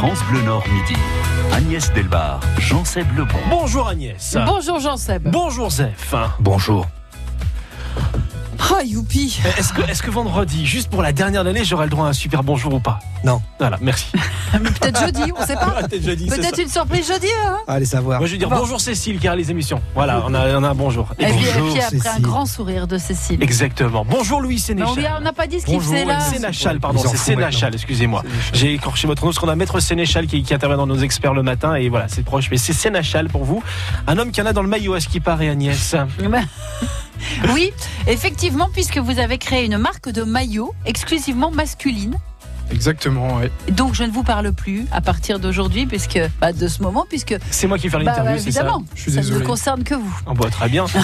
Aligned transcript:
France 0.00 0.24
Bleu 0.30 0.40
Nord 0.40 0.64
midi. 0.68 0.98
Agnès 1.52 1.92
Delbar, 1.92 2.40
Jean-Seb 2.58 3.06
Lebon. 3.18 3.36
Bonjour 3.50 3.86
Agnès. 3.86 4.34
Bonjour 4.46 4.80
Jean-Seb. 4.80 5.28
Bonjour 5.28 5.70
Zef. 5.70 6.14
Bonjour. 6.38 6.86
Ah, 8.60 8.82
youpi. 8.84 9.40
Est-ce 9.58 9.72
que, 9.72 9.80
est-ce 9.82 10.02
que 10.02 10.10
vendredi, 10.10 10.66
juste 10.66 10.90
pour 10.90 11.02
la 11.02 11.12
dernière 11.12 11.46
année, 11.46 11.64
j'aurai 11.64 11.84
le 11.86 11.90
droit 11.90 12.06
à 12.06 12.08
un 12.10 12.12
super 12.12 12.42
bonjour 12.42 12.74
ou 12.74 12.80
pas? 12.80 12.98
Non. 13.24 13.40
Voilà, 13.58 13.78
merci. 13.80 14.06
Mais 14.52 14.70
peut-être 14.70 15.00
jeudi, 15.00 15.32
on 15.36 15.46
sait 15.46 15.54
pas. 15.54 15.82
Peut-être 15.88 16.58
une 16.60 16.68
surprise 16.68 17.06
jeudi, 17.08 17.26
hein 17.46 17.58
Allez 17.66 17.84
savoir. 17.84 18.18
Moi, 18.20 18.26
je 18.26 18.32
vais 18.32 18.38
dire 18.38 18.48
Bon. 18.50 18.56
bonjour 18.56 18.80
Cécile 18.80 19.18
qui 19.18 19.28
a 19.28 19.34
les 19.36 19.50
émissions. 19.50 19.80
Voilà, 19.94 20.22
on 20.26 20.34
a, 20.34 20.48
on 20.58 20.62
a 20.64 20.68
un 20.70 20.74
bonjour. 20.74 21.08
Et 21.18 21.26
puis, 21.26 21.34
et 21.46 21.52
bonjour, 21.58 21.72
puis 21.74 21.80
après 21.98 22.08
un 22.08 22.20
grand 22.20 22.46
sourire 22.46 22.86
de 22.86 22.98
Cécile. 22.98 23.42
Exactement. 23.42 24.04
Bonjour 24.08 24.40
Louis 24.40 24.56
on 24.56 24.66
Sénéchal. 24.66 25.06
a- 25.06 25.16
on 25.18 25.20
n'a 25.20 25.32
pas 25.32 25.46
dit 25.46 25.60
ce 25.60 25.66
qu'il 25.66 25.74
Bonjour, 25.76 25.92
faisait 25.92 26.04
là. 26.04 26.20
Sénéchal, 26.20 26.80
pardon, 26.80 27.00
c'est 27.06 27.16
Sénéchal, 27.16 27.74
excusez-moi. 27.74 28.22
J'ai 28.52 28.74
écorché 28.74 29.06
votre 29.06 29.22
nom 29.22 29.28
parce 29.30 29.38
qu'on 29.38 29.48
a 29.48 29.56
Maître 29.56 29.80
Sénéchal 29.80 30.26
qui, 30.26 30.42
qui 30.42 30.52
intervient 30.54 30.76
dans 30.78 30.86
nos 30.86 30.98
experts 30.98 31.34
le 31.34 31.42
matin 31.42 31.74
et 31.76 31.88
voilà, 31.88 32.08
c'est 32.08 32.24
proche. 32.24 32.48
Mais 32.50 32.56
c'est 32.56 32.72
Sénéchal 32.72 33.28
pour 33.28 33.44
vous. 33.44 33.62
Un 34.06 34.18
homme 34.18 34.32
qui 34.32 34.40
en 34.42 34.46
a 34.46 34.52
dans 34.52 34.62
le 34.62 34.68
maillot, 34.68 34.94
à 34.94 35.00
ce 35.00 35.08
qui 35.08 35.20
paraît, 35.20 35.48
Agnès. 35.48 35.94
Oui, 37.52 37.72
effectivement, 38.06 38.68
puisque 38.72 38.98
vous 38.98 39.18
avez 39.18 39.38
créé 39.38 39.64
une 39.64 39.78
marque 39.78 40.08
de 40.08 40.22
maillot 40.22 40.72
exclusivement 40.86 41.50
masculine. 41.50 42.16
Exactement, 42.72 43.36
ouais. 43.36 43.50
Donc 43.72 43.94
je 43.94 44.04
ne 44.04 44.10
vous 44.10 44.22
parle 44.22 44.52
plus 44.52 44.86
à 44.92 45.00
partir 45.00 45.38
d'aujourd'hui, 45.38 45.86
puisque 45.86 46.18
bah, 46.40 46.52
de 46.52 46.68
ce 46.68 46.82
moment, 46.82 47.04
puisque 47.08 47.34
C'est 47.50 47.66
moi 47.66 47.78
qui 47.78 47.88
vais 47.88 47.90
faire 47.90 48.00
bah, 48.04 48.12
l'interview, 48.16 48.38
c'est 48.42 48.52
ça 48.52 48.60
évidemment, 48.60 48.84
Je 48.94 49.00
suis 49.02 49.10
ça 49.12 49.18
ne 49.18 49.22
désolé. 49.24 49.44
concerne 49.44 49.82
que 49.84 49.94
vous. 49.94 50.20
Oh, 50.26 50.34
bah, 50.34 50.48
très 50.50 50.68
bien. 50.68 50.84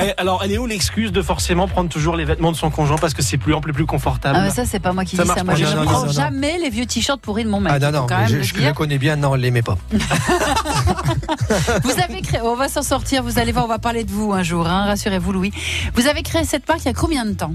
Eh, 0.00 0.12
Alors, 0.18 0.42
elle 0.44 0.52
est 0.52 0.58
où 0.58 0.66
l'excuse 0.66 1.10
de 1.12 1.22
forcément 1.22 1.66
prendre 1.66 1.88
toujours 1.90 2.14
les 2.16 2.24
vêtements 2.24 2.52
de 2.52 2.56
son 2.56 2.70
conjoint 2.70 2.98
parce 2.98 3.14
que 3.14 3.22
c'est 3.22 3.36
plus 3.38 3.52
ample 3.54 3.70
et 3.70 3.72
plus 3.72 3.86
confortable 3.86 4.36
Ah, 4.38 4.44
mais 4.44 4.50
ça, 4.50 4.64
c'est 4.64 4.78
pas 4.78 4.92
moi 4.92 5.04
qui 5.04 5.16
Ça 5.16 5.24
dis 5.24 5.28
ça. 5.30 5.42
Moi, 5.42 5.54
je 5.56 5.64
ne 5.64 5.84
prends 5.84 6.00
non, 6.00 6.06
non. 6.06 6.12
jamais 6.12 6.58
les 6.58 6.70
vieux 6.70 6.86
t-shirts 6.86 7.20
pourris 7.20 7.44
de 7.44 7.48
mon 7.50 7.60
mec. 7.60 7.72
Ah 7.74 7.78
non, 7.78 7.90
non, 8.00 8.06
quand 8.06 8.18
même 8.18 8.28
je, 8.28 8.36
le 8.36 8.42
je 8.42 8.54
dire. 8.54 8.68
le 8.68 8.74
connais 8.74 8.98
bien, 8.98 9.16
non, 9.16 9.34
elle 9.34 9.40
l'aimait 9.40 9.62
pas. 9.62 9.76
Vous 11.84 11.90
avez 12.02 12.20
créé, 12.22 12.40
on 12.42 12.54
va 12.56 12.68
s'en 12.68 12.82
sortir, 12.82 13.22
vous 13.22 13.38
allez 13.38 13.52
voir, 13.52 13.64
on 13.64 13.68
va 13.68 13.78
parler 13.78 14.04
de 14.04 14.10
vous 14.10 14.32
un 14.32 14.42
jour, 14.42 14.66
hein, 14.66 14.84
rassurez-vous 14.86 15.32
Louis. 15.32 15.52
Vous 15.94 16.06
avez 16.06 16.22
créé 16.22 16.44
cette 16.44 16.68
marque 16.68 16.80
il 16.84 16.86
y 16.86 16.90
a 16.90 16.94
combien 16.94 17.24
de 17.24 17.32
temps? 17.32 17.52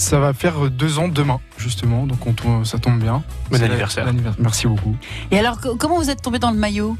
Ça 0.00 0.18
va 0.18 0.32
faire 0.32 0.64
euh, 0.64 0.70
deux 0.70 0.98
ans 0.98 1.08
demain, 1.08 1.40
justement, 1.58 2.06
donc 2.06 2.26
on 2.26 2.64
ça 2.64 2.78
tombe 2.78 2.98
bien. 2.98 3.22
Bon 3.50 3.62
anniversaire. 3.62 4.06
Merci 4.38 4.66
beaucoup. 4.66 4.96
Et 5.30 5.38
alors, 5.38 5.60
co- 5.60 5.76
comment 5.76 5.98
vous 5.98 6.08
êtes 6.08 6.22
tombé 6.22 6.38
dans 6.38 6.50
le 6.50 6.56
maillot? 6.56 6.96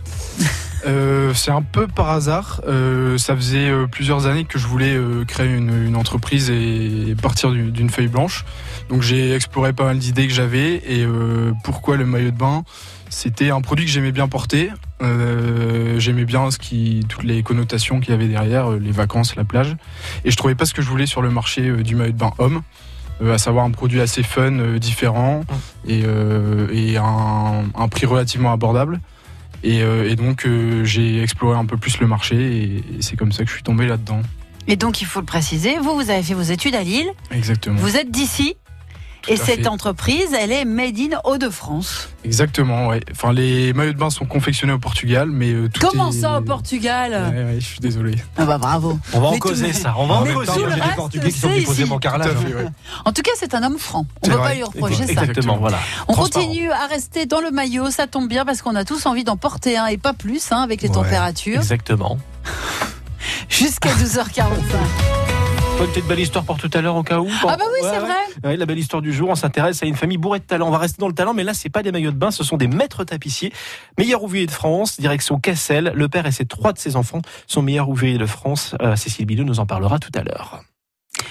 Euh, 0.86 1.32
c'est 1.34 1.50
un 1.50 1.62
peu 1.62 1.86
par 1.86 2.10
hasard. 2.10 2.60
Euh, 2.68 3.16
ça 3.16 3.34
faisait 3.34 3.70
euh, 3.70 3.86
plusieurs 3.86 4.26
années 4.26 4.44
que 4.44 4.58
je 4.58 4.66
voulais 4.66 4.98
créer 5.26 5.48
une, 5.50 5.86
une 5.86 5.96
entreprise 5.96 6.50
et 6.50 7.16
partir 7.22 7.50
du- 7.52 7.70
d'une 7.70 7.88
feuille 7.88 8.08
blanche. 8.08 8.44
Donc 8.90 9.00
j'ai 9.00 9.34
exploré 9.34 9.72
pas 9.72 9.84
mal 9.84 9.98
d'idées 9.98 10.26
que 10.28 10.34
j'avais. 10.34 10.74
Et 10.86 11.02
euh, 11.02 11.52
pourquoi 11.64 11.96
le 11.96 12.04
maillot 12.04 12.30
de 12.32 12.36
bain? 12.36 12.64
C'était 13.08 13.50
un 13.50 13.62
produit 13.62 13.86
que 13.86 13.90
j'aimais 13.90 14.12
bien 14.12 14.28
porter. 14.28 14.70
Euh, 15.02 15.98
j'aimais 15.98 16.26
bien 16.26 16.50
ce 16.50 16.58
qui, 16.58 17.00
toutes 17.08 17.24
les 17.24 17.42
connotations 17.42 17.98
qu'il 18.00 18.10
y 18.10 18.14
avait 18.14 18.28
derrière, 18.28 18.70
les 18.72 18.92
vacances, 18.92 19.36
la 19.36 19.44
plage. 19.44 19.74
Et 20.26 20.30
je 20.30 20.36
trouvais 20.36 20.54
pas 20.54 20.66
ce 20.66 20.74
que 20.74 20.82
je 20.82 20.88
voulais 20.88 21.06
sur 21.06 21.22
le 21.22 21.30
marché 21.30 21.62
du 21.82 21.96
maillot 21.96 22.12
de 22.12 22.18
bain 22.18 22.32
homme. 22.38 22.60
Euh, 23.22 23.34
à 23.34 23.38
savoir 23.38 23.66
un 23.66 23.70
produit 23.70 24.00
assez 24.00 24.22
fun, 24.22 24.58
euh, 24.58 24.78
différent 24.78 25.42
et, 25.86 26.02
euh, 26.04 26.68
et 26.72 26.96
un, 26.96 27.64
un 27.76 27.88
prix 27.88 28.06
relativement 28.06 28.52
abordable. 28.52 29.00
Et, 29.62 29.82
euh, 29.82 30.08
et 30.10 30.16
donc 30.16 30.46
euh, 30.46 30.84
j'ai 30.84 31.22
exploré 31.22 31.58
un 31.58 31.66
peu 31.66 31.76
plus 31.76 31.98
le 32.00 32.06
marché 32.06 32.36
et, 32.36 32.76
et 32.76 33.02
c'est 33.02 33.16
comme 33.16 33.30
ça 33.32 33.42
que 33.44 33.50
je 33.50 33.54
suis 33.54 33.62
tombé 33.62 33.86
là-dedans. 33.86 34.22
Et 34.68 34.76
donc, 34.76 35.00
il 35.00 35.06
faut 35.06 35.20
le 35.20 35.26
préciser, 35.26 35.78
vous, 35.78 35.94
vous 35.94 36.10
avez 36.10 36.22
fait 36.22 36.34
vos 36.34 36.42
études 36.42 36.74
à 36.76 36.82
Lille, 36.82 37.08
Exactement. 37.32 37.76
vous 37.80 37.96
êtes 37.96 38.10
d'ici, 38.10 38.54
Tout 39.22 39.30
et 39.32 39.36
cette 39.36 39.60
fait. 39.62 39.66
entreprise, 39.68 40.28
elle 40.38 40.50
est 40.52 40.64
made 40.64 40.98
in 40.98 41.18
Hauts-de-France. 41.24 42.08
Exactement, 42.24 42.88
ouais. 42.88 43.00
Enfin, 43.12 43.32
les 43.32 43.72
maillots 43.74 43.92
de 43.92 43.98
bain 43.98 44.08
sont 44.10 44.24
confectionnés 44.24 44.72
au 44.72 44.78
Portugal, 44.78 45.28
mais 45.30 45.52
euh, 45.52 45.68
tout 45.68 45.86
Comment 45.86 46.10
est- 46.10 46.20
ça 46.20 46.38
au 46.38 46.40
Portugal 46.42 47.12
Ouais, 47.34 47.44
ouais, 47.44 47.56
je 47.60 47.64
suis 47.66 47.80
désolé. 47.80 48.14
Ah 48.38 48.44
bah 48.46 48.56
bravo. 48.58 48.98
On 49.12 49.20
va 49.20 49.28
en 49.28 49.32
Mais 49.32 49.38
causer 49.38 49.72
tout- 49.72 49.78
ça. 49.78 49.94
On 49.98 50.06
va 50.06 50.14
en 50.16 50.24
Mais 50.24 50.32
causer. 50.32 50.50
a 50.52 50.54
des 50.74 50.80
reste, 50.80 50.96
Portugais 50.96 51.30
qui 51.30 51.38
sont 51.38 51.50
ici. 51.50 51.84
mon 51.84 51.98
Tout 51.98 52.08
à 52.08 52.12
carrelage. 52.12 52.28
fait, 52.36 52.54
ouais. 52.54 52.66
En 53.04 53.12
tout 53.12 53.22
cas, 53.22 53.30
c'est 53.36 53.54
un 53.54 53.62
homme 53.62 53.78
franc. 53.78 54.06
On 54.22 54.28
ne 54.28 54.32
peut 54.32 54.38
pas 54.38 54.54
lui 54.54 54.62
reprocher 54.62 55.04
ça. 55.06 55.12
Exactement, 55.12 55.58
voilà. 55.58 55.78
On 56.08 56.14
continue 56.14 56.70
à 56.70 56.86
rester 56.86 57.26
dans 57.26 57.40
le 57.40 57.50
maillot, 57.50 57.90
ça 57.90 58.06
tombe 58.06 58.28
bien 58.28 58.44
parce 58.44 58.62
qu'on 58.62 58.74
a 58.74 58.84
tous 58.84 59.04
envie 59.06 59.24
d'en 59.24 59.36
porter 59.36 59.76
un 59.76 59.86
et 59.86 59.98
pas 59.98 60.12
plus 60.14 60.50
hein, 60.52 60.62
avec 60.62 60.82
les 60.82 60.88
Ouais. 60.88 60.94
températures. 60.94 61.58
Exactement. 61.58 62.18
Jusqu'à 63.48 63.90
12h45. 63.94 64.44
Toi, 65.80 65.86
une 65.86 65.94
petite 65.94 66.08
belle 66.08 66.20
histoire 66.20 66.44
pour 66.44 66.58
tout 66.58 66.68
à 66.74 66.82
l'heure 66.82 66.96
au 66.96 67.02
cas 67.02 67.20
où. 67.20 67.30
Ah 67.42 67.56
bah 67.56 67.64
oui, 67.72 67.82
Ouais, 67.82 67.90
c'est 67.90 68.00
vrai. 68.00 68.12
Ouais, 68.44 68.56
la 68.58 68.66
belle 68.66 68.78
histoire 68.78 69.00
du 69.00 69.14
jour, 69.14 69.30
on 69.30 69.34
s'intéresse 69.34 69.82
à 69.82 69.86
une 69.86 69.96
famille 69.96 70.18
bourrée 70.18 70.40
de 70.40 70.44
talent. 70.44 70.68
On 70.68 70.70
va 70.70 70.76
rester 70.76 70.98
dans 71.00 71.08
le 71.08 71.14
talent, 71.14 71.32
mais 71.32 71.42
là, 71.42 71.54
c'est 71.54 71.70
pas 71.70 71.82
des 71.82 71.90
maillots 71.90 72.10
de 72.10 72.18
bain, 72.18 72.30
ce 72.30 72.44
sont 72.44 72.58
des 72.58 72.66
maîtres 72.66 73.04
tapissiers. 73.04 73.50
Meilleur 73.96 74.22
ouvrier 74.22 74.44
de 74.44 74.50
France, 74.50 75.00
direction 75.00 75.40
Cassel. 75.40 75.90
Le 75.94 76.06
père 76.10 76.26
et 76.26 76.32
ses 76.32 76.44
trois 76.44 76.74
de 76.74 76.78
ses 76.78 76.96
enfants 76.96 77.22
sont 77.46 77.62
meilleurs 77.62 77.88
ouvriers 77.88 78.18
de 78.18 78.26
France. 78.26 78.74
Euh, 78.82 78.94
Cécile 78.94 79.24
Bidot 79.24 79.44
nous 79.44 79.58
en 79.58 79.64
parlera 79.64 79.98
tout 79.98 80.12
à 80.14 80.22
l'heure. 80.22 80.60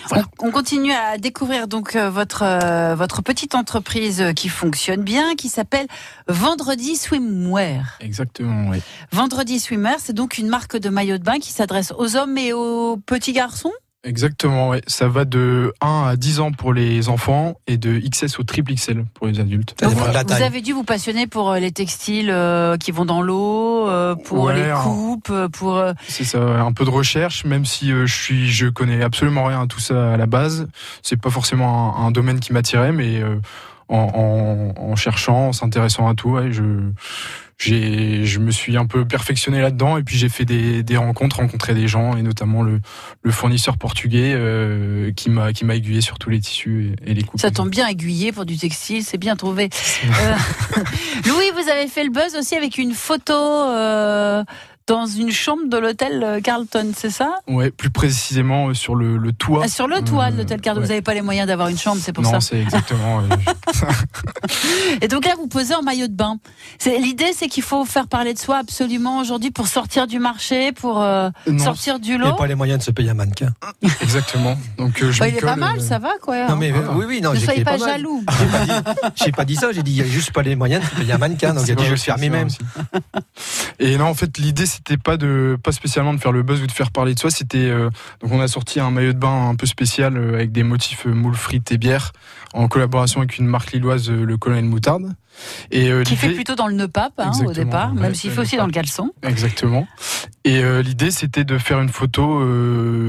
Voilà. 0.07 0.25
On, 0.39 0.47
on 0.47 0.51
continue 0.51 0.93
à 0.93 1.19
découvrir 1.19 1.67
donc 1.67 1.95
euh, 1.95 2.09
votre 2.09 2.41
euh, 2.41 2.95
votre 2.95 3.21
petite 3.21 3.53
entreprise 3.53 4.31
qui 4.35 4.49
fonctionne 4.49 5.03
bien, 5.03 5.35
qui 5.35 5.49
s'appelle 5.49 5.85
Vendredi 6.27 6.95
Swimwear. 6.95 7.99
Exactement, 7.99 8.69
ouais. 8.71 8.81
Vendredi 9.11 9.59
Swimwear, 9.59 9.97
c'est 9.99 10.13
donc 10.13 10.39
une 10.39 10.47
marque 10.47 10.75
de 10.75 10.89
maillot 10.89 11.19
de 11.19 11.23
bain 11.23 11.37
qui 11.37 11.51
s'adresse 11.51 11.93
aux 11.95 12.15
hommes 12.15 12.39
et 12.39 12.51
aux 12.51 12.97
petits 12.97 13.33
garçons? 13.33 13.73
Exactement, 14.05 14.69
ouais. 14.69 14.81
Ça 14.87 15.09
va 15.09 15.25
de 15.25 15.73
1 15.81 16.05
à 16.07 16.15
10 16.15 16.39
ans 16.39 16.51
pour 16.53 16.71
les 16.71 17.09
enfants 17.09 17.55
et 17.67 17.77
de 17.77 17.99
XS 17.99 18.39
au 18.39 18.43
triple 18.43 18.73
XL 18.73 19.03
pour 19.13 19.27
les 19.27 19.41
adultes. 19.41 19.75
Dépend 19.77 19.91
vous, 19.91 20.41
avez 20.41 20.61
dû 20.61 20.71
vous 20.71 20.85
passionner 20.85 21.27
pour 21.27 21.51
euh, 21.51 21.59
les 21.59 21.73
textiles 21.73 22.29
euh, 22.31 22.77
qui 22.77 22.91
vont 22.91 23.03
dans 23.03 23.21
l'eau, 23.21 23.89
euh, 23.89 24.15
pour 24.15 24.45
Ouais, 24.45 24.55
les 24.55 24.73
coupes, 24.83 25.33
pour 25.51 25.83
C'est 26.07 26.23
ça, 26.23 26.39
un 26.39 26.71
peu 26.71 26.85
de 26.85 26.89
recherche, 26.89 27.43
même 27.43 27.65
si 27.65 27.91
euh, 27.91 28.05
je 28.05 28.15
suis, 28.15 28.49
je 28.49 28.67
connais 28.67 29.03
absolument 29.03 29.43
rien 29.43 29.63
à 29.63 29.67
tout 29.67 29.81
ça 29.81 30.13
à 30.13 30.17
la 30.17 30.27
base. 30.27 30.69
C'est 31.03 31.19
pas 31.19 31.29
forcément 31.29 31.97
un, 31.97 32.07
un 32.07 32.11
domaine 32.11 32.39
qui 32.39 32.53
m'attirait, 32.53 32.93
mais 32.93 33.21
euh, 33.21 33.35
en, 33.89 34.73
en, 34.77 34.81
en 34.81 34.95
cherchant, 34.95 35.47
en 35.49 35.51
s'intéressant 35.53 36.07
à 36.07 36.13
tout, 36.15 36.29
ouais, 36.29 36.53
je, 36.53 36.63
je 37.59 38.39
me 38.39 38.51
suis 38.51 38.77
un 38.77 38.85
peu 38.85 39.05
perfectionné 39.05 39.59
là-dedans, 39.61 39.97
et 39.97 40.03
puis 40.03 40.17
j'ai 40.17 40.29
fait 40.29 40.45
des, 40.45 40.81
des 40.83 40.97
rencontres, 40.97 41.37
rencontré 41.37 41.73
des 41.73 41.87
gens, 41.87 42.15
et 42.15 42.21
notamment 42.21 42.61
le, 42.61 42.79
le 43.21 43.31
fournisseur 43.31 43.77
portugais 43.77 44.33
euh, 44.33 45.11
qui 45.11 45.29
m'a, 45.29 45.51
qui 45.51 45.65
m'a 45.65 45.75
aiguillé 45.75 46.01
sur 46.01 46.17
tous 46.19 46.29
les 46.29 46.39
tissus 46.39 46.93
et, 47.03 47.11
et 47.11 47.13
les 47.13 47.23
coupes. 47.23 47.39
ça 47.39 47.51
tombe 47.51 47.69
bien 47.69 47.87
aiguillé 47.87 48.31
pour 48.31 48.45
du 48.45 48.57
textile, 48.57 49.03
c'est 49.03 49.17
bien 49.17 49.35
trouvé. 49.35 49.69
Euh, 50.21 50.35
Louis, 51.27 51.51
vous 51.53 51.69
avez 51.69 51.87
fait 51.87 52.03
le 52.03 52.09
buzz 52.09 52.35
aussi 52.35 52.55
avec 52.55 52.77
une 52.77 52.93
photo 52.93 53.33
euh, 53.33 54.43
dans 54.89 55.05
une 55.05 55.31
chambre 55.31 55.67
de 55.67 55.77
l'hôtel 55.77 56.23
euh, 56.23 56.41
Carlton, 56.41 56.91
c'est 56.95 57.11
ça? 57.11 57.35
Ouais, 57.47 57.69
plus 57.69 57.91
précisément 57.91 58.69
euh, 58.69 58.73
sur 58.73 58.95
le, 58.95 59.17
le 59.17 59.31
toit. 59.33 59.61
Ah, 59.65 59.67
Sur 59.67 59.87
le 59.87 60.01
toit 60.01 60.31
de 60.31 60.35
Euh, 60.35 60.37
l'hôtel 60.39 60.61
Carlton, 60.61 60.81
ouais. 60.81 60.85
vous 60.87 60.89
n'avez 60.91 61.01
pas 61.03 61.13
les 61.13 61.21
moyens 61.21 61.47
d'avoir 61.47 61.67
une 61.67 61.77
chambre, 61.77 62.01
c'est 62.03 62.11
pour 62.11 62.23
non, 62.23 62.31
ça. 62.31 62.41
c'est 62.41 62.59
exactement. 62.59 63.19
euh, 63.21 63.27
Et 65.01 65.07
donc 65.07 65.25
là, 65.25 65.33
vous 65.37 65.47
posez 65.47 65.75
en 65.75 65.81
maillot 65.83 66.07
de 66.07 66.13
bain. 66.15 66.37
C'est- 66.79 66.97
L'idée, 66.99 67.31
c'est 67.35 67.47
qu'il 67.47 67.63
faut 67.63 67.85
faire 67.85 68.07
parler 68.07 68.33
de 68.33 68.39
soi 68.39 68.57
absolument 68.57 69.19
aujourd'hui 69.19 69.51
pour 69.51 69.67
sortir 69.67 70.07
du 70.07 70.19
marché, 70.19 70.71
pour 70.71 71.01
euh, 71.01 71.29
non, 71.47 71.63
sortir 71.63 71.99
du 71.99 72.13
Il 72.13 72.17
n'y 72.17 72.23
lot. 72.25 72.27
a 72.29 72.35
pas 72.35 72.47
les 72.47 72.55
moyens 72.55 72.79
de 72.79 72.83
se 72.83 72.91
payer 72.91 73.11
un 73.11 73.13
mannequin. 73.13 73.53
exactement. 74.01 74.57
Donc 74.77 75.01
euh, 75.03 75.11
je 75.11 75.19
Bah, 75.19 75.27
m'y 75.27 75.31
il 75.33 75.37
est 75.37 75.41
pas 75.41 75.55
mal, 75.55 75.77
euh, 75.77 75.81
ça 75.81 75.99
va 75.99 76.13
quoi. 76.21 76.47
Non, 76.47 76.55
mais 76.55 76.71
Ah. 76.73 76.77
euh, 76.79 76.93
oui, 76.95 77.05
oui, 77.07 77.21
non, 77.21 77.33
ne 77.33 77.39
soyez 77.39 77.63
pas, 77.63 77.77
mal. 77.77 77.89
jaloux. 77.89 78.23
J'ai 79.15 79.31
pas 79.31 79.45
dit- 79.45 79.55
pas 79.55 79.61
ça, 79.61 79.71
j'ai 79.71 79.83
dit 79.83 79.91
il 79.91 79.95
n'y 80.03 80.09
a 80.09 80.11
juste 80.11 80.31
pas 80.31 80.41
les 80.41 80.55
moyens 80.55 80.83
de 80.83 80.89
se 80.89 80.95
payer 80.95 81.13
un 81.13 81.17
mannequin, 81.17 81.49
donc 81.53 81.61
C'est 81.61 81.67
j'ai 81.67 81.75
dit 81.75 81.83
vrai 81.83 81.85
je 81.85 81.89
le 81.91 81.93
aussi, 81.95 82.05
faire 82.05 82.15
c'est 82.19 82.29
vrai 82.29 82.45
moi-même. 82.45 82.47
aussi. 82.47 82.59
Et 83.79 83.97
non, 83.97 84.05
en 84.05 84.13
fait, 84.13 84.37
l'idée 84.37 84.65
c'était 84.79 84.97
pas 84.97 85.17
de, 85.17 85.57
pas 85.61 85.71
spécialement 85.71 86.13
de 86.13 86.19
faire 86.19 86.31
le 86.31 86.41
buzz 86.41 86.61
ou 86.61 86.67
de 86.67 86.71
faire 86.71 86.91
parler 86.91 87.13
de 87.13 87.19
soi. 87.19 87.29
C'était 87.29 87.69
euh, 87.69 87.89
donc 88.21 88.31
on 88.31 88.39
a 88.39 88.47
sorti 88.47 88.79
un 88.79 88.91
maillot 88.91 89.13
de 89.13 89.17
bain 89.17 89.49
un 89.49 89.55
peu 89.55 89.65
spécial 89.65 90.15
euh, 90.17 90.35
avec 90.35 90.51
des 90.51 90.63
motifs 90.63 91.05
euh, 91.05 91.13
moules 91.13 91.35
frites 91.35 91.71
et 91.71 91.77
bière 91.77 92.13
en 92.53 92.67
collaboration 92.67 93.19
avec 93.19 93.37
une 93.37 93.45
marque 93.45 93.73
lilloise, 93.73 94.09
le 94.09 94.37
Colonel 94.37 94.65
Moutarde. 94.65 95.13
Et 95.69 95.91
Qui 96.03 96.15
fait 96.15 96.31
plutôt 96.31 96.55
dans 96.55 96.67
le 96.67 96.73
nœud 96.73 96.87
pape 96.87 97.13
hein, 97.19 97.31
au 97.45 97.53
départ, 97.53 97.93
ouais, 97.93 98.01
même 98.01 98.15
s'il 98.15 98.31
fait 98.31 98.41
aussi 98.41 98.57
dans 98.57 98.65
le 98.65 98.71
caleçon. 98.71 99.11
Exactement. 99.21 99.87
Et 100.43 100.63
l'idée, 100.81 101.11
c'était 101.11 101.43
de 101.43 101.59
faire 101.59 101.79
une 101.79 101.89
photo 101.89 102.43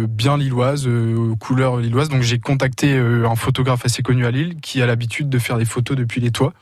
bien 0.06 0.36
lilloise, 0.36 0.86
couleur 1.40 1.78
lilloise. 1.78 2.10
Donc 2.10 2.20
j'ai 2.20 2.38
contacté 2.38 2.94
un 2.94 3.34
photographe 3.34 3.86
assez 3.86 4.02
connu 4.02 4.26
à 4.26 4.30
Lille 4.30 4.56
qui 4.60 4.82
a 4.82 4.86
l'habitude 4.86 5.30
de 5.30 5.38
faire 5.38 5.56
des 5.56 5.64
photos 5.64 5.96
depuis 5.96 6.20
les 6.20 6.30
toits 6.30 6.52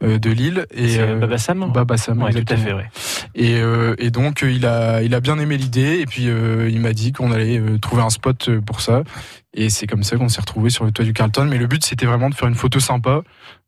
de 0.00 0.30
Lille. 0.30 0.66
Et 0.74 0.88
C'est 0.88 1.00
euh, 1.00 1.16
Baba 1.16 1.38
Sam 1.38 1.72
Baba 1.72 1.96
Sam, 1.96 2.22
Ouais, 2.22 2.32
tout 2.32 2.52
à 2.52 2.56
fait, 2.56 2.72
ouais. 2.72 2.88
Et, 3.34 3.60
euh, 3.60 3.94
et 3.98 4.10
donc 4.10 4.42
euh, 4.42 4.50
il 4.50 4.66
a 4.66 5.02
il 5.02 5.14
a 5.14 5.20
bien 5.20 5.38
aimé 5.38 5.56
l'idée 5.56 6.00
et 6.00 6.06
puis 6.06 6.28
euh, 6.28 6.68
il 6.70 6.80
m'a 6.80 6.92
dit 6.92 7.12
qu'on 7.12 7.30
allait 7.32 7.58
euh, 7.58 7.78
trouver 7.78 8.02
un 8.02 8.10
spot 8.10 8.48
euh, 8.48 8.60
pour 8.60 8.80
ça 8.80 9.02
Et 9.54 9.70
c'est 9.70 9.86
comme 9.86 10.02
ça 10.02 10.16
qu'on 10.16 10.28
s'est 10.28 10.40
retrouvé 10.40 10.70
sur 10.70 10.84
le 10.84 10.92
toit 10.92 11.04
du 11.04 11.12
Carlton. 11.12 11.46
Mais 11.50 11.58
le 11.58 11.66
but, 11.66 11.84
c'était 11.84 12.06
vraiment 12.06 12.30
de 12.30 12.34
faire 12.34 12.48
une 12.48 12.54
photo 12.54 12.80
sympa, 12.80 13.22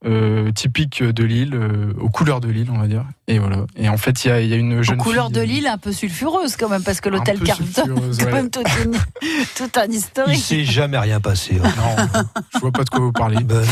euh, 0.06 0.50
typique 0.52 1.02
de 1.02 1.24
Lille, 1.24 1.54
euh, 1.54 1.92
aux 2.00 2.08
couleurs 2.08 2.40
de 2.40 2.48
Lille, 2.48 2.68
on 2.72 2.78
va 2.78 2.86
dire. 2.86 3.04
Et 3.28 3.38
voilà. 3.38 3.58
Et 3.76 3.88
en 3.88 3.96
fait, 3.98 4.24
il 4.24 4.28
y 4.28 4.30
a, 4.30 4.40
y 4.40 4.52
a, 4.52 4.56
une 4.56 4.82
jeune 4.82 4.98
aux 5.00 5.02
couleurs 5.04 5.26
fille, 5.26 5.34
de 5.36 5.40
Lille, 5.42 5.66
un 5.66 5.76
peu 5.78 5.92
sulfureuse 5.92 6.56
quand 6.56 6.68
même, 6.70 6.82
parce 6.82 7.00
que 7.00 7.08
l'hôtel 7.10 7.38
Carlton, 7.40 7.82
quand 8.18 8.24
ouais. 8.26 8.32
même 8.32 8.50
tout, 8.50 8.62
une- 8.84 8.92
tout 9.56 9.70
un 9.78 9.84
Il 9.86 9.94
historique. 9.94 10.40
s'est 10.42 10.64
jamais 10.64 10.98
rien 10.98 11.20
passé. 11.20 11.60
hein. 11.62 11.70
Non, 11.76 12.22
je 12.54 12.58
vois 12.60 12.72
pas 12.72 12.84
de 12.84 12.90
quoi 12.90 13.00
vous 13.00 13.12
parlez. 13.12 13.44
Ben. 13.44 13.62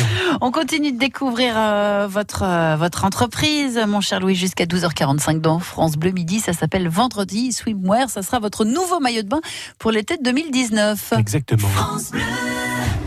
On 0.40 0.50
continue 0.52 0.92
de 0.92 0.98
découvrir 0.98 1.54
euh, 1.56 2.06
votre 2.10 2.42
euh, 2.44 2.76
votre 2.76 3.04
entreprise, 3.04 3.80
mon 3.88 4.00
cher 4.00 4.20
Louis, 4.20 4.34
jusqu'à 4.34 4.64
12h45 4.66 5.40
dans 5.40 5.58
France 5.58 5.96
Bleu 5.96 6.10
Midi. 6.10 6.40
Ça 6.40 6.52
s'appelle 6.52 6.88
Vendredi 6.88 7.52
Swimwear. 7.52 8.10
Ça 8.10 8.22
sera 8.22 8.38
votre 8.38 8.64
nouveau 8.64 9.00
maillot 9.00 9.22
de 9.22 9.28
bain 9.28 9.40
pour 9.78 9.90
l'été 9.92 10.16
2019. 10.22 11.14
Exactement. 11.18 11.68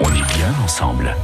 on 0.00 0.08
est 0.08 0.34
bien 0.36 0.52
ensemble. 0.64 1.14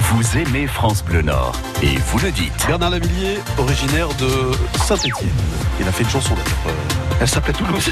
Vous 0.00 0.38
aimez 0.38 0.66
France 0.66 1.02
Bleu 1.04 1.22
Nord 1.22 1.52
et 1.82 1.96
vous 1.96 2.18
le 2.18 2.30
dites. 2.30 2.52
Bernard 2.66 2.90
Lavillier, 2.90 3.38
originaire 3.58 4.08
de 4.18 4.52
Saint-Étienne. 4.78 5.30
Il 5.80 5.88
a 5.88 5.92
fait 5.92 6.02
une 6.02 6.10
chanson 6.10 6.34
d'ailleurs. 6.34 6.58
Euh, 6.66 7.16
Elle 7.20 7.28
s'appelait 7.28 7.52
Toulouse. 7.54 7.90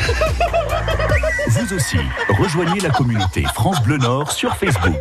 Vous 1.49 1.73
aussi, 1.75 1.99
rejoignez 2.39 2.81
la 2.81 2.91
communauté 2.91 3.45
France 3.55 3.83
Bleu 3.83 3.97
Nord 3.99 4.31
sur 4.33 4.55
Facebook. 4.57 4.99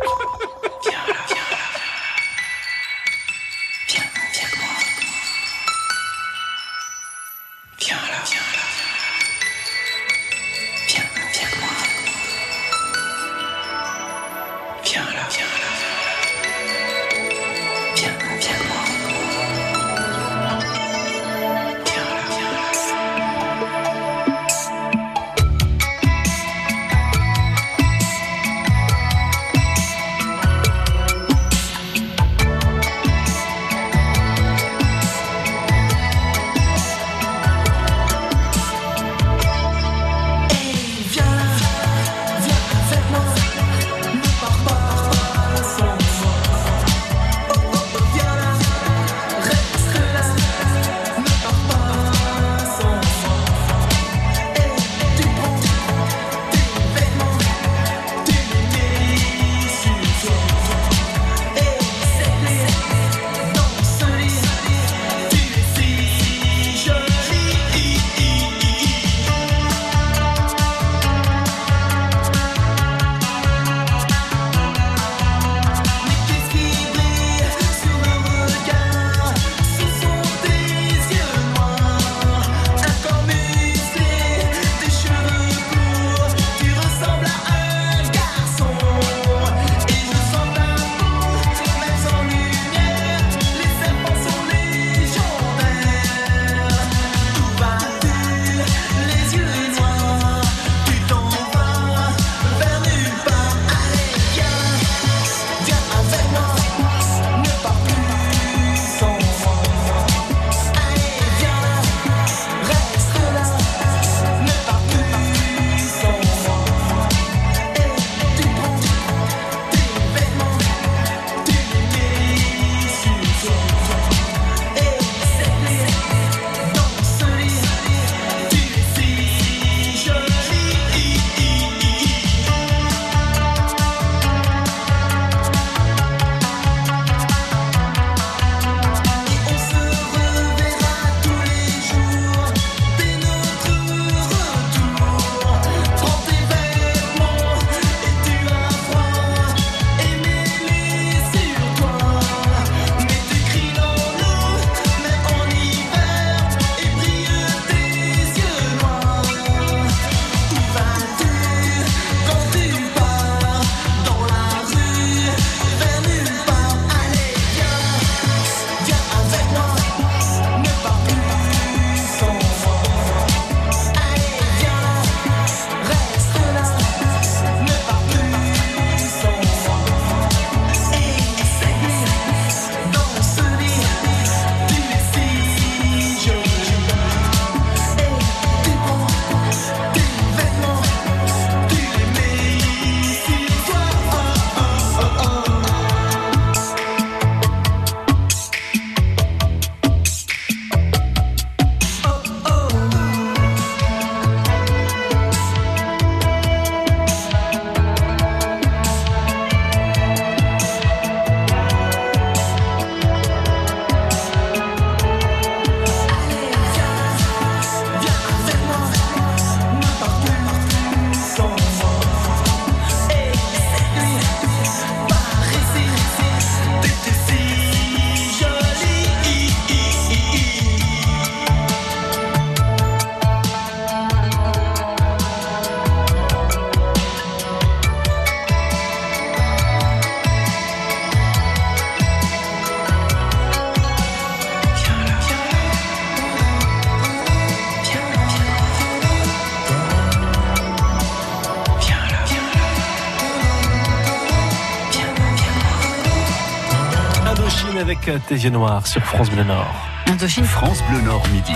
Tes 258.04 258.34
yeux 258.34 258.50
noirs 258.50 258.86
sur 258.86 259.02
France 259.04 259.30
Bleu 259.30 259.44
Nord. 259.44 259.74
Indochine. 260.06 260.44
France 260.44 260.82
Bleu 260.90 261.00
Nord 261.02 261.22
midi. 261.32 261.52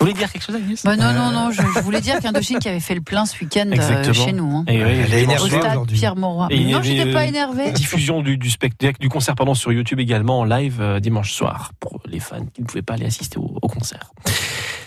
Vous 0.00 0.06
voulez 0.10 0.12
dire 0.12 0.30
quelque 0.30 0.42
chose, 0.42 0.56
Agnès? 0.56 0.84
Bah 0.84 0.96
non, 0.96 1.12
non, 1.14 1.30
non, 1.30 1.50
je, 1.50 1.62
je 1.62 1.80
voulais 1.80 2.00
dire 2.02 2.18
qu'Indochine 2.22 2.58
qui 2.58 2.68
avait 2.68 2.80
fait 2.80 2.94
le 2.94 3.00
plein 3.00 3.24
ce 3.24 3.38
week-end 3.40 3.70
euh, 3.72 4.12
chez 4.12 4.32
nous. 4.32 4.58
hein. 4.58 4.64
Et 4.68 4.84
oui, 4.84 4.90
Elle 5.06 5.14
est 5.14 5.22
énervée 5.22 5.56
aujourd'hui. 5.56 5.96
Pierre 5.96 6.16
Mauroy. 6.16 6.48
Et 6.50 6.64
Non, 6.72 6.82
j'étais 6.82 7.10
pas 7.12 7.24
énervé. 7.24 7.70
Diffusion 7.72 8.20
du, 8.20 8.36
du, 8.36 8.50
spect- 8.50 8.98
du 9.00 9.08
concert 9.08 9.34
pardon, 9.34 9.54
sur 9.54 9.72
YouTube 9.72 10.00
également 10.00 10.40
en 10.40 10.44
live 10.44 10.78
euh, 10.80 11.00
dimanche 11.00 11.32
soir 11.32 11.70
pour 11.80 12.02
les 12.06 12.20
fans 12.20 12.44
qui 12.52 12.60
ne 12.62 12.66
pouvaient 12.66 12.82
pas 12.82 12.94
aller 12.94 13.06
assister 13.06 13.38
au, 13.38 13.58
au 13.62 13.68
concert. 13.68 14.10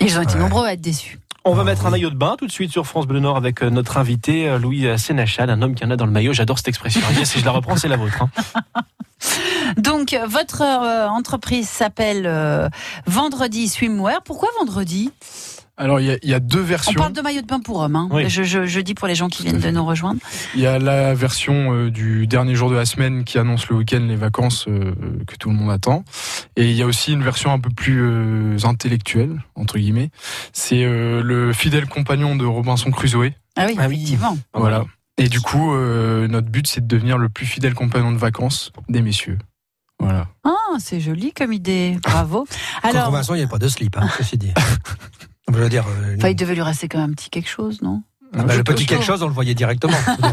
Ils 0.02 0.18
ont 0.20 0.22
été 0.22 0.38
nombreux 0.38 0.66
à 0.68 0.74
être 0.74 0.82
déçus. 0.82 1.18
On 1.50 1.54
va 1.54 1.64
mettre 1.64 1.86
un 1.86 1.92
maillot 1.92 2.10
de 2.10 2.16
bain 2.16 2.36
tout 2.38 2.46
de 2.46 2.52
suite 2.52 2.72
sur 2.72 2.86
France 2.86 3.08
Bleu 3.08 3.22
Nord 3.22 3.38
avec 3.38 3.64
euh, 3.64 3.70
notre 3.70 3.98
invité 3.98 4.50
euh, 4.50 4.60
Louis 4.60 4.86
Sénachal, 5.00 5.50
un 5.50 5.62
homme 5.62 5.76
qui 5.76 5.86
en 5.86 5.92
a 5.92 5.96
dans 5.96 6.06
le 6.06 6.12
maillot. 6.12 6.34
J'adore 6.34 6.58
cette 6.58 6.68
expression. 6.68 7.00
Si 7.24 7.40
je 7.40 7.46
la 7.46 7.52
reprends, 7.52 7.78
c'est 7.78 7.88
la 7.88 7.96
vôtre. 7.96 8.22
hein. 8.22 8.82
Donc, 9.78 10.14
euh, 10.14 10.26
votre 10.28 10.62
euh, 10.62 11.08
entreprise 11.08 11.70
s'appelle 11.70 12.26
euh, 12.26 12.68
Vendredi 13.06 13.70
Swimwear. 13.70 14.22
Pourquoi 14.24 14.50
vendredi? 14.60 15.12
Alors, 15.80 16.00
il 16.00 16.08
y, 16.08 16.12
a- 16.12 16.18
il 16.24 16.30
y 16.30 16.34
a 16.34 16.40
deux 16.40 16.62
On 16.62 16.64
versions. 16.64 16.94
parle 16.94 17.14
de 17.14 17.22
maillot 17.22 17.42
de 17.42 17.46
bain 17.48 17.60
pour 17.60 17.78
hommes. 17.80 17.96
hein. 17.96 18.10
Oui. 18.12 18.28
Je, 18.30 18.42
je- 18.44 18.66
je 18.66 18.80
dis 18.80 18.96
pour 18.96 19.08
les 19.08 19.14
gens 19.14 19.28
qui 19.28 19.44
viennent 19.44 19.60
de 19.60 19.70
nous 19.70 19.86
rejoindre. 19.86 20.20
Il 20.56 20.62
y 20.62 20.66
a 20.66 20.80
la 20.80 21.14
version 21.14 21.72
euh, 21.74 21.92
du 21.92 22.26
dernier 22.26 22.56
jour 22.56 22.70
de 22.72 22.76
la 22.76 22.86
semaine 22.86 23.24
qui 23.24 23.38
annonce 23.38 23.70
le 23.70 23.76
week-end, 23.76 24.00
les 24.00 24.16
vacances 24.16 24.68
euh, 24.68 24.94
que 25.28 25.36
tout 25.36 25.50
le 25.50 25.56
monde 25.56 25.70
attend. 25.70 26.04
Et 26.56 26.70
il 26.72 26.76
y 26.76 26.82
a 26.82 26.86
aussi 26.88 27.14
une 27.14 27.24
version 27.24 27.52
un 27.52 27.60
peu 27.60 27.70
plus 27.70 28.02
euh, 28.02 28.58
intellectuelle, 28.64 29.44
entre 29.56 29.78
guillemets. 29.78 30.10
C'est 30.52 30.84
euh, 30.84 31.22
le 31.22 31.54
fidèle 31.54 31.86
compagnon 31.88 32.36
de 32.36 32.44
Robinson 32.46 32.90
Crusoe. 32.90 33.32
Ah 33.56 33.66
oui, 33.68 33.76
Ah 33.78 33.86
oui. 33.88 33.96
effectivement. 33.98 34.38
Voilà. 34.56 34.84
Et 35.20 35.30
du 35.30 35.42
coup, 35.42 35.74
euh, 35.74 36.28
notre 36.28 36.48
but, 36.50 36.66
c'est 36.68 36.82
de 36.82 36.88
devenir 36.88 37.18
le 37.20 37.30
plus 37.30 37.46
fidèle 37.46 37.74
compagnon 37.76 38.12
de 38.12 38.18
vacances 38.18 38.72
des 38.90 39.02
messieurs. 39.04 39.38
Voilà. 40.00 40.28
Ah, 40.44 40.52
c'est 40.80 41.00
joli 41.00 41.34
comme 41.34 41.54
idée. 41.54 41.98
Bravo. 42.04 42.46
Alors, 42.84 43.10
Vincent, 43.12 43.34
il 43.36 43.40
n'y 43.40 43.44
a 43.44 43.48
pas 43.48 43.58
de 43.60 43.68
slip, 43.68 43.96
hein, 43.98 44.08
ceci 44.18 44.38
dit. 44.38 44.52
On 45.50 45.54
veut 45.54 45.70
dire, 45.70 45.88
euh, 45.88 46.16
enfin, 46.18 46.30
il 46.30 46.36
devait 46.36 46.56
lui 46.56 46.62
rester 46.62 46.90
quand 46.90 47.00
même 47.00 47.12
un 47.12 47.14
petit 47.14 47.30
quelque 47.30 47.50
chose, 47.50 47.82
non? 47.82 48.04
Ah 48.36 48.44
bah, 48.44 48.56
le 48.56 48.64
petit 48.64 48.86
quelque 48.86 49.04
chose, 49.06 49.22
on 49.24 49.28
le 49.28 49.34
voyait 49.34 49.54
directement. 49.54 49.94
Pas 50.18 50.32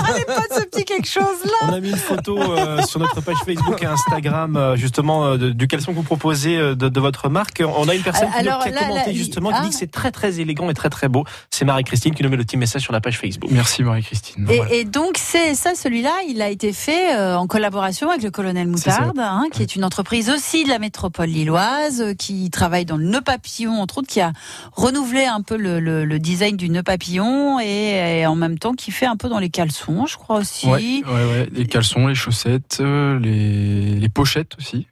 de 0.00 0.54
ce 0.54 0.64
petit 0.66 0.84
quelque 0.84 1.08
chose 1.08 1.22
là. 1.44 1.68
On 1.68 1.72
a 1.72 1.80
mis 1.80 1.90
une 1.90 1.96
photo 1.96 2.38
euh, 2.38 2.82
sur 2.82 3.00
notre 3.00 3.20
page 3.20 3.36
Facebook 3.44 3.82
et 3.82 3.86
Instagram 3.86 4.56
euh, 4.56 4.76
justement 4.76 5.24
euh, 5.26 5.36
de- 5.36 5.50
du 5.50 5.66
caleçon 5.68 5.92
que 5.92 5.96
vous 5.96 6.02
proposez 6.02 6.56
euh, 6.56 6.74
de, 6.74 6.88
de 6.88 7.00
votre 7.00 7.28
marque. 7.28 7.62
On 7.66 7.88
a 7.88 7.94
une 7.94 8.02
personne 8.02 8.28
qui, 8.28 8.42
nous- 8.44 8.48
Alors, 8.50 8.62
qui 8.62 8.68
a 8.68 8.72
là, 8.72 8.80
commenté 8.80 9.12
là, 9.12 9.16
justement 9.16 9.50
qui 9.50 9.56
ah. 9.58 9.62
dit 9.64 9.70
que 9.70 9.74
c'est 9.74 9.90
très 9.90 10.10
très 10.10 10.40
élégant 10.40 10.68
et 10.70 10.74
très 10.74 10.90
très 10.90 11.08
beau. 11.08 11.24
C'est 11.50 11.64
Marie-Christine 11.64 12.14
qui 12.14 12.22
nous 12.22 12.28
met 12.30 12.36
le 12.36 12.44
petit 12.44 12.56
message 12.56 12.82
sur 12.82 12.92
la 12.92 13.00
page 13.00 13.18
Facebook. 13.18 13.50
Merci 13.50 13.82
Marie-Christine. 13.82 14.46
Et, 14.50 14.56
Voilà. 14.56 14.72
et 14.72 14.84
donc 14.84 15.16
c'est 15.18 15.54
ça, 15.54 15.74
celui-là, 15.74 16.12
il 16.28 16.42
a 16.42 16.48
été 16.50 16.72
fait 16.72 17.14
euh, 17.16 17.36
en 17.36 17.46
collaboration 17.46 18.10
avec 18.10 18.22
le 18.22 18.30
Colonel. 18.30 18.66
Moutarde, 18.68 19.18
hein, 19.18 19.44
qui 19.52 19.62
est 19.62 19.76
une 19.76 19.84
entreprise 19.84 20.28
aussi 20.30 20.64
de 20.64 20.68
la 20.68 20.78
métropole 20.78 21.28
lilloise, 21.28 22.00
euh, 22.00 22.14
qui 22.14 22.50
travaille 22.50 22.84
dans 22.84 22.96
le 22.96 23.04
nœud 23.04 23.20
papillon, 23.20 23.80
entre 23.80 23.98
autres, 23.98 24.08
qui 24.08 24.20
a 24.20 24.32
renouvelé 24.72 25.24
un 25.24 25.40
peu 25.42 25.56
le, 25.56 25.78
le- 25.80 26.04
le 26.04 26.18
design 26.18 26.56
du 26.56 26.65
nœud 26.68 26.82
papillon 26.82 27.60
et, 27.60 28.26
en 28.26 28.36
même 28.36 28.58
temps 28.58 28.74
qui 28.74 28.90
fait 28.90 29.06
un 29.06 29.16
peu 29.16 29.28
dans 29.28 29.38
les 29.38 29.50
caleçons, 29.50 30.06
je 30.06 30.16
crois 30.16 30.36
aussi. 30.38 30.66
Ouais, 30.66 31.02
ouais, 31.04 31.48
les 31.52 31.66
caleçons, 31.66 32.06
les 32.06 32.14
chaussettes, 32.14 32.78
euh, 32.80 33.18
les 33.18 34.08
pochettes 34.08 34.56
aussi. 34.58 34.86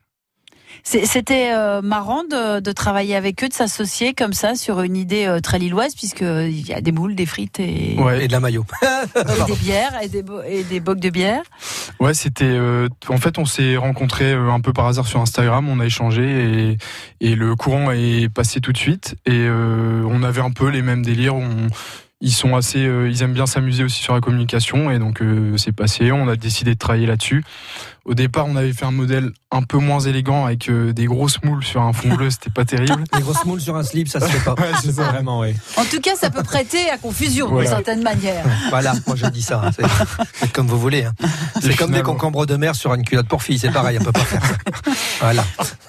C'était 0.86 1.50
euh, 1.52 1.80
marrant 1.80 2.24
de, 2.24 2.60
de 2.60 2.72
travailler 2.72 3.16
avec 3.16 3.42
eux, 3.42 3.48
de 3.48 3.54
s'associer 3.54 4.12
comme 4.12 4.34
ça 4.34 4.54
sur 4.54 4.82
une 4.82 4.96
idée 4.96 5.24
euh, 5.24 5.40
très 5.40 5.58
lilloise, 5.58 5.94
puisque 5.94 6.20
il 6.20 6.68
y 6.68 6.74
a 6.74 6.82
des 6.82 6.92
moules, 6.92 7.14
des 7.14 7.24
frites 7.24 7.58
et, 7.58 7.96
Ouais, 7.98 8.24
Et 8.24 8.28
de 8.28 8.32
la 8.32 8.40
maillot. 8.40 8.66
et 9.16 9.50
des 9.50 9.56
bières 9.58 9.98
et 10.02 10.08
des, 10.08 10.22
et 10.46 10.62
des 10.62 10.80
bocs 10.80 11.00
de 11.00 11.08
bière. 11.08 11.42
Ouais, 12.00 12.12
c'était. 12.12 12.44
euh, 12.44 12.88
en 13.08 13.16
fait, 13.16 13.38
on 13.38 13.46
s'est 13.46 13.76
rencontrés 13.78 14.32
euh, 14.34 14.50
un 14.50 14.60
peu 14.60 14.74
par 14.74 14.86
hasard 14.86 15.06
sur 15.06 15.20
Instagram, 15.20 15.68
on 15.70 15.80
a 15.80 15.86
échangé 15.86 16.22
et, 16.72 16.78
et 17.20 17.34
le 17.34 17.56
courant 17.56 17.90
est 17.90 18.28
passé 18.28 18.60
tout 18.60 18.72
de 18.72 18.78
suite. 18.78 19.16
Et 19.24 19.32
euh, 19.32 20.02
on 20.06 20.22
avait 20.22 20.42
un 20.42 20.50
peu 20.50 20.68
les 20.68 20.82
mêmes 20.82 21.02
délires. 21.02 21.34
On, 21.34 21.48
ils 22.20 22.32
sont 22.32 22.56
assez, 22.56 22.86
euh, 22.86 23.08
ils 23.10 23.22
aiment 23.22 23.34
bien 23.34 23.46
s'amuser 23.46 23.84
aussi 23.84 24.02
sur 24.02 24.14
la 24.14 24.20
communication 24.20 24.90
et 24.90 24.98
donc 24.98 25.20
euh, 25.20 25.56
c'est 25.56 25.72
passé. 25.72 26.12
On 26.12 26.28
a 26.28 26.36
décidé 26.36 26.74
de 26.74 26.78
travailler 26.78 27.06
là-dessus. 27.06 27.42
Au 28.04 28.12
départ, 28.14 28.44
on 28.46 28.56
avait 28.56 28.72
fait 28.74 28.84
un 28.84 28.90
modèle 28.90 29.30
un 29.50 29.62
peu 29.62 29.78
moins 29.78 29.98
élégant 30.00 30.44
avec 30.44 30.68
euh, 30.68 30.92
des 30.92 31.06
grosses 31.06 31.42
moules 31.42 31.64
sur 31.64 31.80
un 31.80 31.92
fond 31.94 32.14
bleu. 32.14 32.28
C'était 32.28 32.50
pas 32.50 32.64
terrible. 32.66 33.02
Les 33.14 33.22
grosses 33.22 33.44
moules 33.46 33.60
sur 33.62 33.76
un 33.76 33.82
slip, 33.82 34.08
ça 34.08 34.20
se 34.20 34.26
fait 34.26 34.44
pas. 34.44 34.54
Ouais, 34.58 34.70
c'est 34.82 34.92
ça. 34.92 35.04
Vraiment, 35.10 35.40
oui. 35.40 35.54
En 35.76 35.84
tout 35.84 36.00
cas, 36.00 36.14
ça 36.16 36.28
peut 36.30 36.42
prêter 36.42 36.90
à 36.90 36.98
confusion 36.98 37.48
Voilà. 37.48 37.64
d'une 37.68 37.76
certaine 37.76 38.02
manière. 38.02 38.44
Voilà, 38.70 38.94
moi 39.06 39.16
je 39.16 39.26
dis 39.26 39.42
ça. 39.42 39.62
hein. 39.64 39.70
C'est- 39.74 39.86
Faites 40.34 40.52
comme 40.52 40.66
vous 40.66 40.78
voulez. 40.78 41.04
hein. 41.04 41.12
C'est 41.60 41.72
Et 41.72 41.76
comme 41.76 41.92
des 41.92 42.02
concombres 42.02 42.46
de 42.46 42.56
mer 42.56 42.74
sur 42.74 42.92
une 42.94 43.04
culotte 43.04 43.26
pour 43.28 43.42
filles, 43.42 43.58
c'est 43.58 43.70
pareil, 43.72 43.96
on 44.00 44.04
peut 44.04 44.12
pas 44.12 44.20
faire 44.20 44.44
ça. 44.44 44.54
Voilà. 45.20 45.44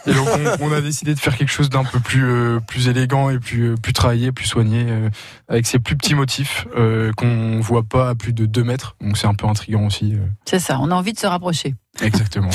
Et 0.08 0.14
donc 0.14 0.28
on, 0.62 0.68
on 0.68 0.72
a 0.72 0.82
décidé 0.82 1.14
de 1.16 1.20
faire 1.20 1.36
quelque 1.38 1.52
chose 1.52 1.70
d'un 1.70 1.84
peu 1.84 2.00
plus 2.00 2.24
euh, 2.26 2.60
plus 2.66 2.88
élégant 2.88 3.30
et 3.30 3.40
plus 3.40 3.72
euh, 3.72 3.76
plus 3.76 3.94
travaillé, 3.94 4.32
plus 4.32 4.46
soigné, 4.46 4.86
euh, 4.88 5.10
avec 5.50 5.66
ces 5.68 5.80
plus 5.80 5.96
petits 5.98 6.16
motifs 6.16 6.66
euh, 6.78 7.12
qu'on 7.14 7.60
voit 7.60 7.84
pas 7.84 8.10
à 8.10 8.16
plus 8.16 8.34
de 8.34 8.46
2 8.46 8.64
mètres. 8.64 8.96
Donc 9.02 9.18
c'est 9.18 9.28
un 9.28 9.34
peu 9.34 9.48
intriguant 9.48 9.86
aussi. 9.88 10.14
euh. 10.14 10.26
C'est 10.46 10.60
ça, 10.60 10.78
on 10.82 10.92
a 10.92 10.96
envie 10.96 11.14
de 11.14 11.20
se 11.20 11.28
rapprocher. 11.28 11.76
Exactement. 12.02 12.50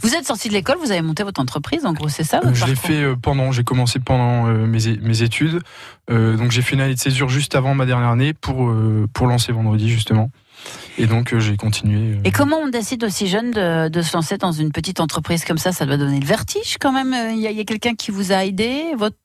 Vous 0.00 0.14
êtes 0.14 0.26
sorti 0.26 0.48
de 0.48 0.54
l'école, 0.54 0.76
vous 0.80 0.90
avez 0.90 1.02
monté 1.02 1.22
votre 1.22 1.40
entreprise, 1.40 1.84
en 1.84 1.92
gros, 1.92 2.08
c'est 2.08 2.24
ça 2.24 2.38
Euh, 2.38 2.48
votre 2.48 2.54
je 2.56 2.64
l'ai 2.66 2.74
parcours 2.74 2.90
fait 2.90 3.02
euh, 3.02 3.16
pendant, 3.16 3.52
j'ai 3.52 3.64
commencé 3.64 3.98
pendant 3.98 4.46
euh, 4.46 4.66
mes, 4.66 4.96
mes 4.98 5.22
études. 5.22 5.60
Euh, 6.10 6.36
donc 6.36 6.50
j'ai 6.50 6.62
fait 6.62 6.74
une 6.74 6.80
année 6.80 6.94
de 6.94 7.00
césure 7.00 7.28
juste 7.28 7.54
avant 7.54 7.74
ma 7.74 7.86
dernière 7.86 8.10
année 8.10 8.32
pour 8.32 8.68
euh, 8.68 9.06
pour 9.12 9.26
lancer 9.26 9.52
vendredi 9.52 9.88
justement. 9.88 10.30
Et 10.98 11.06
donc 11.06 11.32
euh, 11.34 11.40
j'ai 11.40 11.56
continué. 11.56 12.14
euh, 12.14 12.20
Et 12.24 12.30
comment 12.32 12.56
on 12.58 12.68
décide 12.68 13.04
aussi 13.04 13.26
jeune 13.26 13.50
de, 13.50 13.88
de 13.88 14.02
se 14.02 14.16
lancer 14.16 14.38
dans 14.38 14.52
une 14.52 14.72
petite 14.72 15.00
entreprise 15.00 15.44
comme 15.44 15.58
ça? 15.58 15.72
Ça 15.72 15.84
doit 15.86 15.96
donner 15.96 16.18
le 16.20 16.26
vertige 16.26 16.76
quand 16.80 16.92
même. 16.92 17.14
Il 17.34 17.40
y 17.40 17.46
a, 17.46 17.50
il 17.50 17.56
y 17.56 17.60
a 17.60 17.64
quelqu'un 17.64 17.94
qui 17.94 18.10
vous 18.10 18.32
a 18.32 18.44
aidé? 18.44 18.84
Votre, 18.96 19.16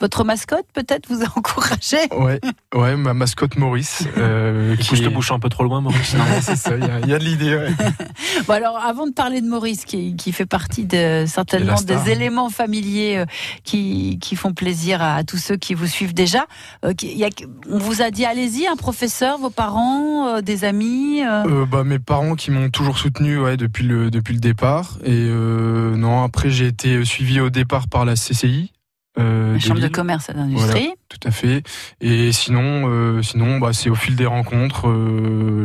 votre 0.00 0.24
mascotte 0.24 0.66
peut-être 0.72 1.06
vous 1.08 1.22
a 1.22 1.26
encouragé? 1.36 1.98
Ouais, 2.16 2.40
ouais, 2.74 2.96
ma 2.96 3.14
mascotte 3.14 3.56
Maurice. 3.56 4.04
Euh, 4.16 4.74
Il 4.80 4.86
pousse 4.86 5.00
le 5.02 5.10
bouchon 5.10 5.34
un 5.34 5.38
peu 5.40 5.48
trop 5.48 5.64
loin, 5.64 5.80
Maurice. 5.80 6.14
non 6.14 6.24
c'est 6.40 6.56
ça, 6.56 6.76
il 6.76 6.84
y, 6.86 6.90
a- 6.90 7.00
il 7.00 7.08
y 7.08 7.14
a 7.14 7.18
de 7.18 7.24
l'idée. 7.24 7.54
ouais. 7.56 7.68
Bon 8.46 8.54
alors, 8.54 8.78
avant 8.78 9.06
de 9.06 9.12
parler 9.12 9.40
de 9.40 9.48
Maurice, 9.48 9.84
qui, 9.84 10.16
qui 10.16 10.32
fait 10.32 10.46
partie 10.46 10.84
de, 10.84 11.24
certainement 11.26 11.74
Qui 11.76 11.84
des 11.86 12.10
éléments 12.10 12.48
familiers 12.50 13.18
euh, 13.18 13.24
qui, 13.64 14.18
qui 14.20 14.36
font 14.36 14.52
plaisir 14.52 15.02
à, 15.02 15.16
à 15.16 15.24
tous 15.24 15.36
ceux 15.38 15.56
qui 15.56 15.74
vous 15.74 15.86
suivent 15.86 16.14
déjà, 16.14 16.46
euh, 16.84 16.94
qui- 16.94 17.12
il 17.12 17.18
y 17.18 17.24
a- 17.24 17.28
on 17.70 17.78
vous 17.78 18.00
a 18.02 18.10
dit 18.10 18.24
allez-y, 18.24 18.66
un 18.66 18.76
professeur, 18.76 19.38
vos 19.38 19.50
parents, 19.50 20.26
euh, 20.28 20.40
des 20.40 20.64
amis. 20.64 21.17
Euh, 21.24 21.62
Euh, 21.62 21.66
bah, 21.66 21.84
mes 21.84 21.98
parents 21.98 22.34
qui 22.34 22.50
m'ont 22.50 22.70
toujours 22.70 22.98
soutenu 22.98 23.38
ouais, 23.38 23.56
depuis, 23.56 23.84
le, 23.84 24.10
depuis 24.10 24.34
le 24.34 24.40
départ. 24.40 24.98
Et 25.04 25.12
euh, 25.12 25.96
non, 25.96 26.22
après 26.22 26.50
j'ai 26.50 26.66
été 26.66 27.04
suivi 27.04 27.40
au 27.40 27.50
départ 27.50 27.88
par 27.88 28.04
la 28.04 28.14
CCI. 28.14 28.72
la 29.16 29.58
Chambre 29.58 29.80
de 29.80 29.88
commerce 29.88 30.30
et 30.30 30.34
d'industrie. 30.34 30.90
Tout 31.08 31.26
à 31.26 31.30
fait. 31.30 31.62
Et 32.00 32.32
sinon, 32.32 33.22
sinon, 33.22 33.58
bah, 33.58 33.72
c'est 33.72 33.90
au 33.90 33.94
fil 33.94 34.14
des 34.14 34.26
rencontres, 34.26 34.88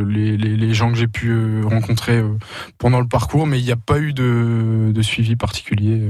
les, 0.08 0.36
les, 0.36 0.56
les 0.56 0.74
gens 0.74 0.90
que 0.90 0.98
j'ai 0.98 1.06
pu 1.06 1.62
rencontrer 1.64 2.22
pendant 2.78 3.00
le 3.00 3.06
parcours, 3.06 3.46
mais 3.46 3.60
il 3.60 3.64
n'y 3.64 3.72
a 3.72 3.76
pas 3.76 3.98
eu 3.98 4.12
de, 4.12 4.90
de 4.92 5.02
suivi 5.02 5.36
particulier. 5.36 6.02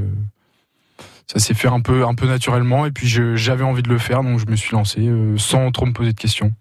Ça 1.26 1.38
s'est 1.38 1.54
fait 1.54 1.68
un 1.68 1.80
peu, 1.80 2.06
un 2.06 2.14
peu 2.14 2.26
naturellement, 2.26 2.84
et 2.86 2.90
puis 2.90 3.08
j'avais 3.08 3.64
envie 3.64 3.82
de 3.82 3.88
le 3.88 3.98
faire, 3.98 4.22
donc 4.22 4.38
je 4.38 4.46
me 4.46 4.56
suis 4.56 4.72
lancé 4.72 5.00
euh, 5.00 5.38
sans 5.38 5.70
trop 5.72 5.86
me 5.86 5.92
poser 5.92 6.12
de 6.12 6.18
questions. 6.20 6.52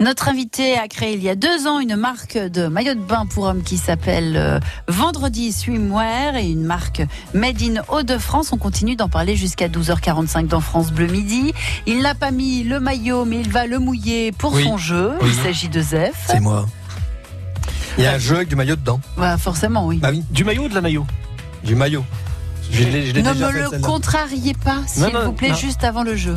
Notre 0.00 0.28
invité 0.28 0.76
a 0.78 0.88
créé 0.88 1.14
il 1.14 1.22
y 1.22 1.28
a 1.28 1.34
deux 1.34 1.66
ans 1.66 1.80
une 1.80 1.96
marque 1.96 2.36
de 2.38 2.66
maillot 2.66 2.94
de 2.94 3.00
bain 3.00 3.26
pour 3.26 3.44
hommes 3.44 3.62
qui 3.62 3.76
s'appelle 3.78 4.34
euh, 4.36 4.58
Vendredi 4.88 5.52
Swimwear 5.52 6.36
et 6.36 6.50
une 6.50 6.64
marque 6.64 7.02
Made 7.34 7.62
in 7.62 7.82
Hauts-de-France. 7.88 8.52
On 8.52 8.58
continue 8.58 8.96
d'en 8.96 9.08
parler 9.08 9.36
jusqu'à 9.36 9.68
12h45 9.68 10.46
dans 10.46 10.60
France 10.60 10.92
Bleu 10.92 11.06
Midi. 11.06 11.52
Il 11.86 12.00
n'a 12.00 12.14
pas 12.14 12.30
mis 12.30 12.62
le 12.64 12.80
maillot, 12.80 13.24
mais 13.24 13.40
il 13.40 13.50
va 13.50 13.66
le 13.66 13.78
mouiller 13.78 14.32
pour 14.32 14.52
Oui. 14.54 14.64
son 14.64 14.76
jeu. 14.76 15.12
Oui. 15.20 15.28
Il 15.30 15.42
s'agit 15.42 15.68
de 15.68 15.80
Zef. 15.80 16.14
C'est 16.28 16.40
moi. 16.40 16.66
Il 17.98 18.04
y 18.04 18.06
a 18.06 18.12
un 18.14 18.18
jeu 18.18 18.36
avec 18.36 18.48
du 18.48 18.56
maillot 18.56 18.76
dedans. 18.76 19.00
Bah, 19.18 19.36
forcément, 19.36 19.86
oui. 19.86 19.98
Bah 19.98 20.08
oui, 20.10 20.24
Du 20.30 20.44
maillot 20.44 20.64
ou 20.64 20.68
de 20.68 20.74
la 20.74 20.80
maillot? 20.80 21.06
Du 21.62 21.74
maillot. 21.74 22.04
Je 22.70 22.84
l'ai 22.84 23.06
je 23.06 23.12
l'ai 23.12 23.22
Ne 23.22 23.32
déjà 23.32 23.48
me 23.48 23.52
fait, 23.52 23.76
le 23.76 23.82
contrariez 23.82 24.54
pas, 24.54 24.78
s'il 24.86 25.02
non, 25.02 25.26
vous 25.26 25.32
plaît, 25.32 25.50
non. 25.50 25.54
juste 25.56 25.84
avant 25.84 26.02
le 26.02 26.16
jeu. 26.16 26.36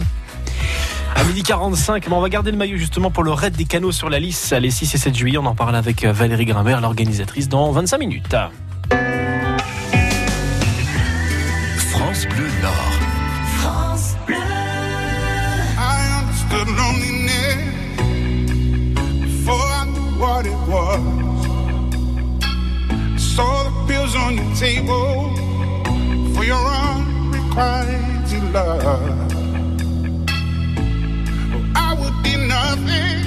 À 1.16 1.24
midi 1.24 1.44
45, 1.44 2.08
mais 2.08 2.14
on 2.14 2.22
va 2.22 2.30
garder 2.30 2.52
le 2.52 2.58
maillot 2.58 2.78
justement 2.78 3.10
pour 3.10 3.24
le 3.24 3.32
raid 3.32 3.56
des 3.56 3.66
canaux 3.66 3.92
sur 3.92 4.10
la 4.10 4.20
liste 4.20 4.52
les 4.54 4.70
6 4.70 4.94
et 4.94 4.98
7 4.98 5.16
juillet. 5.16 5.38
On 5.38 5.46
en 5.46 5.56
parle 5.56 5.76
avec 5.76 6.04
euh, 6.04 6.12
Valérie 6.12 6.46
Grimbert, 6.46 6.82
l'organisatrice, 6.82 7.48
dans 7.50 7.72
25 7.72 7.98
minutes. 7.98 8.36
France 11.92 12.28
Bleu 12.28 12.48
Nord. 12.62 12.92
I 15.78 16.20
understood 16.20 16.68
loneliness 16.68 17.58
before 19.22 19.56
I 19.56 19.86
knew 19.86 20.20
what 20.20 20.46
it 20.46 20.60
was. 20.68 21.00
Saw 23.18 23.64
the 23.64 23.72
pills 23.88 24.16
on 24.16 24.36
your 24.36 24.56
table 24.56 25.34
for 26.34 26.44
your 26.44 26.66
unrequited 26.68 28.44
love. 28.54 29.45
I 31.76 31.94
would 32.00 32.24
be 32.24 32.36
nothing 32.38 33.18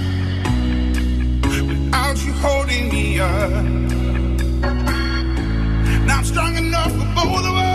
without 1.68 2.16
you 2.24 2.32
holding 2.32 2.88
me 2.90 3.20
up. 3.20 3.64
Now 6.06 6.18
I'm 6.18 6.24
strong 6.24 6.56
enough 6.56 6.92
for 6.92 7.08
both 7.14 7.44
of 7.46 7.54
us. 7.56 7.67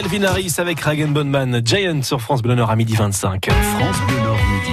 Calvin 0.00 0.22
Harris 0.22 0.54
avec 0.58 0.78
Ragen 0.78 1.08
Bonman, 1.08 1.60
Giant 1.64 2.02
sur 2.04 2.20
France 2.20 2.40
Bleu 2.40 2.54
Nord 2.54 2.70
à 2.70 2.76
midi 2.76 2.94
25. 2.94 3.50
France 3.50 3.96
Bleu 4.06 4.20
Nord 4.20 4.36
midi. 4.36 4.72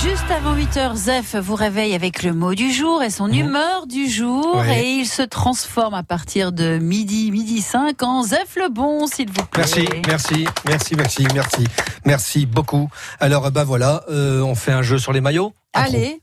Juste 0.00 0.30
avant 0.30 0.54
8h, 0.54 0.94
Zef 0.94 1.34
vous 1.34 1.56
réveille 1.56 1.96
avec 1.96 2.22
le 2.22 2.32
mot 2.32 2.54
du 2.54 2.70
jour 2.70 3.02
et 3.02 3.10
son 3.10 3.26
humeur 3.26 3.88
du 3.88 4.08
jour. 4.08 4.62
Et 4.66 4.88
il 4.88 5.06
se 5.06 5.22
transforme 5.22 5.94
à 5.94 6.04
partir 6.04 6.52
de 6.52 6.78
midi, 6.78 7.32
midi 7.32 7.60
5 7.60 8.00
en 8.04 8.22
Zef 8.22 8.54
le 8.54 8.68
bon, 8.68 9.08
s'il 9.08 9.30
vous 9.30 9.46
plaît. 9.46 9.64
Merci, 9.64 9.88
merci, 10.06 10.46
merci, 10.64 10.94
merci, 10.94 11.26
merci, 11.34 11.64
merci 12.04 12.46
beaucoup. 12.46 12.88
Alors, 13.18 13.50
bah 13.50 13.64
voilà, 13.64 14.04
euh, 14.10 14.42
on 14.42 14.54
fait 14.54 14.70
un 14.70 14.82
jeu 14.82 14.98
sur 14.98 15.12
les 15.12 15.20
maillots. 15.20 15.52
Allez. 15.72 16.20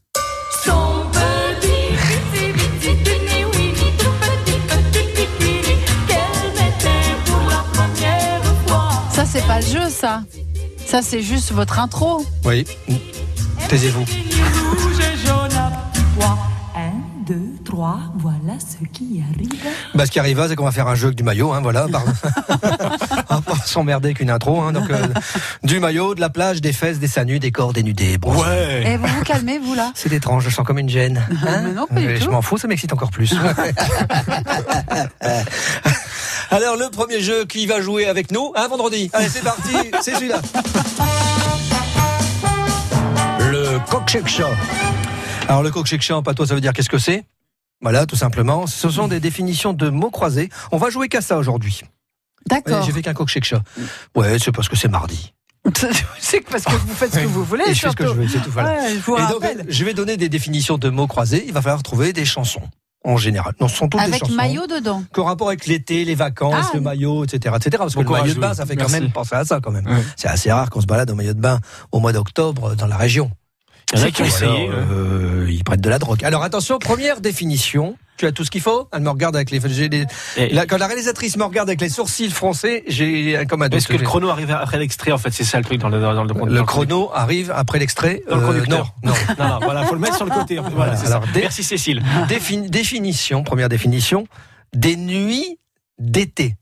C'est 9.32 9.46
pas 9.48 9.60
le 9.60 9.66
jeu, 9.66 9.90
ça. 9.90 10.24
Ça, 10.86 11.02
c'est 11.02 11.22
juste 11.22 11.52
votre 11.52 11.80
intro. 11.80 12.26
Oui, 12.46 12.66
taisez-vous. 13.70 14.02
Rouge 14.02 15.00
et 15.00 15.18
jaune 15.28 15.52
à 15.58 15.72
petits 15.94 16.04
pois. 16.18 16.38
Un, 16.76 16.92
deux, 17.28 17.54
trois, 17.66 18.00
voilà 18.18 18.54
ce 18.60 18.84
qui 18.92 19.22
arrive. 19.34 19.50
Bah, 19.94 20.06
ce 20.06 20.12
qui 20.12 20.20
arrive, 20.20 20.44
c'est 20.50 20.56
qu'on 20.56 20.66
va 20.66 20.72
faire 20.72 20.88
un 20.88 20.96
jeu 20.96 21.08
avec 21.08 21.18
du 21.18 21.24
maillot, 21.24 21.52
hein, 21.54 21.60
voilà. 21.62 21.88
Pardon. 21.92 22.12
on 23.30 23.36
va 23.36 23.42
pas 23.42 23.56
s'emmerder 23.66 24.14
qu'une 24.14 24.30
intro, 24.30 24.62
hein, 24.62 24.72
donc 24.74 24.90
euh, 24.90 25.08
du 25.64 25.80
maillot, 25.80 26.16
de 26.16 26.22
la 26.22 26.30
plage, 26.30 26.60
des 26.62 26.74
fesses, 26.74 27.00
des 27.00 27.08
seins 27.08 27.26
nus, 27.26 27.40
des 27.40 27.52
corps 27.52 27.74
dénudés. 27.74 28.18
Bon, 28.18 28.34
Et 28.84 28.98
vous 28.98 29.08
vous 29.08 29.24
calmez, 29.24 29.60
vous, 29.60 29.76
là 29.76 29.92
C'est 29.96 30.12
étrange, 30.14 30.44
je 30.46 30.50
sens 30.50 30.66
comme 30.66 30.80
une 30.80 30.90
gêne. 30.90 31.22
Hein 31.48 31.62
Mais 31.66 31.72
non, 31.74 31.88
pas 31.88 31.96
du 32.00 32.08
Euh, 32.08 32.16
Je 32.20 32.26
tout. 32.26 32.32
m'en 32.32 32.42
fous, 32.42 32.58
ça 32.58 32.68
m'excite 32.68 32.92
encore 32.94 33.12
plus. 33.12 33.34
Alors, 36.52 36.76
le 36.76 36.90
premier 36.90 37.22
jeu 37.22 37.46
qui 37.46 37.66
va 37.66 37.80
jouer 37.80 38.08
avec 38.08 38.30
nous, 38.30 38.52
un 38.56 38.68
vendredi. 38.68 39.10
Allez, 39.14 39.30
c'est 39.30 39.42
parti, 39.42 39.72
c'est 40.02 40.16
celui-là. 40.16 40.42
Le 43.40 43.80
coq. 43.90 44.18
Alors, 45.48 45.64
le 45.64 45.72
coq 45.72 45.88
Show, 46.02 46.22
pas 46.22 46.34
toi, 46.34 46.46
ça 46.46 46.54
veut 46.54 46.60
dire 46.60 46.74
qu'est-ce 46.74 46.90
que 46.90 46.98
c'est? 46.98 47.24
Voilà, 47.82 48.06
tout 48.06 48.18
simplement. 48.18 48.68
Ce 48.68 48.90
sont 48.90 49.08
des 49.08 49.22
définitions 49.22 49.72
de 49.72 49.90
mots 49.90 50.12
croisés. 50.12 50.50
On 50.74 50.78
va 50.78 50.90
jouer 50.90 51.08
qu'à 51.08 51.22
ça 51.22 51.38
aujourd'hui. 51.38 51.84
D'accord. 52.50 52.80
Ouais, 52.80 52.86
J'ai 52.86 52.92
fait 52.92 53.02
qu'un 53.02 53.14
coq. 53.14 53.32
Ouais, 54.16 54.38
c'est 54.38 54.52
parce 54.52 54.68
que 54.68 54.76
c'est 54.76 54.90
mardi. 54.90 55.34
c'est 56.20 56.42
parce 56.42 56.66
que 56.66 56.72
vous 56.72 56.94
faites 56.94 57.14
ce 57.14 57.20
que 57.20 57.28
vous 57.28 57.46
voulez. 57.46 57.64
Et 57.68 57.74
je 57.74 57.80
fais 57.80 57.92
ce 57.92 57.96
que 57.96 58.06
je 58.08 58.12
veux, 58.12 58.28
c'est 58.28 58.42
tout. 58.42 58.52
Voilà. 58.52 58.74
Ouais, 58.74 58.90
je 58.96 59.00
vous 59.00 59.16
Et 59.16 59.22
donc, 59.22 59.42
rappelle. 59.42 59.66
je 59.70 59.86
vais 59.86 59.94
donner 59.94 60.18
des 60.18 60.28
définitions 60.28 60.78
de 60.78 60.90
mots 60.90 61.08
croisés. 61.08 61.46
Il 61.48 61.54
va 61.54 61.62
falloir 61.62 61.82
trouver 61.82 62.12
des 62.12 62.26
chansons. 62.26 62.64
En 63.04 63.18
général. 63.18 63.54
Non, 63.60 63.68
ce 63.68 63.76
sont 63.78 63.88
toutes 63.88 64.00
des 64.02 64.08
Avec 64.08 64.20
chansons 64.22 64.34
maillot 64.36 64.68
dedans. 64.68 65.04
qui 65.14 65.20
ont 65.20 65.26
rapport 65.26 65.48
avec 65.48 65.66
l'été, 65.66 66.06
les 66.06 66.16
vacances, 66.16 66.66
Ah, 66.68 66.72
le 66.76 66.82
maillot, 66.82 67.24
etc., 67.24 67.56
etc. 67.58 67.78
Parce 67.80 67.96
que 67.96 68.02
Bon 68.04 68.14
le 68.16 68.22
maillot 68.22 68.34
de 68.36 68.40
bain, 68.40 68.54
ça 68.54 68.66
fait 68.66 68.76
quand 68.76 68.90
même 68.90 69.12
penser 69.12 69.36
à 69.36 69.44
ça 69.46 69.60
quand 69.60 69.72
même. 69.72 69.88
Ouais. 69.88 70.04
C'est 70.16 70.28
assez 70.28 70.52
rare 70.52 70.70
qu'on 70.70 70.82
se 70.82 70.86
balade 70.86 71.10
en 71.10 71.16
maillot 71.16 71.34
de 71.34 71.40
bain 71.42 71.60
au 71.92 72.00
mois 72.00 72.14
d'octobre 72.14 72.76
dans 72.76 72.88
la 72.88 72.98
région. 72.98 73.32
Il 73.94 74.00
y 74.00 74.04
en 74.04 74.06
a 74.06 74.12
qui 74.12 74.22
ont 74.22 74.26
essayé. 74.26 74.70
euh, 74.70 75.48
ils 75.50 75.64
prennent 75.64 75.82
de 75.82 75.90
la 75.90 76.00
drogue. 76.00 76.24
Alors 76.24 76.44
attention, 76.44 76.80
première 76.80 77.20
définition. 77.22 77.98
Tu 78.18 78.26
as 78.28 78.32
tout 78.32 78.46
ce 78.46 78.52
qu'il 78.52 78.62
faut 78.62 78.88
Elle 78.94 79.02
me 79.02 79.10
regarde 79.10 79.36
avec 79.36 79.50
les. 79.50 79.60
j'ai 79.70 79.90
les- 79.90 80.06
Et- 80.38 80.54
la- 80.54 80.66
quand 80.68 80.78
la 80.78 80.86
réalisatrice 80.88 81.38
me 81.38 81.44
regarde 81.44 81.68
avec 81.70 81.82
les 81.82 81.90
sourcils 81.90 82.30
froncés, 82.30 82.84
j'ai 82.88 83.36
un 83.36 83.46
comme 83.46 83.64
Est-ce 83.64 83.88
que 83.88 83.94
le 83.98 84.04
chrono 84.04 84.30
arrive 84.30 84.52
après 84.52 84.78
l'extrait 84.78 85.12
En 85.12 85.18
fait, 85.18 85.32
c'est 85.32 85.44
ça 85.44 85.58
le 85.58 85.64
truc 85.66 85.80
dans 85.80 85.90
le 85.90 86.00
dans 86.00 86.24
le, 86.24 86.28
dans 86.34 86.46
le- 86.46 86.64
chrono 86.64 87.10
arrive 87.14 87.52
après 87.56 87.80
l'extrait. 87.80 88.22
Dans 88.30 88.38
le 88.38 88.44
Euh, 88.44 88.48
conducteur. 88.48 88.94
non, 89.04 89.12
non. 89.12 89.18
Non, 89.40 89.48
non, 89.48 89.60
voilà, 89.64 89.84
faut 89.86 89.96
le 89.96 90.00
mettre 90.02 90.18
sur 90.18 90.26
le 90.26 90.32
côté. 90.32 90.60
en 90.60 90.64
fait. 90.66 90.70
Voilà, 90.70 90.94
alors, 91.06 91.24
Merci 91.36 91.64
Cécile. 91.64 92.04
Défini- 92.30 92.70
définition, 92.70 93.44
première 93.44 93.70
définition, 93.70 94.26
des 94.74 94.96
nuits 94.96 95.58
d'été. 95.98 96.56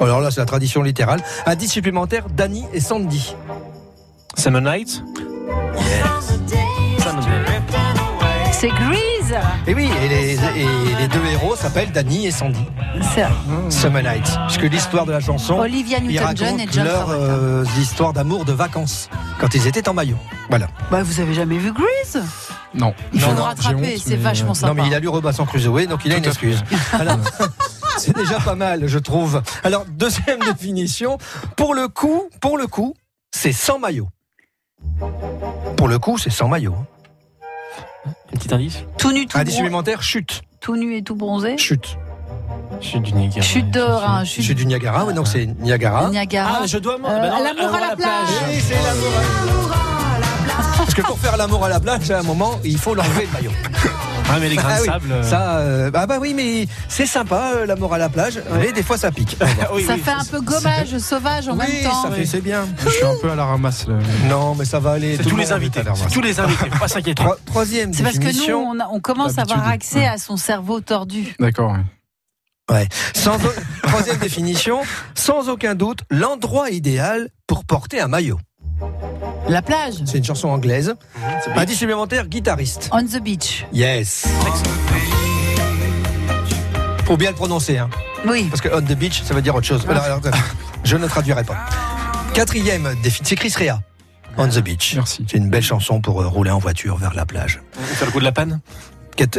Alors 0.00 0.20
là, 0.20 0.30
c'est 0.32 0.40
la 0.40 0.46
tradition 0.46 0.82
littérale. 0.82 1.20
Indice 1.46 1.70
supplémentaire, 1.72 2.26
Danny 2.28 2.64
et 2.72 2.80
Sandy. 2.80 3.34
Summer 4.36 4.60
Night? 4.60 5.02
C'est 8.52 8.68
Grease. 8.68 9.34
Et 9.66 9.74
oui, 9.74 9.88
et 10.02 10.08
les, 10.08 10.34
et 10.34 10.94
les 10.98 11.08
deux 11.08 11.24
héros 11.26 11.56
s'appellent 11.56 11.90
Danny 11.90 12.26
et 12.26 12.30
Sandy. 12.30 12.64
C'est 13.14 13.24
Summer 13.70 14.02
Night. 14.02 14.24
Puisque 14.46 14.70
l'histoire 14.70 15.04
de 15.06 15.12
la 15.12 15.20
chanson, 15.20 15.54
Olivia 15.58 16.00
Newton-John 16.00 16.60
et 16.60 16.68
John 16.70 16.84
leur 16.84 17.10
euh, 17.10 17.64
histoire 17.80 18.12
d'amour 18.12 18.44
de 18.44 18.52
vacances 18.52 19.08
quand 19.40 19.54
ils 19.54 19.66
étaient 19.66 19.88
en 19.88 19.94
maillot. 19.94 20.18
Voilà. 20.48 20.68
Bah, 20.90 21.02
vous 21.02 21.20
avez 21.20 21.34
jamais 21.34 21.58
vu 21.58 21.72
Grease? 21.72 22.22
Non. 22.74 22.94
Il 23.12 23.20
faut 23.20 23.26
Non, 23.28 23.32
le 23.32 23.38
non, 23.38 23.44
rattraper, 23.44 23.98
c'est 23.98 24.10
mais, 24.10 24.16
vachement 24.16 24.52
euh, 24.52 24.54
sympa. 24.54 24.74
Non, 24.74 24.82
mais 24.82 24.88
il 24.88 24.94
a 24.94 25.00
lu 25.00 25.08
Robinson 25.08 25.44
Crusoe, 25.44 25.86
donc 25.86 26.02
il 26.04 26.12
a 26.12 26.16
une 26.16 26.22
Tout 26.22 26.30
excuse. 26.30 26.62
Alors, 26.92 27.18
c'est 27.98 28.14
déjà 28.16 28.38
pas 28.38 28.54
mal, 28.54 28.86
je 28.86 28.98
trouve. 28.98 29.42
Alors, 29.64 29.84
deuxième 29.86 30.38
définition. 30.46 31.18
Pour 31.56 31.74
le 31.74 31.88
coup, 31.88 32.28
pour 32.40 32.58
le 32.58 32.66
coup, 32.66 32.94
c'est 33.34 33.52
sans 33.52 33.78
maillot. 33.78 34.08
Pour 35.76 35.88
le 35.88 35.98
coup, 35.98 36.18
c'est 36.18 36.30
sans 36.30 36.48
maillot. 36.48 36.74
Un 38.06 38.36
petit 38.38 38.52
indice. 38.54 38.78
Tout 38.98 39.12
nu, 39.12 39.26
tout, 39.26 39.36
Indice 39.38 39.54
bron- 39.54 39.56
supplémentaire, 39.58 40.02
chute. 40.02 40.42
tout 40.60 40.76
nu 40.76 40.96
et 40.96 41.02
tout 41.02 41.14
bronzé. 41.14 41.56
Chute. 41.58 41.96
Chute 42.80 43.02
du 43.02 43.12
Niagara. 43.12 43.40
Chute 43.42 43.70
d'or, 43.70 44.04
hein, 44.04 44.24
Chute, 44.24 44.44
chute 44.44 44.56
du 44.58 44.66
Niagara, 44.66 45.04
oui, 45.04 45.14
donc 45.14 45.28
c'est 45.28 45.46
Niagara. 45.46 46.08
Niagara. 46.10 46.60
Ah, 46.62 46.66
je 46.66 46.78
dois. 46.78 46.94
Euh, 46.94 46.98
bah 46.98 47.38
l'amour 47.42 47.74
à 47.74 47.80
la 47.80 47.96
plage. 47.96 48.28
Oui, 48.48 48.60
c'est 48.60 48.74
l'amour 48.74 49.72
à- 49.72 50.76
Parce 50.78 50.94
que 50.94 51.02
pour 51.02 51.18
faire 51.18 51.36
l'amour 51.36 51.64
à 51.64 51.68
la 51.68 51.78
plage, 51.80 52.10
à 52.10 52.18
un 52.18 52.22
moment, 52.22 52.58
il 52.64 52.78
faut 52.78 52.94
l'enlever 52.94 53.26
le 53.26 53.32
maillot. 53.32 53.52
Ah, 54.32 54.38
mais 54.40 54.48
les 54.48 54.56
grains 54.56 54.68
Ah 54.70 54.76
de 54.78 54.82
oui, 54.82 54.86
sable. 54.88 55.12
euh, 55.12 55.22
Ça, 55.22 55.56
euh, 55.58 55.90
bah, 55.90 56.06
bah 56.06 56.16
oui, 56.20 56.32
mais 56.34 56.66
c'est 56.88 57.06
sympa, 57.06 57.52
euh, 57.56 57.66
l'amour 57.66 57.92
à 57.94 57.98
la 57.98 58.08
plage, 58.08 58.40
mais 58.58 58.72
des 58.72 58.82
fois 58.82 58.96
ça 58.96 59.10
pique. 59.10 59.36
oui, 59.74 59.84
ça 59.84 59.94
oui, 59.94 60.00
fait 60.00 60.10
un 60.10 60.24
peu 60.24 60.40
gommage 60.40 60.96
sauvage 60.98 61.48
en 61.48 61.52
oui, 61.52 61.58
même 61.58 61.84
temps. 61.84 62.02
ça 62.04 62.10
fait, 62.10 62.24
c'est 62.26 62.40
bien. 62.40 62.66
Je 62.84 62.88
suis 62.90 63.04
un 63.04 63.14
peu 63.20 63.30
à 63.30 63.34
la 63.34 63.44
ramasse. 63.44 63.86
Là. 63.88 63.94
Non, 64.28 64.54
mais 64.54 64.64
ça 64.64 64.80
va 64.80 64.92
aller. 64.92 65.16
C'est 65.16 65.22
tout 65.24 65.30
tous 65.30 65.36
le 65.36 65.42
les 65.42 65.52
invités. 65.52 65.80
tous 66.12 66.20
les 66.22 66.40
invités. 66.40 66.70
Faut 66.70 66.78
pas 66.78 66.88
s'inquiéter. 66.88 67.22
Trois- 67.22 67.36
troisième 67.44 67.92
C'est 67.92 68.02
parce 68.02 68.14
que 68.18 68.20
nous, 68.20 68.26
définition. 68.28 68.66
on, 68.68 68.80
a- 68.80 68.88
on 68.90 69.00
commence 69.00 69.38
à 69.38 69.42
avoir 69.42 69.68
accès 69.68 70.06
à 70.06 70.18
son 70.18 70.36
cerveau 70.36 70.80
tordu. 70.80 71.34
D'accord. 71.38 71.72
ouais. 71.72 71.78
Ouais. 72.70 72.88
Sans 73.14 73.36
Troisième 73.82 74.16
définition, 74.18 74.80
sans 75.14 75.48
aucun 75.50 75.74
doute, 75.74 76.00
l'endroit 76.10 76.70
idéal 76.70 77.28
pour 77.46 77.64
porter 77.64 78.00
un 78.00 78.08
maillot. 78.08 78.38
La 79.48 79.62
plage. 79.62 79.94
C'est 80.06 80.18
une 80.18 80.24
chanson 80.24 80.48
anglaise. 80.48 80.94
Indice 81.56 81.78
supplémentaire, 81.78 82.26
guitariste. 82.26 82.88
On 82.92 83.02
the 83.04 83.20
beach. 83.20 83.66
Yes. 83.72 84.26
Faut 87.04 87.16
bien 87.16 87.30
le 87.30 87.36
prononcer, 87.36 87.78
hein, 87.78 87.90
Oui. 88.26 88.46
parce 88.48 88.60
que 88.60 88.68
on 88.72 88.80
the 88.80 88.94
beach, 88.96 89.22
ça 89.22 89.34
veut 89.34 89.42
dire 89.42 89.54
autre 89.54 89.66
chose. 89.66 89.84
Alors, 89.88 90.04
alors, 90.04 90.20
je 90.84 90.96
ne 90.96 91.06
traduirai 91.06 91.44
pas. 91.44 91.56
Quatrième 92.32 92.84
définition, 93.02 93.24
c'est 93.24 93.34
Chris 93.36 93.52
Rea. 93.56 93.80
On 94.38 94.48
the 94.48 94.60
beach. 94.60 94.94
Merci. 94.94 95.26
C'est 95.28 95.36
une 95.36 95.50
belle 95.50 95.62
chanson 95.62 96.00
pour 96.00 96.22
euh, 96.22 96.26
rouler 96.28 96.50
en 96.50 96.58
voiture 96.58 96.96
vers 96.96 97.12
la 97.14 97.26
plage. 97.26 97.60
Faire 97.72 98.06
le 98.06 98.12
coup 98.12 98.20
de 98.20 98.24
la 98.24 98.32
panne. 98.32 98.60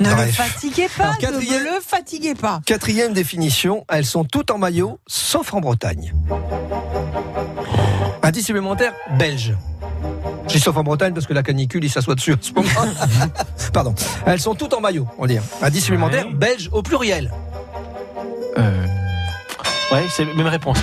Ne 0.00 0.08
le 0.10 0.30
fatiguez 0.32 0.88
pas, 0.96 1.04
Alors, 1.04 1.16
ne 1.16 1.20
quatrième- 1.20 1.62
le 1.64 1.80
fatiguez 1.84 2.34
pas. 2.34 2.60
Quatrième 2.64 3.12
définition, 3.12 3.84
elles 3.88 4.06
sont 4.06 4.24
toutes 4.24 4.50
en 4.50 4.58
maillot, 4.58 4.98
sauf 5.06 5.52
en 5.54 5.60
Bretagne. 5.60 6.12
Indice 8.24 8.46
supplémentaire, 8.46 8.92
belge. 9.18 9.54
Je 10.48 10.52
dis 10.54 10.60
sauf 10.60 10.76
en 10.76 10.82
Bretagne 10.82 11.12
parce 11.12 11.26
que 11.26 11.34
la 11.34 11.42
canicule, 11.42 11.84
il 11.84 11.90
s'assoit 11.90 12.14
dessus 12.14 12.32
en 12.32 12.36
ce 12.40 12.52
moment. 12.52 12.68
Pardon. 13.72 13.94
Elles 14.26 14.40
sont 14.40 14.54
toutes 14.54 14.72
en 14.74 14.80
maillot, 14.80 15.06
on 15.18 15.26
dit. 15.26 15.38
Indice 15.62 15.84
supplémentaire, 15.84 16.26
Ouais. 16.26 16.32
belge 16.34 16.68
au 16.72 16.82
pluriel. 16.82 17.30
Euh, 18.58 18.86
Ouais, 19.92 20.06
c'est 20.10 20.24
la 20.24 20.32
même 20.34 20.46
réponse. 20.46 20.78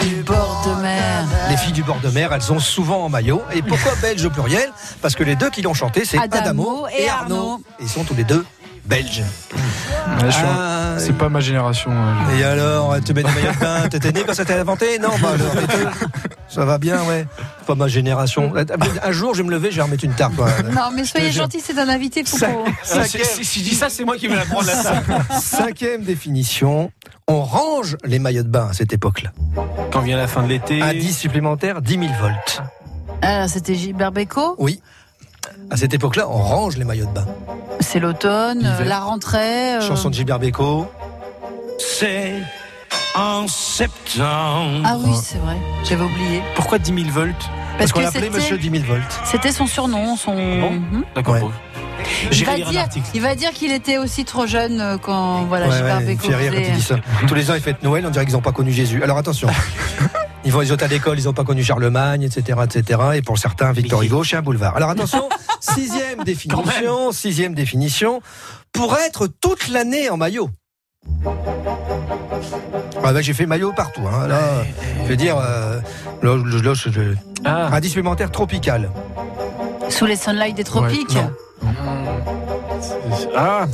Du 0.00 0.22
bord 0.22 0.64
de 0.66 0.82
mer. 0.82 1.24
Les 1.48 1.56
filles 1.56 1.72
du 1.72 1.82
bord 1.82 1.98
de 2.00 2.08
mer, 2.10 2.32
elles 2.32 2.42
sont 2.42 2.58
souvent 2.60 3.04
en 3.04 3.08
maillot. 3.08 3.42
Et 3.52 3.62
pourquoi 3.62 3.92
belge 4.02 4.24
au 4.24 4.30
pluriel? 4.30 4.70
Parce 5.00 5.14
que 5.14 5.24
les 5.24 5.34
deux 5.34 5.48
qui 5.50 5.62
l'ont 5.62 5.74
chanté, 5.74 6.04
c'est 6.04 6.18
Adamo 6.18 6.86
et 6.96 7.08
Arnaud. 7.08 7.34
Arnaud. 7.34 7.60
Ils 7.80 7.88
sont 7.88 8.04
tous 8.04 8.14
les 8.14 8.24
deux 8.24 8.44
ouais, 8.90 9.04
un- 10.28 10.56
Ah, 10.56 10.94
C'est 10.98 11.16
pas 11.16 11.28
ma 11.28 11.40
génération. 11.40 11.90
euh, 11.90 12.38
Et 12.38 12.44
alors, 12.44 12.94
elle 12.94 13.02
te 13.02 13.12
met 13.12 13.22
des 13.22 13.30
maillots 13.32 13.52
de 13.52 13.58
bain, 13.58 13.88
t'étais 13.88 14.12
né 14.12 14.22
quand 14.26 14.34
ça 14.34 14.44
t'est 14.44 14.54
inventé 14.58 14.98
Non, 14.98 15.08
bah 15.20 15.30
alors, 15.34 15.52
ça 16.48 16.64
va 16.64 16.78
bien, 16.78 17.02
ouais. 17.04 17.26
Pas 17.66 17.74
ma 17.74 17.88
génération. 17.88 18.52
Un 19.02 19.12
jour, 19.12 19.34
je 19.34 19.42
vais 19.42 19.48
me 19.48 19.52
lever, 19.52 19.70
je 19.70 19.76
vais 19.76 19.82
remettre 19.82 20.04
une 20.04 20.12
tarte. 20.12 20.36
quoi. 20.36 20.48
Non, 20.74 20.90
mais 20.94 21.04
soyez 21.04 21.32
gentil, 21.32 21.60
c'est 21.64 21.78
un 21.78 21.88
invité. 21.88 22.22
Ah, 22.42 22.46
c'est- 23.04 23.24
Si 23.42 23.60
je 23.60 23.64
dis 23.70 23.74
ça, 23.74 23.88
c'est 23.90 24.04
moi 24.04 24.16
qui 24.16 24.28
vais 24.28 24.36
la 24.36 24.44
prendre 24.44 24.66
la 24.66 24.74
salle. 24.74 25.02
Cinquième 25.40 26.02
définition, 26.02 26.92
on 27.26 27.42
range 27.42 27.96
les 28.04 28.18
maillots 28.18 28.42
de 28.42 28.48
bain 28.48 28.68
à 28.70 28.72
cette 28.74 28.92
époque-là. 28.92 29.30
Quand 29.92 30.00
vient 30.00 30.16
la 30.16 30.28
fin 30.28 30.42
de 30.42 30.48
l'été. 30.48 30.80
Indice 30.82 31.18
supplémentaire, 31.18 31.80
10 31.82 31.94
000 31.98 32.06
volts. 32.20 32.62
Alors, 33.22 33.48
c'était 33.48 33.74
Gilbert 33.74 34.12
Bécaud. 34.12 34.54
Oui. 34.58 34.80
À 35.70 35.76
cette 35.76 35.94
époque-là, 35.94 36.26
on 36.28 36.36
range 36.38 36.76
les 36.76 36.84
maillots 36.84 37.06
de 37.06 37.10
bain. 37.12 37.26
C'est 37.80 38.00
l'automne, 38.00 38.62
euh, 38.64 38.84
la 38.84 39.00
rentrée. 39.00 39.74
euh, 39.76 39.80
Chanson 39.80 40.10
de 40.10 40.14
Gilbert 40.14 40.38
Bécaud. 40.38 40.86
C'est 41.78 42.34
en 43.16 43.46
septembre. 43.48 44.82
Ah 44.84 44.96
oui, 44.98 45.12
c'est 45.22 45.38
vrai. 45.38 45.56
J'avais 45.84 46.04
oublié. 46.04 46.42
Pourquoi 46.54 46.78
10 46.78 46.92
000 46.94 47.10
volts 47.10 47.34
Parce 47.78 47.92
qu'on 47.92 48.00
que 48.00 48.04
l'appelait 48.04 48.22
c'était- 48.26 48.36
Monsieur 48.36 48.58
10 48.58 48.70
000 48.70 48.84
volts. 48.84 49.20
C'était 49.24 49.52
son 49.52 49.66
surnom, 49.66 50.16
son. 50.16 50.34
bon 50.34 50.70
Mhm. 50.70 51.04
D'accord. 51.14 51.34
Ouais. 51.34 51.42
Il 52.32 52.44
va, 52.44 52.56
dire, 52.56 52.80
article. 52.80 53.06
il 53.14 53.22
va 53.22 53.34
dire 53.34 53.50
qu'il 53.52 53.72
était 53.72 53.96
aussi 53.98 54.24
trop 54.24 54.46
jeune 54.46 54.80
euh, 54.80 54.98
quand 54.98 55.44
voilà, 55.44 55.66
Ouais, 55.68 55.72
Gilbert 55.76 55.96
ouais, 55.96 56.02
il 56.02 56.06
me 56.06 56.14
Bécaud 56.16 56.28
fait 56.28 56.36
rire 56.36 56.52
quand 56.52 56.58
faisait- 56.58 56.70
il 56.70 56.76
dit 56.76 56.82
ça. 56.82 56.96
Tous 57.26 57.34
les 57.34 57.50
ans, 57.50 57.54
ils 57.54 57.60
fêtent 57.62 57.82
Noël, 57.82 58.04
on 58.06 58.10
dirait 58.10 58.24
qu'ils 58.26 58.34
n'ont 58.34 58.40
pas 58.42 58.52
connu 58.52 58.72
Jésus. 58.72 59.02
Alors 59.02 59.16
attention. 59.16 59.48
Ils 60.44 60.52
vont 60.52 60.60
ils 60.62 60.68
sont 60.68 60.82
à 60.82 60.86
l'école, 60.86 61.18
ils 61.18 61.24
n'ont 61.24 61.32
pas 61.32 61.44
connu 61.44 61.62
Charlemagne, 61.64 62.22
etc., 62.22 62.58
etc. 62.64 63.00
Et 63.14 63.22
pour 63.22 63.38
certains, 63.38 63.72
Victor 63.72 64.02
Hugo, 64.02 64.22
chien 64.24 64.42
boulevard. 64.42 64.76
Alors 64.76 64.90
attention, 64.96 65.28
sixième 65.60 66.22
définition, 66.24 67.12
sixième 67.12 67.54
définition, 67.54 68.20
pour 68.72 68.96
être 68.96 69.26
toute 69.26 69.68
l'année 69.68 70.10
en 70.10 70.16
maillot. 70.16 70.50
Ah 71.26 73.12
bah, 73.12 73.20
j'ai 73.22 73.32
fait 73.34 73.46
maillot 73.46 73.72
partout. 73.72 74.02
Hein. 74.06 74.26
Là, 74.26 74.40
je 75.04 75.08
veux 75.08 75.16
dire, 75.16 75.36
euh, 75.38 75.80
là, 76.22 76.36
là, 76.36 76.62
là, 76.62 76.74
je- 76.74 76.90
je- 76.90 77.14
Ah, 77.44 77.68
indice 77.74 77.90
supplémentaire 77.90 78.30
tropical. 78.30 78.90
Sous 79.90 80.06
les 80.06 80.16
sunlights 80.16 80.56
des 80.56 80.64
tropiques. 80.64 81.14
non. 81.14 81.30
ah. 83.36 83.66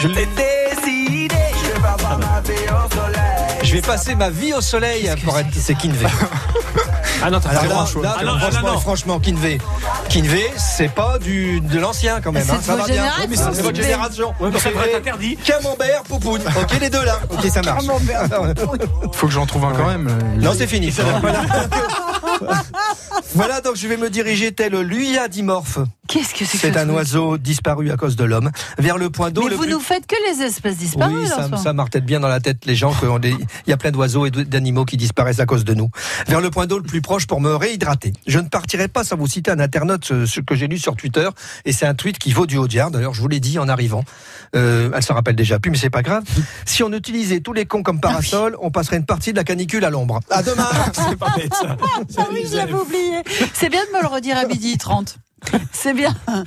Je 0.00 0.08
l'ai 0.08 0.26
vais 3.74 3.82
passer 3.82 4.14
ma 4.14 4.30
vie 4.30 4.52
au 4.54 4.60
soleil 4.60 5.10
pour 5.24 5.36
être. 5.36 5.48
C'est 5.52 5.74
Kinvey. 5.74 6.06
Ah 7.22 7.30
non, 7.30 7.40
t'as 7.40 7.48
Alors 7.50 7.62
pas 7.62 7.90
le 7.96 8.02
là, 8.02 8.16
Ah 8.20 8.24
non, 8.24 8.32
ah 8.36 8.38
franchement, 8.38 8.68
non, 8.68 8.72
non. 8.74 8.78
franchement, 8.80 9.18
Kinvey. 9.20 9.58
Kinvey, 10.08 10.52
c'est 10.56 10.90
pas 10.90 11.18
du, 11.18 11.60
de 11.60 11.78
l'ancien 11.80 12.20
quand 12.20 12.30
même. 12.30 12.48
Hein, 12.48 12.58
ça 12.62 12.76
va 12.76 12.84
bien. 12.84 12.94
génération, 12.94 13.22
Oui, 13.22 13.26
mais 13.30 13.36
c'est 13.36 13.62
votre 13.62 13.76
génération. 13.82 14.34
Ouais, 14.38 14.50
mais 14.52 14.60
ça 14.60 14.68
devrait 14.68 14.90
être 14.92 15.02
Kinvey, 15.02 15.10
interdit. 15.10 15.36
Camembert, 15.38 16.02
Poupoune. 16.04 16.42
Ok, 16.60 16.78
les 16.80 16.90
deux 16.90 17.02
là. 17.02 17.18
Ok, 17.30 17.46
ça 17.50 17.62
marche. 17.62 17.84
Faut 19.12 19.26
que 19.26 19.32
j'en 19.32 19.46
trouve 19.46 19.64
un 19.64 19.72
quand 19.72 19.88
même. 19.88 20.08
Non, 20.38 20.52
c'est 20.56 20.68
fini. 20.68 20.94
Voilà. 23.34 23.60
Donc 23.60 23.76
je 23.76 23.88
vais 23.88 23.96
me 23.96 24.10
diriger 24.10 24.52
tel 24.52 24.74
Luia 24.80 25.28
Dimorphe 25.28 25.78
Qu'est-ce 26.06 26.34
que 26.34 26.44
c'est 26.44 26.58
que 26.58 26.66
C'est 26.66 26.72
ce 26.74 26.78
un 26.78 26.88
oiseau 26.90 27.38
disparu 27.38 27.90
à 27.90 27.96
cause 27.96 28.14
de 28.16 28.24
l'homme. 28.24 28.50
Vers 28.78 28.98
le 28.98 29.08
point 29.10 29.30
d'eau. 29.30 29.42
Mais 29.44 29.50
le 29.50 29.56
vous 29.56 29.62
plus- 29.62 29.72
nous 29.72 29.80
faites 29.80 30.06
que 30.06 30.14
les 30.30 30.42
espèces 30.42 30.76
disparues. 30.76 31.14
Oui, 31.22 31.26
ça, 31.28 31.48
ça 31.56 31.72
martèle 31.72 32.02
bien 32.02 32.20
dans 32.20 32.28
la 32.28 32.40
tête 32.40 32.66
les 32.66 32.74
gens 32.74 32.92
qu'il 32.92 33.38
y 33.66 33.72
a 33.72 33.76
plein 33.76 33.90
d'oiseaux 33.90 34.26
et 34.26 34.30
de- 34.30 34.42
d'animaux 34.42 34.84
qui 34.84 34.96
disparaissent 34.96 35.40
à 35.40 35.46
cause 35.46 35.64
de 35.64 35.72
nous. 35.74 35.88
Vers 36.28 36.40
le 36.42 36.50
point 36.50 36.66
d'eau 36.66 36.76
le 36.78 36.84
plus 36.84 37.00
proche 37.00 37.26
pour 37.26 37.40
me 37.40 37.54
réhydrater. 37.54 38.12
Je 38.26 38.38
ne 38.38 38.48
partirai 38.48 38.88
pas 38.88 39.02
sans 39.04 39.16
vous 39.16 39.26
citer 39.26 39.50
un 39.50 39.60
internaute, 39.60 40.04
ce, 40.04 40.26
ce 40.26 40.40
que 40.40 40.54
j'ai 40.54 40.66
lu 40.68 40.78
sur 40.78 40.94
Twitter, 40.96 41.28
et 41.64 41.72
c'est 41.72 41.86
un 41.86 41.94
tweet 41.94 42.18
qui 42.18 42.32
vaut 42.32 42.46
du 42.46 42.58
haut 42.58 42.68
diable. 42.68 42.92
D'ailleurs, 42.92 43.14
je 43.14 43.20
vous 43.22 43.28
l'ai 43.28 43.40
dit 43.40 43.58
en 43.58 43.68
arrivant. 43.68 44.04
Euh, 44.54 44.90
elle 44.94 45.02
s'en 45.02 45.14
rappelle 45.14 45.36
déjà 45.36 45.58
plus, 45.58 45.70
mais 45.70 45.78
c'est 45.78 45.90
pas 45.90 46.02
grave. 46.02 46.22
Si 46.66 46.82
on 46.82 46.92
utilisait 46.92 47.40
tous 47.40 47.52
les 47.54 47.64
cons 47.66 47.82
comme 47.82 48.00
parasol, 48.00 48.56
on 48.60 48.70
passerait 48.70 48.96
une 48.98 49.06
partie 49.06 49.32
de 49.32 49.36
la 49.38 49.44
canicule 49.44 49.84
à 49.84 49.90
l'ombre. 49.90 50.20
À 50.30 50.42
demain. 50.42 50.68
C'est 50.92 51.16
pas 51.18 51.32
bête 51.36 51.54
ça. 51.54 51.76
Ah 52.18 52.26
oui, 52.32 52.44
je 52.50 52.56
l'avais 52.56 52.72
oublié. 52.72 53.22
C'est 53.54 53.68
bien 53.68 53.80
de 53.86 53.96
me 53.96 54.02
le 54.02 54.08
redire 54.08 54.36
à 54.38 54.44
midi 54.46 54.76
30. 54.78 55.16
C'est 55.72 55.94
bien. 55.94 56.14
Ah, 56.26 56.42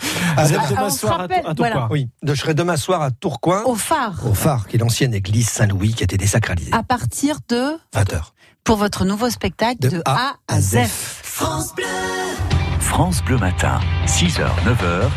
demain 0.47 0.83
on 0.85 0.89
se 0.89 0.99
soir 0.99 1.13
à, 1.13 1.17
rappelle, 1.17 1.45
à 1.45 1.53
voilà. 1.55 1.75
Tourcoing. 1.75 1.87
Oui, 1.91 2.09
je 2.23 2.33
serai 2.33 2.53
demain 2.53 2.77
soir 2.77 3.01
à 3.01 3.11
Tourcoing, 3.11 3.63
Au 3.63 3.75
phare. 3.75 4.25
au 4.25 4.33
phare, 4.33 4.67
qui 4.67 4.75
est 4.77 4.79
l'ancienne 4.79 5.13
église 5.13 5.49
Saint-Louis 5.49 5.93
qui 5.93 6.03
a 6.03 6.05
été 6.05 6.17
désacralisée. 6.17 6.71
À 6.73 6.83
partir 6.83 7.37
de 7.49 7.73
20h. 7.95 8.21
pour 8.63 8.77
votre 8.77 9.05
nouveau 9.05 9.29
spectacle 9.29 9.79
de, 9.79 9.89
De 9.89 10.01
A 10.05 10.35
à 10.47 10.59
Z. 10.61 10.79
Z. 10.85 11.73
France 12.79 13.23
Bleu 13.23 13.37
Matin, 13.37 13.79
6h, 14.05 14.41
9h, 14.65 15.09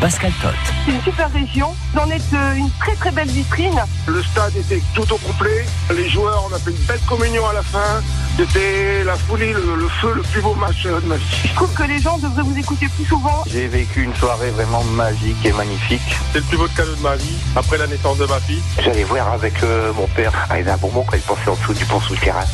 Pascal 0.00 0.32
Tot. 0.40 0.48
C'est 0.84 0.92
une 0.92 1.02
super 1.02 1.30
région. 1.32 1.74
Vous 1.92 2.00
en 2.00 2.10
êtes 2.10 2.22
euh, 2.34 2.54
une 2.54 2.70
très 2.80 2.94
très 2.96 3.10
belle 3.10 3.28
vitrine. 3.28 3.80
Le 4.06 4.22
stade 4.22 4.56
était 4.56 4.82
tout 4.94 5.12
au 5.12 5.16
complet. 5.18 5.64
Les 5.94 6.08
joueurs, 6.08 6.48
on 6.50 6.54
a 6.54 6.58
fait 6.58 6.70
une 6.70 6.86
belle 6.86 7.00
communion 7.08 7.46
à 7.46 7.52
la 7.52 7.62
fin. 7.62 8.02
C'était 8.36 9.04
la 9.04 9.14
folie, 9.16 9.52
le, 9.52 9.76
le 9.76 9.88
feu, 9.88 10.12
le 10.14 10.22
plus 10.22 10.40
beau 10.40 10.54
match 10.54 10.84
de 10.84 11.06
ma 11.06 11.16
vie. 11.16 11.24
Je 11.44 11.54
trouve 11.54 11.72
que 11.74 11.82
les 11.82 12.00
gens 12.00 12.18
devraient 12.18 12.42
vous 12.42 12.58
écouter 12.58 12.88
plus 12.88 13.04
souvent. 13.04 13.44
J'ai 13.46 13.68
vécu 13.68 14.02
une 14.02 14.14
soirée 14.14 14.50
vraiment 14.50 14.82
magique 14.84 15.44
et 15.44 15.52
magnifique. 15.52 16.00
C'est 16.32 16.38
le 16.38 16.44
plus 16.44 16.56
beau 16.56 16.66
cadeau 16.74 16.94
de 16.94 17.02
ma 17.02 17.14
vie, 17.16 17.36
après 17.54 17.78
la 17.78 17.86
naissance 17.86 18.18
de 18.18 18.26
ma 18.26 18.40
fille. 18.40 18.62
J'allais 18.82 19.04
voir 19.04 19.32
avec 19.32 19.62
euh, 19.62 19.92
mon 19.92 20.06
père 20.08 20.32
arrivé 20.48 20.70
un 20.70 20.76
bon 20.78 20.88
moment 20.88 21.04
quand 21.08 21.16
il 21.16 21.22
passait 21.22 21.48
en 21.50 21.54
dessous 21.54 21.74
du 21.74 21.84
pont 21.84 22.00
souterrain. 22.00 22.44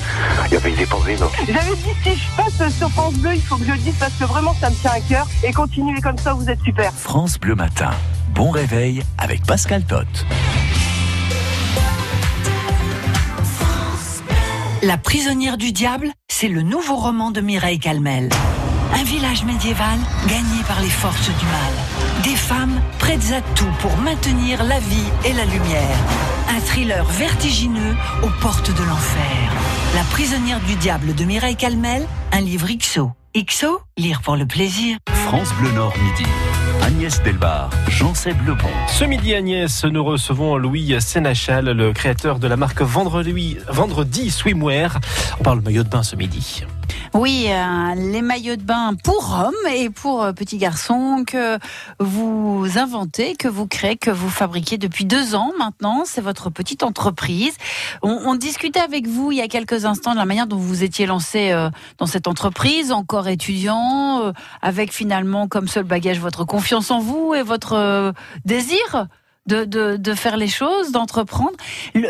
Il 0.47 0.55
y 0.55 0.57
avait 0.57 0.73
des 0.73 0.87
pensées, 0.87 1.17
non 1.21 1.31
J'avais 1.47 1.77
dit 1.77 1.95
si 2.03 2.17
je 2.17 2.37
passe 2.37 2.77
sur 2.77 2.91
France 2.91 3.15
Bleu, 3.15 3.35
il 3.35 3.43
faut 3.43 3.57
que 3.57 3.65
je 3.65 3.73
le 3.73 3.79
dise 3.79 3.95
parce 3.99 4.13
que 4.15 4.25
vraiment 4.25 4.38
ça 4.61 4.71
me 4.71 4.75
tient 4.75 4.91
à 4.91 5.01
cœur. 5.01 5.27
Et 5.45 5.53
continuez 5.53 6.01
comme 6.01 6.19
ça, 6.19 6.33
vous 6.35 6.49
êtes 6.49 6.61
super. 6.61 6.93
France 6.93 7.39
Bleu 7.39 7.55
Matin. 7.55 7.91
Bon 8.35 8.51
réveil 8.51 9.03
avec 9.19 9.45
Pascal 9.45 9.83
Tot. 9.85 10.07
La 14.83 14.97
prisonnière 14.97 15.57
du 15.57 15.73
diable, 15.73 16.13
c'est 16.29 16.47
le 16.49 16.63
nouveau 16.63 16.97
roman 16.97 17.33
de 17.33 17.41
Mireille 17.41 17.81
Calmel. 17.81 18.29
Un 18.95 19.03
village 19.03 19.45
médiéval 19.45 19.99
gagné 20.29 20.63
par 20.67 20.81
les 20.81 20.89
forces 20.89 21.29
du 21.29 21.47
mal. 21.47 22.23
Des 22.23 22.37
femmes 22.37 22.81
prêtes 22.99 23.33
à 23.33 23.41
tout 23.55 23.73
pour 23.81 23.97
maintenir 23.99 24.63
la 24.63 24.79
vie 24.79 25.11
et 25.25 25.33
la 25.33 25.45
lumière. 25.45 25.99
Un 26.49 26.61
thriller 26.61 27.05
vertigineux 27.05 27.97
aux 28.23 28.41
portes 28.41 28.71
de 28.71 28.83
l'enfer. 28.85 29.53
La 29.95 30.03
prisonnière 30.05 30.61
du 30.61 30.77
diable 30.77 31.15
de 31.15 31.25
Mireille 31.25 31.57
Calmel, 31.57 32.07
un 32.33 32.41
livre 32.41 32.69
XO. 32.69 33.11
XO, 33.37 33.81
lire 33.97 34.23
pour 34.23 34.37
le 34.37 34.47
plaisir. 34.47 34.97
France 35.11 35.53
Bleu 35.61 35.71
Nord 35.73 35.95
midi. 35.99 36.29
Agnès 36.83 37.23
Delbar, 37.23 37.71
Jean-Seb 37.89 38.37
Lebon. 38.47 38.69
Ce 38.89 39.05
midi, 39.05 39.35
Agnès, 39.35 39.85
nous 39.85 40.03
recevons 40.03 40.57
Louis 40.57 40.95
Sénachal, 41.01 41.67
le 41.67 41.93
créateur 41.93 42.39
de 42.39 42.49
la 42.49 42.57
marque 42.57 42.81
Vendredi, 42.81 43.59
Vendredi 43.69 44.31
Swimwear. 44.31 44.99
On 45.39 45.43
parle 45.43 45.61
maillot 45.61 45.83
de 45.83 45.89
bain 45.89 46.03
ce 46.03 46.17
midi. 46.17 46.65
Oui, 47.15 47.47
euh, 47.49 47.95
les 47.95 48.23
maillots 48.23 48.57
de 48.57 48.63
bain 48.63 48.95
pour 49.03 49.39
hommes 49.39 49.73
et 49.75 49.91
pour 49.91 50.23
euh, 50.23 50.33
petits 50.33 50.59
garçons 50.59 51.25
que 51.27 51.59
vous 51.99 52.67
inventez, 52.77 53.35
que 53.35 53.49
vous 53.49 53.67
créez, 53.67 53.97
que 53.97 54.11
vous 54.11 54.29
fabriquez 54.29 54.79
depuis 54.79 55.05
deux 55.05 55.35
ans 55.35 55.53
maintenant. 55.59 56.03
C'est 56.05 56.21
votre 56.21 56.51
petite 56.51 56.83
entreprise. 56.83 57.57
On, 58.03 58.35
discutait 58.35 58.81
avec 58.81 59.07
vous 59.07 59.33
il 59.33 59.39
y 59.39 59.41
a 59.41 59.49
quelques 59.49 59.85
instants 59.85 60.13
de 60.13 60.19
la 60.19 60.27
manière 60.27 60.47
dont 60.47 60.57
vous 60.57 60.85
étiez 60.85 61.07
lancé 61.07 61.51
euh, 61.51 61.71
dans 61.99 62.07
cette 62.07 62.29
entreprise, 62.29 62.93
encore 62.93 63.27
étudiant, 63.29 64.33
avec 64.63 64.93
finalement 64.93 65.49
comme 65.49 65.67
seul 65.67 65.85
bagage 65.85 66.21
votre 66.21 66.45
confiance 66.45 66.91
en 66.91 67.01
vous 67.01 67.35
et 67.35 67.43
votre 67.43 68.13
désir. 68.45 69.09
De, 69.49 69.65
de, 69.65 69.97
de 69.97 70.15
faire 70.15 70.37
les 70.37 70.47
choses, 70.49 70.93
d'entreprendre. 70.93 71.57
Le- 71.95 72.09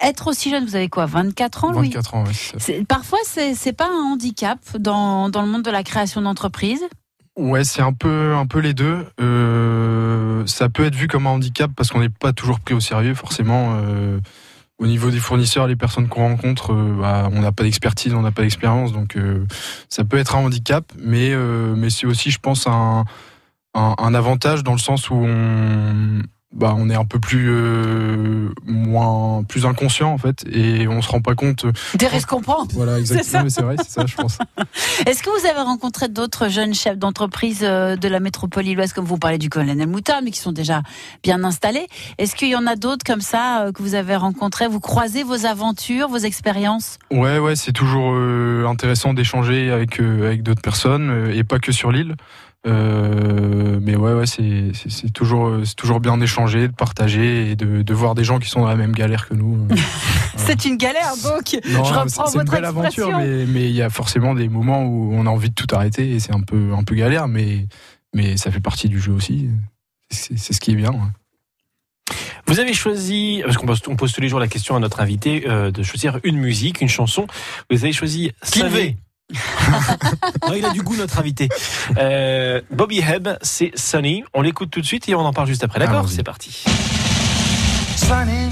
Être 0.00 0.26
aussi 0.26 0.50
jeune, 0.50 0.64
vous 0.64 0.74
avez 0.74 0.88
quoi, 0.88 1.06
24 1.06 1.64
ans, 1.64 1.70
Louis 1.72 1.86
24 1.88 2.14
ans, 2.14 2.24
c'est 2.32 2.60
c'est- 2.60 2.84
Parfois, 2.86 3.18
c'est 3.24 3.54
c'est 3.54 3.72
pas 3.72 3.86
un 3.86 4.12
handicap 4.12 4.58
dans, 4.78 5.28
dans 5.28 5.42
le 5.42 5.48
monde 5.48 5.62
de 5.62 5.70
la 5.70 5.82
création 5.84 6.20
d'entreprise. 6.20 6.82
Ouais, 7.38 7.62
c'est 7.64 7.80
un 7.80 7.92
peu, 7.92 8.34
un 8.34 8.44
peu 8.46 8.58
les 8.58 8.74
deux. 8.74 9.06
Euh, 9.20 10.44
ça 10.46 10.68
peut 10.68 10.84
être 10.84 10.94
vu 10.94 11.06
comme 11.08 11.26
un 11.26 11.30
handicap 11.30 11.70
parce 11.76 11.90
qu'on 11.90 12.00
n'est 12.00 12.08
pas 12.08 12.32
toujours 12.32 12.60
pris 12.60 12.74
au 12.74 12.80
sérieux, 12.80 13.14
forcément. 13.14 13.76
Euh, 13.84 14.18
au 14.78 14.86
niveau 14.86 15.10
des 15.10 15.20
fournisseurs, 15.20 15.66
les 15.66 15.76
personnes 15.76 16.08
qu'on 16.08 16.22
rencontre, 16.28 16.72
euh, 16.72 16.96
bah, 17.00 17.28
on 17.32 17.40
n'a 17.40 17.52
pas 17.52 17.62
d'expertise, 17.64 18.14
on 18.14 18.22
n'a 18.22 18.32
pas 18.32 18.42
d'expérience, 18.42 18.92
donc 18.92 19.16
ça 19.88 20.04
peut 20.04 20.16
être 20.18 20.36
un 20.36 20.40
handicap, 20.40 20.84
mais, 20.98 21.34
mais 21.76 21.90
c'est 21.90 22.06
aussi, 22.06 22.30
je 22.30 22.38
pense, 22.38 22.66
un, 22.66 23.04
un, 23.74 23.94
un 23.98 24.14
avantage 24.14 24.62
dans 24.64 24.72
le 24.72 24.78
sens 24.78 25.10
où 25.10 25.14
on, 25.14 26.22
bah, 26.52 26.74
on 26.76 26.90
est 26.90 26.94
un 26.94 27.04
peu 27.04 27.20
plus 27.20 27.48
euh, 27.48 28.48
moins, 28.66 29.44
plus 29.44 29.66
inconscient 29.66 30.12
en 30.12 30.18
fait, 30.18 30.44
et 30.50 30.88
on 30.88 31.00
se 31.00 31.08
rend 31.08 31.20
pas 31.20 31.34
compte. 31.34 31.66
Des 31.94 32.08
risques 32.08 32.28
qu'on 32.28 32.40
prend. 32.40 32.66
Voilà, 32.72 32.98
exactement, 32.98 33.44
mais 33.44 33.50
c'est 33.50 33.62
vrai, 33.62 33.76
c'est 33.78 33.90
ça, 33.90 34.06
je 34.06 34.16
pense. 34.16 34.38
Est-ce 35.06 35.22
que 35.22 35.30
vous 35.30 35.46
avez 35.46 35.60
rencontré 35.60 36.08
d'autres 36.08 36.48
jeunes 36.48 36.74
chefs 36.74 36.98
d'entreprise 36.98 37.60
euh, 37.62 37.96
de 37.96 38.08
la 38.08 38.20
métropole 38.20 38.66
illoise, 38.66 38.92
comme 38.92 39.04
vous 39.04 39.18
parlez 39.18 39.38
du 39.38 39.48
colonel 39.48 39.86
Moutard, 39.86 40.22
mais 40.22 40.30
qui 40.30 40.40
sont 40.40 40.52
déjà 40.52 40.82
bien 41.22 41.44
installés 41.44 41.86
Est-ce 42.18 42.34
qu'il 42.34 42.48
y 42.48 42.56
en 42.56 42.66
a 42.66 42.76
d'autres 42.76 43.04
comme 43.04 43.20
ça 43.20 43.62
euh, 43.62 43.72
que 43.72 43.82
vous 43.82 43.94
avez 43.94 44.16
rencontrés? 44.16 44.66
Vous 44.66 44.80
croisez 44.80 45.22
vos 45.22 45.46
aventures, 45.46 46.08
vos 46.08 46.18
expériences? 46.18 46.98
Ouais, 47.10 47.38
ouais, 47.38 47.56
c'est 47.56 47.72
toujours 47.72 48.12
euh, 48.14 48.66
intéressant 48.66 49.14
d'échanger 49.14 49.70
avec 49.70 50.00
euh, 50.00 50.26
avec 50.26 50.42
d'autres 50.42 50.62
personnes 50.62 51.10
euh, 51.10 51.34
et 51.34 51.44
pas 51.44 51.58
que 51.58 51.72
sur 51.72 51.92
l'île. 51.92 52.16
Euh, 52.66 53.78
mais 53.80 53.96
ouais, 53.96 54.12
ouais, 54.12 54.26
c'est 54.26 55.12
toujours 55.14 55.46
euh, 55.48 55.64
c'est 55.64 55.76
toujours 55.76 55.98
bien 56.00 56.18
d'échanger, 56.18 56.68
de 56.68 56.74
partager 56.74 57.50
et 57.50 57.56
de, 57.56 57.80
de 57.82 57.94
voir 57.94 58.14
des 58.14 58.22
gens 58.24 58.38
qui 58.38 58.50
sont 58.50 58.60
dans 58.60 58.68
la 58.68 58.76
même 58.76 58.92
galère 58.92 59.28
que 59.28 59.34
nous. 59.34 59.66
C'est 60.36 60.64
une 60.64 60.76
galère, 60.76 61.12
donc 61.22 61.56
Non, 61.70 61.84
je 61.84 61.92
c'est 61.92 61.98
reprends 61.98 62.26
c'est 62.26 62.32
une 62.34 62.38
votre 62.40 62.52
belle 62.52 62.64
expression. 62.64 63.08
aventure, 63.08 63.18
mais 63.18 63.44
mais 63.46 63.64
il 63.68 63.74
y 63.74 63.82
a 63.82 63.90
forcément 63.90 64.34
des 64.34 64.48
moments 64.48 64.84
où 64.84 65.10
on 65.14 65.26
a 65.26 65.30
envie 65.30 65.50
de 65.50 65.54
tout 65.54 65.66
arrêter 65.74 66.10
et 66.12 66.20
c'est 66.20 66.34
un 66.34 66.40
peu 66.40 66.72
un 66.76 66.82
peu 66.82 66.94
galère, 66.94 67.28
mais 67.28 67.66
mais 68.14 68.36
ça 68.36 68.50
fait 68.50 68.60
partie 68.60 68.88
du 68.88 69.00
jeu 69.00 69.12
aussi. 69.12 69.48
C'est 70.10 70.38
c'est 70.38 70.52
ce 70.52 70.60
qui 70.60 70.72
est 70.72 70.76
bien. 70.76 70.90
ouais. 70.90 72.16
Vous 72.46 72.58
avez 72.58 72.72
choisi, 72.72 73.42
parce 73.44 73.56
qu'on 73.58 73.66
pose, 73.66 73.80
on 73.86 73.96
pose 73.96 74.12
tous 74.12 74.20
les 74.20 74.28
jours 74.28 74.40
la 74.40 74.48
question 74.48 74.74
à 74.74 74.80
notre 74.80 75.00
invité, 75.00 75.44
euh, 75.48 75.70
de 75.70 75.82
choisir 75.84 76.18
une 76.24 76.36
musique, 76.36 76.80
une 76.80 76.88
chanson. 76.88 77.26
Vous 77.70 77.84
avez 77.84 77.92
choisi 77.92 78.32
Kilvé. 78.50 78.96
non, 80.48 80.54
il 80.54 80.64
a 80.64 80.70
du 80.70 80.82
goût, 80.82 80.96
notre 80.96 81.18
invité. 81.18 81.48
Euh, 81.96 82.60
Bobby 82.70 83.00
Hebb, 83.00 83.28
c'est 83.42 83.72
Sunny. 83.74 84.24
On 84.34 84.42
l'écoute 84.42 84.70
tout 84.70 84.80
de 84.80 84.86
suite 84.86 85.08
et 85.08 85.14
on 85.14 85.20
en 85.20 85.32
parle 85.32 85.48
juste 85.48 85.64
après. 85.64 85.78
D'accord. 85.78 86.08
C'est 86.08 86.22
parti. 86.22 86.64
sunny. 87.96 88.50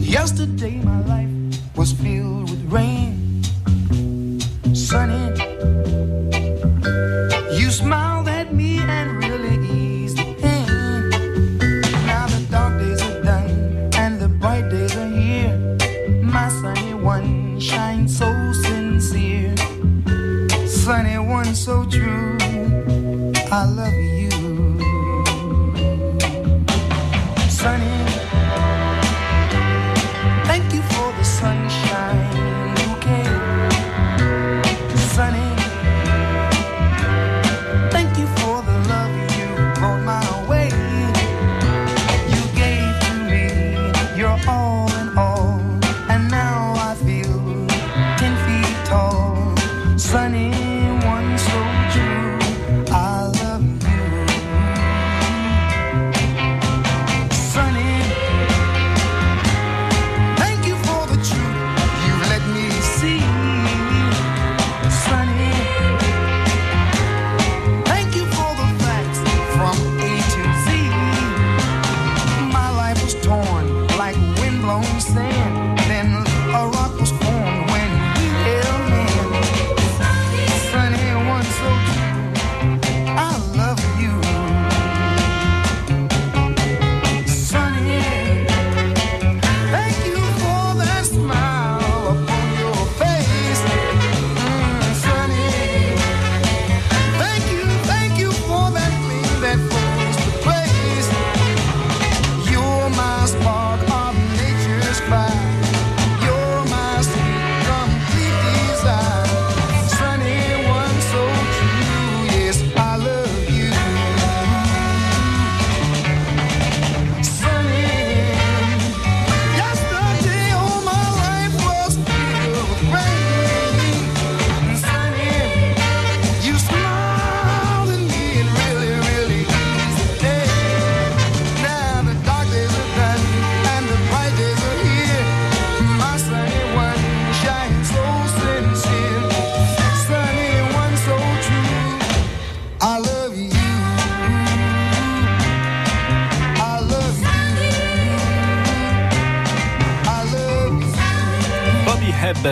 Yesterday 0.00 0.80
my 0.82 1.02
life 1.06 1.30
was 1.76 1.92
filled 1.92 2.50
with 2.50 2.72
rain. 2.72 3.19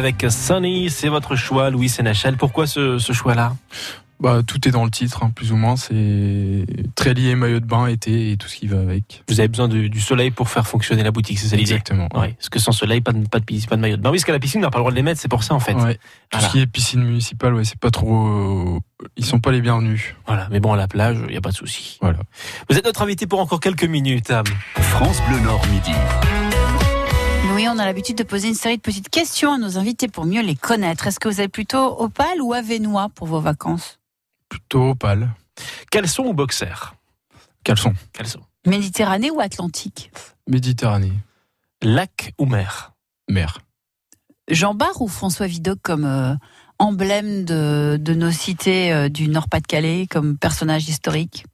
Avec 0.09 0.27
Sunny, 0.31 0.88
c'est 0.88 1.09
votre 1.09 1.37
choix, 1.37 1.68
Louis 1.71 1.88
Sénéchal. 1.90 2.37
Pourquoi 2.37 2.66
ce, 2.66 2.99
ce 2.99 3.12
choix-là? 3.12 3.55
Bah, 4.21 4.40
tout 4.44 4.66
est 4.66 4.73
dans 4.73 4.85
le 4.85 4.90
titre, 4.90 5.23
hein, 5.23 5.31
plus 5.33 5.53
ou 5.53 5.57
moins. 5.57 5.77
C'est 5.77 6.64
très 6.97 7.12
lié 7.14 7.35
maillot 7.37 7.61
de 7.61 7.66
bain, 7.66 7.87
été 7.87 8.33
et 8.33 8.37
tout 8.38 8.49
ce 8.49 8.57
qui 8.57 8.66
va 8.66 8.81
avec. 8.81 9.23
Vous 9.29 9.38
avez 9.38 9.49
besoin 9.49 9.68
du, 9.68 9.90
du 9.90 10.01
soleil 10.01 10.31
pour 10.31 10.49
faire 10.49 10.66
fonctionner 10.66 11.03
la 11.05 11.11
boutique, 11.12 11.38
c'est 11.38 11.49
ça 11.49 11.57
l'idée? 11.57 11.73
Exactement. 11.73 12.09
Ouais, 12.14 12.33
parce 12.33 12.49
que 12.49 12.59
sans 12.59 12.73
soleil, 12.73 13.01
pas 13.03 13.12
de, 13.12 13.29
pas 13.29 13.38
de, 13.38 13.44
piscine, 13.44 13.68
pas 13.68 13.77
de 13.77 13.81
maillot 13.83 13.97
de 13.99 14.03
bain. 14.03 14.11
Oui, 14.11 14.16
parce 14.16 14.25
qu'à 14.25 14.33
la 14.33 14.40
piscine, 14.40 14.61
on 14.61 14.62
n'a 14.64 14.71
pas 14.71 14.79
le 14.79 14.83
droit 14.83 14.90
de 14.90 14.97
les 14.97 15.03
mettre, 15.03 15.21
c'est 15.21 15.29
pour 15.29 15.44
ça 15.44 15.55
en 15.55 15.61
fait. 15.61 15.75
Ouais. 15.75 15.94
Tout 15.94 16.01
Voilà. 16.33 16.47
ce 16.49 16.53
qui 16.53 16.61
est 16.61 16.66
piscine 16.66 17.05
municipale, 17.05 17.55
ouais, 17.55 17.64
c'est 17.64 17.79
pas 17.79 17.90
trop. 17.90 18.27
euh, 18.27 18.79
Ils 19.18 19.25
sont 19.27 19.38
pas 19.40 19.53
les 19.53 19.61
bienvenus. 19.61 20.16
Voilà, 20.27 20.49
mais 20.51 20.59
bon, 20.59 20.73
à 20.73 20.77
la 20.77 20.88
plage, 20.88 21.18
il 21.27 21.31
n'y 21.33 21.37
a 21.37 21.40
pas 21.42 21.51
de 21.51 21.57
souci. 21.57 21.99
Voilà. 22.01 22.18
Vous 22.71 22.77
êtes 22.79 22.87
notre 22.87 23.03
invité 23.03 23.27
pour 23.27 23.38
encore 23.40 23.61
quelques 23.61 23.85
minutes. 23.85 24.31
Am. 24.31 24.44
France 24.81 25.21
Bleu 25.29 25.38
Nord 25.40 25.64
Midi. 25.66 25.92
On 27.70 27.78
a 27.78 27.85
l'habitude 27.85 28.16
de 28.16 28.22
poser 28.22 28.48
une 28.48 28.54
série 28.54 28.78
de 28.78 28.83
petites 28.83 29.11
questions 29.11 29.52
à 29.52 29.59
nos 29.59 29.76
invités 29.76 30.09
pour 30.09 30.24
mieux 30.24 30.40
les 30.40 30.57
connaître. 30.57 31.07
Est-ce 31.07 31.20
que 31.20 31.28
vous 31.28 31.38
avez 31.38 31.48
plutôt 31.48 32.00
Opale 32.00 32.40
ou 32.40 32.54
Avenois 32.54 33.11
pour 33.14 33.26
vos 33.26 33.40
vacances 33.40 33.98
Plutôt 34.48 34.94
pâle. 34.94 35.35
Caleçon 35.90 36.24
ou 36.24 36.33
boxer 36.33 36.94
Caleçon. 37.64 37.92
Caleçon. 38.14 38.40
Méditerranée 38.66 39.31
ou 39.31 39.40
Atlantique 39.40 40.11
Méditerranée. 40.48 41.12
Lac 41.83 42.33
ou 42.38 42.46
mer 42.46 42.92
Mer. 43.28 43.59
Jean 44.50 44.74
Bart 44.74 45.02
ou 45.02 45.09
François 45.09 45.46
Vidocq 45.46 45.78
comme 45.83 46.07
euh, 46.07 46.35
emblème 46.78 47.44
de, 47.44 47.98
de 48.00 48.14
nos 48.14 48.31
cités 48.31 48.94
euh, 48.94 49.11
du 49.11 49.28
Nord-Pas-de-Calais, 49.28 50.07
comme 50.09 50.38
personnage 50.38 50.88
historique 50.88 51.44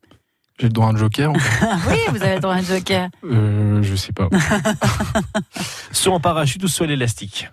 J'ai 0.59 0.69
le 0.69 0.73
droit 0.73 0.87
à 0.87 0.91
un 0.91 0.97
joker 0.97 1.31
ou 1.31 1.35
pas 1.35 1.77
Oui, 1.91 1.99
vous 2.11 2.23
avez 2.23 2.37
le 2.37 2.41
droit 2.41 2.55
à 2.55 2.59
un 2.59 2.63
joker. 2.63 3.09
euh, 3.25 3.83
Je 3.83 3.95
sais 3.97 4.13
pas. 4.13 4.29
Soit 5.93 6.13
en 6.15 6.21
parachute 6.21 6.63
ou 6.63 6.69
soit 6.69 6.87
l'élastique 6.87 7.51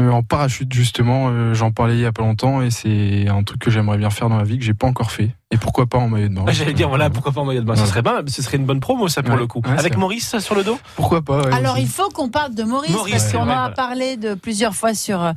Euh, 0.00 0.10
en 0.10 0.22
parachute, 0.22 0.72
justement, 0.72 1.28
euh, 1.30 1.52
j'en 1.52 1.70
parlais 1.72 1.94
il 1.94 2.00
y 2.00 2.06
a 2.06 2.12
pas 2.12 2.22
longtemps 2.22 2.62
et 2.62 2.70
c'est 2.70 3.28
un 3.28 3.42
truc 3.42 3.60
que 3.60 3.70
j'aimerais 3.70 3.98
bien 3.98 4.08
faire 4.10 4.28
dans 4.28 4.38
la 4.38 4.44
vie 4.44 4.56
que 4.58 4.64
j'ai 4.64 4.72
pas 4.72 4.86
encore 4.86 5.10
fait. 5.10 5.30
Et 5.50 5.58
pourquoi 5.58 5.84
pas 5.86 5.98
en 5.98 6.08
maillot 6.08 6.28
de 6.28 6.34
bain 6.34 6.44
J'allais 6.48 6.72
dire, 6.72 6.88
voilà, 6.88 7.10
pourquoi 7.10 7.32
pas 7.32 7.40
en 7.42 7.44
maillot 7.44 7.60
de 7.60 7.66
bain 7.66 7.74
Ce 7.76 7.82
Ouais. 7.82 7.86
serait 7.88 8.02
bien, 8.02 8.22
ce 8.26 8.40
serait 8.40 8.56
une 8.56 8.64
bonne 8.64 8.80
promo, 8.80 9.08
ça, 9.08 9.22
pour 9.22 9.34
Ouais. 9.34 9.40
le 9.40 9.46
coup. 9.46 9.60
Ouais, 9.66 9.76
Avec 9.78 9.96
Maurice 9.98 10.26
ça, 10.28 10.40
sur 10.40 10.54
le 10.54 10.64
dos 10.64 10.78
Pourquoi 10.96 11.20
pas 11.22 11.42
ouais, 11.42 11.52
Alors 11.52 11.76
il 11.78 11.88
faut 11.88 12.08
qu'on 12.08 12.30
parle 12.30 12.54
de 12.54 12.62
Maurice, 12.62 12.90
Maurice, 12.92 13.14
parce 13.14 13.32
qu'on 13.32 13.40
en 13.42 13.48
a 13.48 13.70
parlé 13.70 14.16
de 14.16 14.32
plusieurs 14.34 14.74
fois 14.74 14.94
sur 14.94 15.32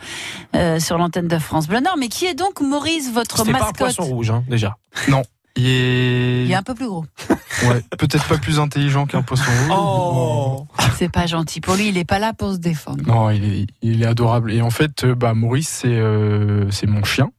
euh, 0.55 0.79
sur 0.79 0.97
l'antenne 0.99 1.27
de 1.27 1.37
France 1.39 1.67
Bleu 1.67 1.79
Nord. 1.81 1.97
Mais 1.99 2.07
qui 2.07 2.25
est 2.25 2.35
donc 2.35 2.61
Maurice, 2.61 3.11
votre 3.11 3.39
C'était 3.39 3.51
pas 3.51 3.57
un 3.57 3.59
mascotte? 3.61 3.77
Poisson 3.79 4.03
rouge, 4.03 4.29
hein, 4.29 4.43
déjà. 4.47 4.77
Non. 5.09 5.23
Il 5.55 5.65
est... 5.67 6.45
Il 6.45 6.51
est 6.51 6.55
un 6.55 6.63
peu 6.63 6.73
plus 6.75 6.87
gros. 6.87 7.05
Ouais, 7.63 7.81
peut-être 7.97 8.27
pas 8.27 8.37
plus 8.37 8.59
intelligent 8.59 9.05
qu'un 9.05 9.21
poisson 9.21 9.49
rouge. 9.69 9.77
Oh 9.79 10.67
C'est 10.97 11.09
pas 11.09 11.25
gentil 11.25 11.61
pour 11.61 11.75
lui. 11.75 11.87
Il 11.87 11.97
est 11.97 12.03
pas 12.03 12.19
là 12.19 12.33
pour 12.33 12.51
se 12.51 12.57
défendre. 12.57 13.01
Non, 13.07 13.29
il 13.29 13.45
est, 13.45 13.67
il 13.81 14.03
est 14.03 14.05
adorable. 14.05 14.51
Et 14.51 14.61
en 14.61 14.69
fait, 14.69 15.05
euh, 15.05 15.15
bah, 15.15 15.33
Maurice, 15.33 15.69
c'est 15.69 15.87
euh, 15.87 16.69
c'est 16.69 16.85
mon 16.85 17.05
chien 17.05 17.29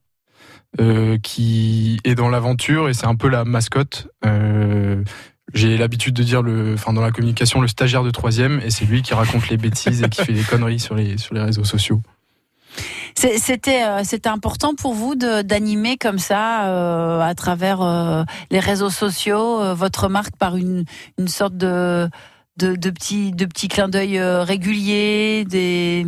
euh, 0.81 1.19
qui 1.23 2.01
est 2.05 2.15
dans 2.15 2.31
l'aventure 2.31 2.89
et 2.89 2.95
c'est 2.95 3.07
un 3.07 3.15
peu 3.15 3.29
la 3.29 3.45
mascotte. 3.45 4.09
Euh, 4.25 5.03
J'ai 5.53 5.77
l'habitude 5.77 6.15
de 6.15 6.23
dire, 6.23 6.41
le, 6.41 6.73
enfin, 6.75 6.95
dans 6.95 7.03
la 7.03 7.11
communication, 7.11 7.61
le 7.61 7.69
stagiaire 7.69 8.03
de 8.03 8.11
troisième 8.11 8.61
et 8.65 8.71
c'est 8.71 8.87
lui 8.87 9.03
qui 9.03 9.13
raconte 9.13 9.51
les 9.51 9.59
bêtises 9.59 10.03
et 10.03 10.09
qui 10.09 10.25
fait 10.25 10.33
des 10.33 10.43
conneries 10.43 10.81
sur 10.81 10.95
les, 10.95 11.19
sur 11.19 11.35
les 11.35 11.43
réseaux 11.43 11.65
sociaux. 11.65 12.01
C'était 13.15 13.83
euh, 13.85 14.03
c'était 14.05 14.29
important 14.29 14.75
pour 14.75 14.93
vous 14.95 15.15
d'animer 15.15 15.97
comme 15.97 16.19
ça 16.19 16.67
euh, 16.67 17.21
à 17.21 17.35
travers 17.35 17.81
euh, 17.81 18.25
les 18.51 18.61
réseaux 18.61 18.91
sociaux 18.91 19.75
votre 19.75 20.09
marque 20.09 20.37
par 20.37 20.57
une 20.57 20.85
une 21.19 21.29
sorte 21.29 21.57
de 21.57 22.09
de, 22.59 22.75
de 22.77 22.91
petits 22.91 23.33
de 23.33 23.47
petits 23.47 23.69
clins 23.69 23.89
d'œil 23.89 24.21
réguliers, 24.21 25.45
des 25.49 26.07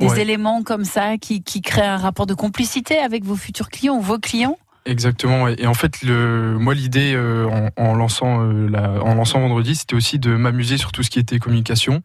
des 0.00 0.06
Ouais. 0.08 0.20
éléments 0.20 0.62
comme 0.62 0.84
ça 0.84 1.16
qui 1.18 1.42
qui 1.42 1.62
créent 1.62 1.86
un 1.86 1.96
rapport 1.96 2.26
de 2.26 2.34
complicité 2.34 2.98
avec 2.98 3.24
vos 3.24 3.36
futurs 3.36 3.70
clients 3.70 3.96
ou 3.96 4.00
vos 4.00 4.18
clients. 4.18 4.58
Exactement. 4.86 5.48
Et 5.48 5.66
en 5.66 5.72
fait, 5.72 6.02
le, 6.02 6.58
moi, 6.58 6.74
l'idée 6.74 7.16
en, 7.16 7.70
en 7.82 7.94
lançant 7.94 8.42
la, 8.42 9.02
en 9.02 9.14
lançant 9.14 9.40
vendredi, 9.40 9.74
c'était 9.76 9.94
aussi 9.94 10.18
de 10.18 10.36
m'amuser 10.36 10.76
sur 10.76 10.92
tout 10.92 11.02
ce 11.02 11.08
qui 11.08 11.18
était 11.18 11.38
communication 11.38 12.02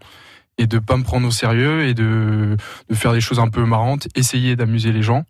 et 0.59 0.67
de 0.67 0.77
pas 0.77 0.97
me 0.97 1.03
prendre 1.03 1.27
au 1.27 1.31
sérieux 1.31 1.87
et 1.87 1.95
de, 1.95 2.57
de 2.89 2.95
faire 2.95 3.13
des 3.13 3.21
choses 3.21 3.39
un 3.39 3.47
peu 3.47 3.65
marrantes, 3.65 4.09
essayer 4.13 4.55
d'amuser 4.55 4.91
les 4.91 5.01
gens. 5.01 5.23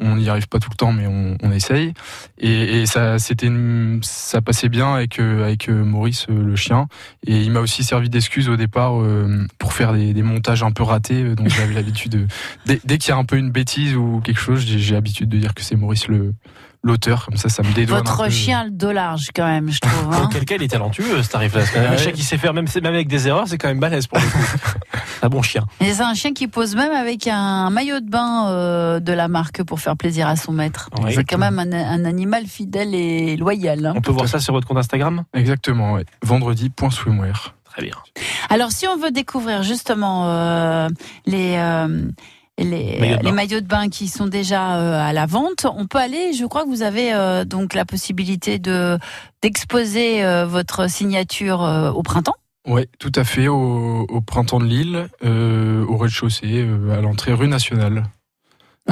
On 0.00 0.14
n'y 0.14 0.28
arrive 0.28 0.46
pas 0.46 0.60
tout 0.60 0.70
le 0.70 0.76
temps, 0.76 0.92
mais 0.92 1.08
on, 1.08 1.50
essaye. 1.50 1.92
Et, 2.38 2.86
ça, 2.86 3.18
c'était, 3.18 3.50
ça 4.02 4.40
passait 4.40 4.68
bien 4.68 4.94
avec 4.94 5.18
euh, 5.18 5.44
avec 5.44 5.68
euh, 5.68 5.82
Maurice, 5.82 6.26
euh, 6.30 6.40
le 6.40 6.54
chien. 6.54 6.86
Et 7.26 7.42
il 7.42 7.50
m'a 7.50 7.58
aussi 7.58 7.82
servi 7.82 8.08
d'excuse 8.08 8.48
au 8.48 8.56
départ 8.56 8.92
pour 9.58 9.72
faire 9.72 9.92
des, 9.94 10.14
des 10.14 10.22
montages 10.22 10.62
un 10.62 10.70
peu 10.70 10.84
ratés. 10.84 11.34
Donc 11.34 11.48
j'avais 11.48 11.74
l'habitude 11.74 12.12
de, 12.12 12.26
dès, 12.64 12.80
dès 12.84 12.98
qu'il 12.98 13.10
y 13.10 13.12
a 13.12 13.16
un 13.16 13.24
peu 13.24 13.38
une 13.38 13.50
bêtise 13.50 13.96
ou 13.96 14.20
quelque 14.20 14.40
chose, 14.40 14.64
j'ai 14.64 14.94
l'habitude 14.94 15.28
de 15.30 15.38
dire 15.38 15.52
que 15.52 15.62
c'est 15.62 15.74
Maurice 15.74 16.06
le 16.06 16.32
l'auteur. 16.88 17.26
Comme 17.26 17.36
ça, 17.36 17.48
ça 17.48 17.62
me 17.62 17.72
dédouane 17.72 18.00
un 18.00 18.02
Votre 18.02 18.24
peu. 18.24 18.30
chien 18.30 18.64
le 18.64 18.70
dos 18.70 18.90
large 18.92 19.28
quand 19.34 19.46
même, 19.46 19.70
je 19.70 19.78
trouve. 19.80 20.12
hein. 20.12 20.28
Il 20.50 20.62
est 20.62 20.68
talentueux, 20.68 21.22
cet 21.22 21.34
arrive 21.36 21.56
là. 21.56 21.62
Un 21.76 21.90
Ouais. 21.92 21.98
chien 21.98 22.10
qui 22.12 22.22
sait 22.24 22.36
faire, 22.38 22.52
même, 22.54 22.66
même 22.74 22.94
avec 22.94 23.06
des 23.06 23.28
erreurs, 23.28 23.46
c'est 23.46 23.58
quand 23.58 23.68
même 23.68 23.78
balèze 23.80 24.06
pour 24.08 24.18
le 24.18 24.24
coup. 24.24 24.38
un 25.22 25.28
bon 25.28 25.42
chien. 25.42 25.64
Et 25.80 25.92
c'est 25.92 26.02
un 26.02 26.14
chien 26.14 26.32
qui 26.32 26.48
pose 26.48 26.74
même 26.74 26.92
avec 26.92 27.26
un 27.28 27.70
maillot 27.70 28.00
de 28.00 28.08
bain 28.10 28.48
euh, 28.48 28.98
de 29.00 29.12
la 29.12 29.28
marque 29.28 29.62
pour 29.62 29.78
faire 29.80 29.96
plaisir 29.96 30.26
à 30.26 30.36
son 30.36 30.52
maître. 30.52 30.90
Ouais. 31.02 31.12
c'est 31.14 31.24
quand 31.24 31.38
même 31.38 31.58
un, 31.58 31.72
un 31.72 32.04
animal 32.04 32.46
fidèle 32.46 32.94
et 32.94 33.36
loyal. 33.36 33.86
hein. 33.86 33.92
On 33.96 34.00
peut 34.00 34.10
voir 34.12 34.26
ça 34.28 34.40
sur 34.40 34.52
votre 34.54 34.66
compte 34.66 34.78
Instagram? 34.78 35.24
Exactement, 35.34 35.92
ouais. 35.92 36.04
Vendredi.swimwear. 36.22 37.54
Très 37.64 37.82
bien. 37.82 37.94
Alors, 38.50 38.72
si 38.72 38.86
on 38.88 38.96
veut 38.96 39.10
découvrir 39.10 39.62
justement 39.62 40.24
euh, 40.26 40.88
les, 41.26 41.56
euh, 41.58 42.08
les, 42.64 42.98
Maillots 42.98 43.16
de 43.16 43.22
bain. 43.22 43.28
les 43.28 43.32
maillots 43.32 43.60
de 43.60 43.66
bain 43.66 43.88
qui 43.88 44.08
sont 44.08 44.26
déjà 44.26 44.76
euh, 44.76 45.00
à 45.00 45.12
la 45.12 45.26
vente, 45.26 45.66
on 45.76 45.86
peut 45.86 45.98
aller. 45.98 46.32
Je 46.32 46.44
crois 46.46 46.64
que 46.64 46.68
vous 46.68 46.82
avez 46.82 47.12
euh, 47.14 47.44
donc 47.44 47.74
la 47.74 47.84
possibilité 47.84 48.58
de 48.58 48.98
d'exposer 49.42 50.24
euh, 50.24 50.46
votre 50.46 50.90
signature 50.90 51.60
au 51.94 52.02
printemps. 52.02 52.34
Ouais, 52.66 52.88
tout 52.98 53.12
à 53.14 53.24
fait, 53.24 53.48
au, 53.48 54.06
au 54.08 54.20
printemps 54.20 54.58
de 54.60 54.66
Lille, 54.66 55.08
au 55.22 55.96
rez-de-chaussée, 55.96 56.66
à 56.92 57.00
l'entrée 57.00 57.32
rue 57.32 57.48
nationale. 57.48 58.04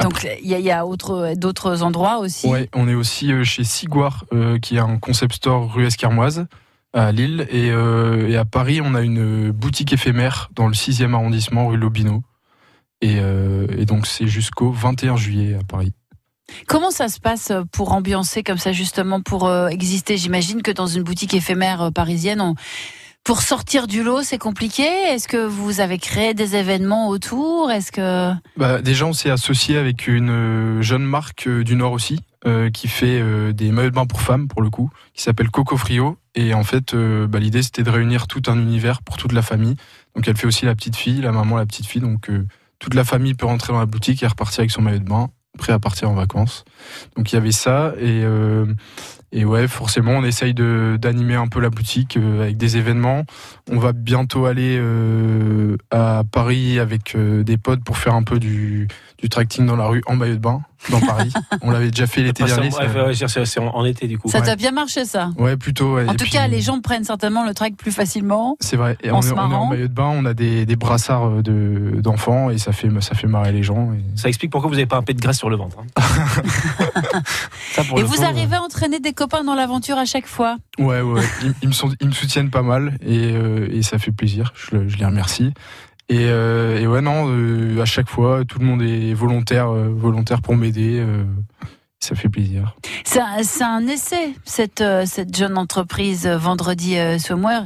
Donc, 0.01 0.27
il 0.43 0.47
y 0.49 0.53
a, 0.55 0.59
il 0.59 0.65
y 0.65 0.71
a 0.71 0.85
autre- 0.85 1.33
d'autres 1.35 1.83
endroits 1.83 2.19
aussi. 2.19 2.47
Ouais, 2.47 2.69
on 2.73 2.87
est 2.87 2.93
aussi 2.95 3.31
chez 3.45 3.63
Siguar, 3.63 4.25
qui 4.61 4.77
est 4.77 4.79
un 4.79 4.97
concept 4.97 5.33
store 5.35 5.71
rue 5.73 5.85
Escarmoise 5.85 6.45
à 6.93 7.11
Lille. 7.11 7.45
Et, 7.51 7.67
et 7.67 8.37
à 8.37 8.45
Paris, 8.45 8.79
on 8.83 8.95
a 8.95 9.01
une 9.01 9.51
boutique 9.51 9.93
éphémère 9.93 10.49
dans 10.55 10.67
le 10.67 10.73
6e 10.73 11.13
arrondissement, 11.13 11.67
rue 11.67 11.77
Lobino. 11.77 12.23
Et, 13.01 13.17
euh, 13.19 13.67
et 13.77 13.85
donc, 13.85 14.07
c'est 14.07 14.27
jusqu'au 14.27 14.71
21 14.71 15.15
juillet 15.17 15.55
à 15.55 15.63
Paris. 15.63 15.93
Comment 16.67 16.91
ça 16.91 17.09
se 17.09 17.19
passe 17.19 17.51
pour 17.71 17.91
ambiancer 17.91 18.41
comme 18.41 18.57
ça 18.57 18.71
justement 18.71 19.21
pour 19.21 19.47
euh, 19.47 19.67
exister? 19.67 20.17
J'imagine 20.17 20.61
que 20.61 20.71
dans 20.71 20.87
une 20.87 21.03
boutique 21.03 21.33
éphémère 21.33 21.81
euh, 21.81 21.91
parisienne, 21.91 22.39
on 22.41 22.55
Pour 23.25 23.41
sortir 23.41 23.87
du 23.87 24.01
lot, 24.01 24.23
c'est 24.23 24.37
compliqué. 24.37 24.83
Est-ce 24.83 25.27
que 25.27 25.45
vous 25.45 25.81
avez 25.81 25.97
créé 25.97 26.33
des 26.33 26.55
événements 26.55 27.09
autour? 27.09 27.69
Est-ce 27.69 27.91
que 27.91 28.31
Bah, 28.55 28.81
déjà, 28.81 29.05
on 29.05 29.11
s'est 29.13 29.29
associé 29.29 29.77
avec 29.77 30.07
une 30.07 30.29
euh, 30.29 30.81
jeune 30.81 31.03
marque 31.03 31.47
euh, 31.47 31.65
du 31.65 31.75
Nord 31.75 31.91
aussi, 31.91 32.21
euh, 32.45 32.69
qui 32.69 32.87
fait 32.87 33.19
euh, 33.19 33.51
des 33.51 33.73
maillots 33.73 33.89
de 33.89 33.95
bain 33.95 34.05
pour 34.05 34.21
femmes, 34.21 34.47
pour 34.47 34.61
le 34.61 34.69
coup, 34.69 34.89
qui 35.13 35.23
s'appelle 35.23 35.49
Coco 35.49 35.75
Frio. 35.75 36.17
Et 36.35 36.53
en 36.53 36.63
fait, 36.63 36.93
euh, 36.93 37.27
bah, 37.27 37.39
l'idée, 37.39 37.61
c'était 37.61 37.83
de 37.83 37.89
réunir 37.89 38.27
tout 38.27 38.43
un 38.47 38.57
univers 38.57 39.01
pour 39.01 39.17
toute 39.17 39.33
la 39.33 39.41
famille. 39.41 39.75
Donc, 40.15 40.25
elle 40.29 40.37
fait 40.37 40.47
aussi 40.47 40.63
la 40.65 40.75
petite 40.75 40.95
fille, 40.95 41.19
la 41.19 41.33
maman, 41.33 41.57
la 41.57 41.65
petite 41.65 41.87
fille. 41.87 41.99
Donc, 42.01 42.29
euh, 42.29 42.47
toute 42.79 42.93
la 42.93 43.03
famille 43.03 43.33
peut 43.33 43.45
rentrer 43.45 43.73
dans 43.73 43.79
la 43.79 43.85
boutique 43.85 44.23
et 44.23 44.27
repartir 44.27 44.61
avec 44.61 44.71
son 44.71 44.81
maillot 44.81 44.99
de 44.99 45.03
bain, 45.03 45.29
prêt 45.57 45.73
à 45.73 45.79
partir 45.79 46.09
en 46.09 46.13
vacances. 46.13 46.63
Donc, 47.15 47.31
il 47.31 47.35
y 47.35 47.37
avait 47.37 47.51
ça. 47.51 47.93
Et, 47.99 48.23
euh, 48.23 48.65
et 49.31 49.43
ouais, 49.43 49.67
forcément, 49.67 50.11
on 50.11 50.23
essaye 50.23 50.53
d'animer 50.53 51.35
un 51.35 51.47
peu 51.47 51.59
la 51.59 51.69
boutique 51.69 52.15
euh, 52.17 52.43
avec 52.43 52.57
des 52.57 52.77
événements. 52.77 53.25
On 53.69 53.77
va 53.77 53.91
bientôt 53.91 54.45
aller 54.45 54.77
euh, 54.79 55.75
à 55.91 56.23
Paris 56.31 56.79
avec 56.79 57.15
euh, 57.15 57.43
des 57.43 57.57
potes 57.57 57.83
pour 57.83 57.97
faire 57.97 58.15
un 58.15 58.23
peu 58.23 58.39
du, 58.39 58.87
du 59.17 59.29
tracting 59.29 59.65
dans 59.65 59.75
la 59.75 59.87
rue 59.87 60.01
en 60.05 60.15
maillot 60.15 60.35
de 60.35 60.39
bain 60.39 60.61
dans 60.89 60.99
Paris. 61.01 61.31
on 61.61 61.71
l'avait 61.71 61.91
déjà 61.91 62.07
fait 62.07 62.21
l'été 62.21 62.43
dernier. 62.43 62.71
c'est- 62.71 62.77
ça- 62.77 62.83
ouais, 62.83 63.57
en, 63.59 63.75
en 63.77 63.85
été 63.85 64.07
du 64.07 64.17
coup. 64.17 64.29
ça 64.29 64.41
t'a 64.41 64.55
bien 64.55 64.71
marché 64.71 65.05
ça 65.05 65.31
Ouais, 65.37 65.57
plutôt. 65.57 65.95
ouais. 65.95 66.05
En 66.07 66.13
Et 66.13 66.15
tout 66.17 66.23
puis, 66.25 66.31
cas, 66.33 66.47
les 66.47 66.61
gens 66.61 66.79
prennent 66.81 67.03
certainement 67.03 67.45
le 67.45 67.53
track 67.53 67.75
plus 67.75 67.91
facilement. 67.91 68.57
C'est 68.59 68.77
vrai. 68.77 68.97
Et 69.03 69.11
en 69.11 69.17
on, 69.17 69.21
se 69.21 69.29
est, 69.29 69.31
on 69.33 69.51
est 69.51 69.55
en 69.55 69.65
maillot 69.67 69.87
de 69.87 69.93
bain, 69.93 70.11
on 70.13 70.25
a 70.25 70.33
des, 70.33 70.65
des 70.65 70.75
brassards 70.75 71.27
euh, 71.27 71.41
de 71.41 71.99
d'enfants 72.01 72.49
et 72.49 72.57
ça 72.57 72.71
fait 72.71 72.89
ça 73.01 73.15
fait 73.15 73.27
marrer 73.27 73.51
les 73.51 73.63
gens. 73.63 73.91
et- 73.93 74.17
Ça 74.19 74.27
explique 74.29 74.51
pourquoi 74.51 74.69
vous 74.69 74.75
n'avez 74.75 74.85
pas 74.87 74.97
un 74.97 75.03
peu 75.03 75.13
de 75.13 75.19
graisse 75.21 75.37
sur 75.37 75.49
le 75.49 75.55
ventre. 75.55 75.77
hein. 75.79 76.01
Ça, 77.73 77.83
pour 77.83 77.97
Et 77.99 78.01
le 78.01 78.07
vous 78.07 78.15
coup, 78.15 78.21
euh, 78.21 78.25
arrivez 78.25 78.55
à 78.55 78.61
entraîner 78.61 78.99
des 78.99 79.13
copains 79.13 79.43
dans 79.43 79.55
l'aventure 79.55 79.97
à 79.97 80.05
chaque 80.05 80.27
fois? 80.27 80.57
Ouais, 80.79 81.01
ouais. 81.01 81.21
Ils, 81.43 81.53
ils 81.63 81.67
me 81.67 81.73
sont, 81.73 81.89
ils 81.99 82.07
me 82.07 82.11
soutiennent 82.13 82.49
pas 82.49 82.61
mal 82.61 82.97
et, 83.05 83.31
euh, 83.33 83.67
et 83.71 83.81
ça 83.83 83.97
fait 83.99 84.11
plaisir. 84.11 84.53
Je 84.55 84.77
les 84.97 85.05
remercie. 85.05 85.53
Et, 86.09 86.25
euh, 86.29 86.79
et 86.79 86.87
ouais, 86.87 87.01
non, 87.01 87.25
euh, 87.29 87.81
à 87.81 87.85
chaque 87.85 88.09
fois, 88.09 88.43
tout 88.45 88.59
le 88.59 88.65
monde 88.65 88.81
est 88.81 89.13
volontaire, 89.13 89.69
euh, 89.69 89.89
volontaire 89.93 90.41
pour 90.41 90.55
m'aider. 90.55 91.03
ça 91.99 92.15
fait 92.15 92.29
plaisir. 92.29 92.75
C'est 93.03 93.19
un, 93.63 93.87
essai, 93.87 94.33
cette, 94.45 94.83
cette 95.05 95.35
jeune 95.35 95.57
entreprise 95.57 96.27
vendredi. 96.27 96.95
Swimwear. 97.19 97.65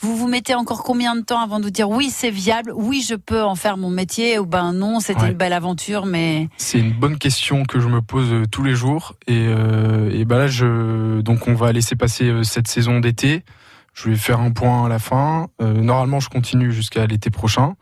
Vous 0.00 0.16
vous 0.16 0.28
mettez 0.28 0.54
encore 0.54 0.84
combien 0.84 1.16
de 1.16 1.22
temps 1.22 1.40
avant 1.40 1.58
de 1.58 1.64
vous 1.64 1.70
dire 1.70 1.88
oui, 1.88 2.10
c'est 2.10 2.30
viable, 2.30 2.72
oui, 2.76 3.04
je 3.08 3.14
peux 3.14 3.42
en 3.42 3.54
faire 3.56 3.76
mon 3.78 3.90
métier, 3.90 4.38
ou 4.38 4.44
ben 4.46 4.72
non, 4.72 5.00
c'était 5.00 5.22
Ouais. 5.22 5.28
une 5.30 5.36
belle 5.36 5.54
aventure, 5.54 6.04
mais 6.06 6.48
C'est 6.58 6.78
une 6.78 6.92
bonne 6.92 7.16
question 7.18 7.64
que 7.64 7.80
je 7.80 7.88
me 7.88 8.02
pose 8.02 8.32
tous 8.52 8.62
les 8.62 8.74
jours. 8.74 9.14
Et, 9.26 9.46
euh, 9.48 10.10
et 10.12 10.24
bah 10.26 10.38
là, 10.38 10.46
je, 10.46 11.20
donc 11.22 11.48
on 11.48 11.54
va 11.54 11.72
laisser 11.72 11.96
passer 11.96 12.30
cette 12.44 12.68
saison 12.68 13.00
d'été. 13.00 13.42
Je 13.98 14.10
vais 14.10 14.16
faire 14.16 14.38
un 14.38 14.52
point 14.52 14.86
à 14.86 14.88
la 14.88 15.00
fin. 15.00 15.48
Euh, 15.60 15.72
normalement, 15.72 16.20
je 16.20 16.28
continue 16.28 16.70
jusqu'à 16.70 17.04
l'été 17.06 17.30
prochain. 17.30 17.74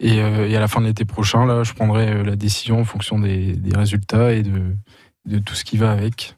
Et, 0.00 0.20
euh, 0.20 0.48
et 0.48 0.56
à 0.56 0.60
la 0.60 0.66
fin 0.66 0.80
de 0.80 0.86
l'été 0.86 1.04
prochain, 1.04 1.46
là, 1.46 1.62
je 1.62 1.74
prendrai 1.74 2.08
euh, 2.08 2.24
la 2.24 2.34
décision 2.34 2.80
en 2.80 2.84
fonction 2.84 3.20
des, 3.20 3.56
résultats 3.72 4.32
et 4.32 4.42
de, 4.42 5.38
tout 5.38 5.54
ce 5.54 5.64
qui 5.64 5.76
va 5.76 5.92
avec. 5.92 6.34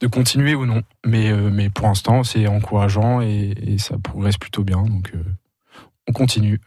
De 0.00 0.08
continuer 0.08 0.56
ou 0.56 0.66
non. 0.66 0.82
Mais, 1.06 1.32
mais 1.32 1.70
pour 1.70 1.86
l'instant, 1.86 2.24
c'est 2.24 2.48
encourageant 2.48 3.20
et, 3.20 3.76
ça 3.78 3.96
progresse 4.02 4.38
plutôt 4.38 4.64
bien. 4.64 4.82
Donc, 4.82 5.12
on 6.08 6.12
continue. 6.12 6.60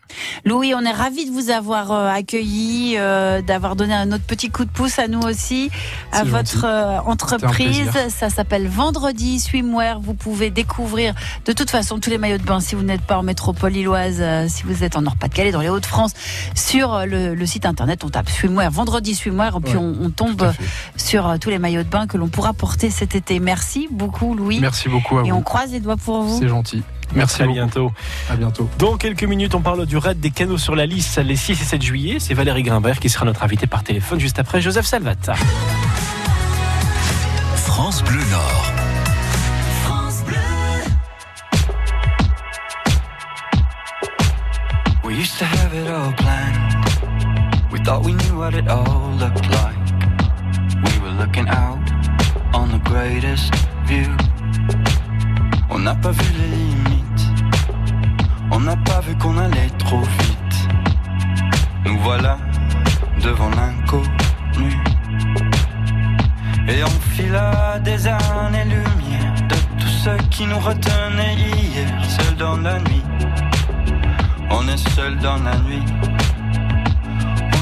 Louis, 0.45 0.73
on 0.75 0.81
est 0.81 0.91
ravis 0.91 1.25
de 1.25 1.31
vous 1.31 1.49
avoir 1.49 1.91
euh, 1.91 2.07
accueilli, 2.09 2.95
euh, 2.97 3.41
d'avoir 3.41 3.75
donné 3.75 3.93
un 3.93 4.11
autre 4.11 4.23
petit 4.25 4.49
coup 4.49 4.65
de 4.65 4.69
pouce 4.69 4.99
à 4.99 5.07
nous 5.07 5.21
aussi, 5.21 5.71
à 6.11 6.23
votre 6.23 6.65
euh, 6.65 6.99
entreprise. 6.99 7.89
Ça 8.09 8.29
s'appelle 8.29 8.67
Vendredi 8.67 9.39
Swimwear. 9.39 9.99
Vous 9.99 10.13
pouvez 10.13 10.49
découvrir 10.51 11.15
de 11.45 11.53
toute 11.53 11.69
façon 11.69 11.99
tous 11.99 12.09
les 12.11 12.17
maillots 12.17 12.37
de 12.37 12.43
bain 12.43 12.59
si 12.59 12.75
vous 12.75 12.83
n'êtes 12.83 13.01
pas 13.01 13.17
en 13.17 13.23
métropole 13.23 13.71
lilloise, 13.71 14.21
si 14.47 14.63
vous 14.63 14.83
êtes 14.83 14.95
en 14.95 15.01
Nord-Pas-de-Calais, 15.01 15.51
dans 15.51 15.61
les 15.61 15.69
Hauts-de-France, 15.69 16.13
sur 16.55 17.05
le, 17.05 17.33
le 17.33 17.45
site 17.45 17.65
internet. 17.65 18.03
On 18.03 18.09
tape 18.09 18.29
Swimwear, 18.29 18.69
Vendredi 18.71 19.15
Swimwear, 19.15 19.59
puis 19.61 19.71
Ouais, 19.71 19.77
on, 19.77 19.95
on 20.05 20.09
tombe 20.09 20.51
sur 20.97 21.39
tous 21.39 21.49
les 21.49 21.57
maillots 21.59 21.83
de 21.83 21.87
bain 21.89 22.05
que 22.07 22.17
l'on 22.17 22.27
pourra 22.27 22.51
porter 22.53 22.89
cet 22.89 23.15
été. 23.15 23.39
Merci 23.39 23.87
beaucoup, 23.89 24.35
Louis. 24.35 24.59
Merci 24.59 24.89
beaucoup 24.89 25.17
à 25.17 25.23
Et 25.25 25.31
vous. 25.31 25.37
on 25.37 25.41
croise 25.41 25.71
les 25.71 25.79
doigts 25.79 25.97
pour 25.97 26.21
vous. 26.23 26.37
C'est 26.39 26.49
gentil. 26.49 26.83
Merci 27.13 27.41
à 27.41 27.45
beaucoup. 27.45 27.55
bientôt. 27.55 27.91
À 28.29 28.35
bientôt. 28.35 28.69
Dans 28.77 28.97
quelques 28.97 29.23
minutes, 29.23 29.55
on 29.55 29.61
parle 29.61 29.85
du 29.85 29.97
raid 29.97 30.19
des 30.19 30.31
canaux 30.31 30.57
sur 30.57 30.75
la 30.75 30.85
liste 30.85 31.17
les 31.17 31.35
6 31.35 31.53
et 31.61 31.65
7 31.65 31.81
juillet. 31.81 32.17
C'est 32.19 32.33
Valérie 32.33 32.63
Grimbert 32.63 32.99
qui 32.99 33.09
sera 33.09 33.25
notre 33.25 33.43
invité 33.43 33.67
par 33.67 33.83
téléphone 33.83 34.19
juste 34.19 34.39
après 34.39 34.61
Joseph 34.61 34.85
Salvat. 34.85 35.15
France 37.55 38.03
Bleu 38.03 38.21
Nord. 38.31 38.71
We 45.03 45.17
used 45.17 45.37
to 45.39 45.45
have 45.45 45.73
it 45.73 45.89
all 45.89 46.13
planned. 46.13 47.71
We 47.71 47.79
thought 47.79 48.05
we 48.05 48.13
knew 48.13 48.37
what 48.37 48.53
it 48.53 48.67
all 48.69 49.11
looked 49.19 49.49
like. 49.49 49.75
We 50.85 50.99
were 51.03 51.11
looking 51.19 51.49
out 51.49 51.83
on 52.53 52.71
the 52.71 52.79
greatest 52.79 53.53
view. 53.87 54.07
On 55.69 55.79
n'a 55.79 55.95
pas 55.95 56.11
vu 56.11 56.23
les 56.39 56.47
limites. 56.47 56.90
On 58.61 58.65
n'a 58.65 58.75
pas 58.75 58.99
vu 58.99 59.15
qu'on 59.15 59.35
allait 59.39 59.71
trop 59.79 60.01
vite. 60.01 60.67
Nous 61.83 61.97
voilà 61.97 62.37
devant 63.19 63.49
l'inconnu. 63.49 64.77
Et 66.67 66.83
on 66.83 66.99
fila 67.09 67.79
des 67.79 68.05
années-lumière 68.05 69.33
de 69.49 69.55
tout 69.79 69.87
ce 69.87 70.11
qui 70.29 70.45
nous 70.45 70.59
retenait 70.59 71.33
hier, 71.37 71.89
seul 72.07 72.35
dans 72.35 72.57
la 72.57 72.77
nuit. 72.81 73.03
On 74.51 74.67
est 74.67 74.89
seul 74.91 75.17
dans 75.17 75.41
la 75.41 75.57
nuit. 75.61 75.83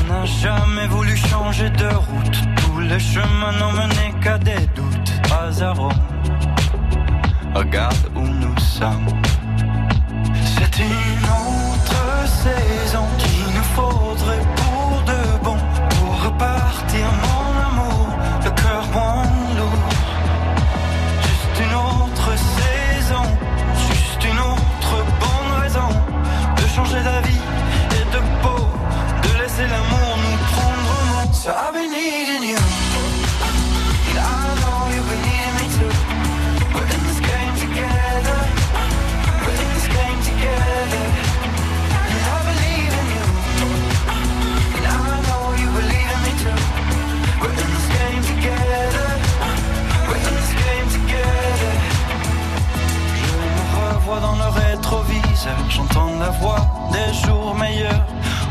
On 0.01 0.13
n'a 0.13 0.25
jamais 0.25 0.87
voulu 0.87 1.15
changer 1.15 1.69
de 1.69 1.87
route. 1.87 2.39
Tous 2.57 2.79
les 2.81 2.99
chemins 2.99 3.53
n'ont 3.57 3.71
mené 3.71 4.13
qu'à 4.21 4.37
des 4.37 4.67
doutes. 4.75 5.13
Hasard, 5.31 5.93
regarde 7.55 8.11
où 8.15 8.27
nous 8.27 8.59
sommes. 8.59 9.07
Une 10.79 11.25
autre 11.25 12.25
saison 12.25 13.05
qu'il 13.17 13.53
nous 13.53 13.63
faudrait 13.75 14.58
dans 54.17 54.35
le 54.35 54.49
rétroviseur, 54.49 55.57
j'entends 55.69 56.11
la 56.19 56.31
voix 56.31 56.65
des 56.91 57.13
jours 57.13 57.53
meilleurs. 57.55 58.05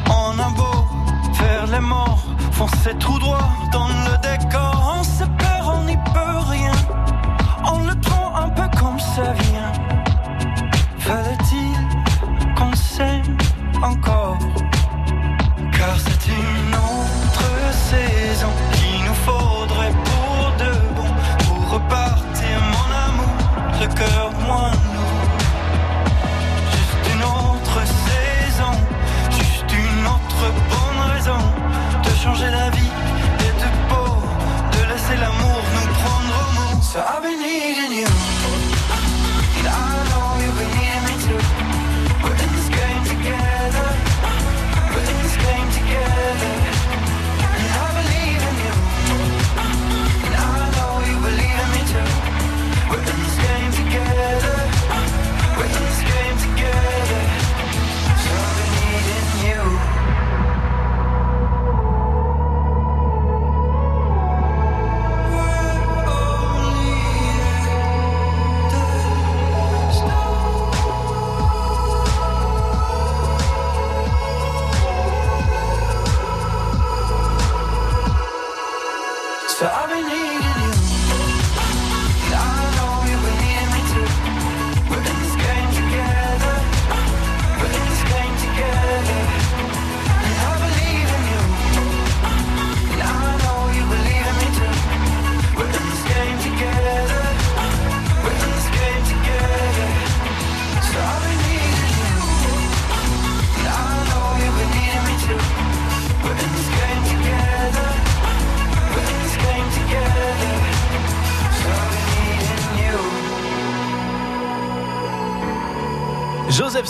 On 0.09 0.39
a 0.39 0.51
beau 0.51 0.87
faire 1.35 1.67
les 1.67 1.81
morts, 1.81 2.23
foncer 2.53 2.95
tout 2.99 3.19
droit 3.19 3.51
dans 3.73 3.89
le 3.89 4.17
décor. 4.23 4.38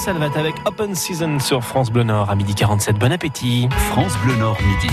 Salvat 0.08 0.30
avec 0.38 0.54
Open 0.64 0.94
Season 0.94 1.38
sur 1.38 1.62
France 1.62 1.90
Bleu 1.90 2.02
Nord 2.02 2.30
à 2.30 2.34
midi 2.34 2.54
47. 2.54 2.96
Bon 2.96 3.12
appétit. 3.12 3.68
France 3.90 4.14
Bleu 4.24 4.36
Nord 4.36 4.56
midi. 4.62 4.90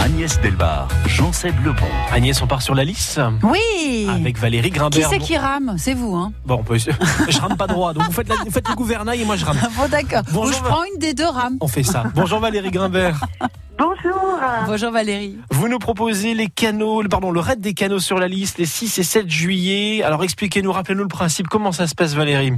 Agnès 0.00 0.40
Delbar, 0.40 0.86
Jean-Seb 1.06 1.52
Lebon. 1.64 1.84
Agnès, 2.12 2.40
on 2.40 2.46
part 2.46 2.62
sur 2.62 2.76
la 2.76 2.84
liste 2.84 3.20
Oui 3.42 4.06
avec 4.08 4.38
Valérie 4.38 4.70
Qui 4.70 4.78
Grimbert. 4.78 5.08
c'est 5.10 5.18
qui 5.18 5.36
rame 5.36 5.74
C'est 5.78 5.94
vous, 5.94 6.14
hein 6.14 6.32
Bon, 6.46 6.58
on 6.60 6.62
peut... 6.62 6.78
je 6.78 7.40
rame 7.40 7.56
pas 7.56 7.66
droit, 7.66 7.92
donc 7.92 8.04
vous 8.04 8.12
faites, 8.12 8.28
la- 8.28 8.36
vous 8.36 8.52
faites 8.52 8.68
le 8.68 8.76
gouvernail 8.76 9.22
et 9.22 9.24
moi 9.24 9.34
je 9.34 9.44
rame. 9.44 9.58
Bon, 9.76 9.88
d'accord. 9.90 10.22
Bonjour, 10.32 10.44
Ou 10.52 10.52
je 10.56 10.62
prends 10.62 10.84
une 10.84 11.00
des 11.00 11.12
deux 11.14 11.26
rames. 11.28 11.56
On 11.60 11.66
fait 11.66 11.82
ça. 11.82 12.04
Bonjour 12.14 12.38
Valérie 12.38 12.70
Grimbert. 12.70 13.18
Bonjour. 13.76 14.38
Bonjour 14.68 14.92
Valérie. 14.92 15.38
Vous 15.50 15.66
nous 15.66 15.80
proposez 15.80 16.34
les 16.34 16.46
canaux, 16.46 17.02
pardon, 17.10 17.32
le 17.32 17.40
raid 17.40 17.60
des 17.60 17.74
canaux 17.74 17.98
sur 17.98 18.20
la 18.20 18.28
liste 18.28 18.58
les 18.58 18.66
6 18.66 18.96
et 19.00 19.02
7 19.02 19.28
juillet. 19.28 20.04
Alors 20.04 20.22
expliquez-nous, 20.22 20.70
rappelez-nous 20.70 21.02
le 21.02 21.08
principe. 21.08 21.48
Comment 21.48 21.72
ça 21.72 21.88
se 21.88 21.96
passe 21.96 22.14
Valérie? 22.14 22.52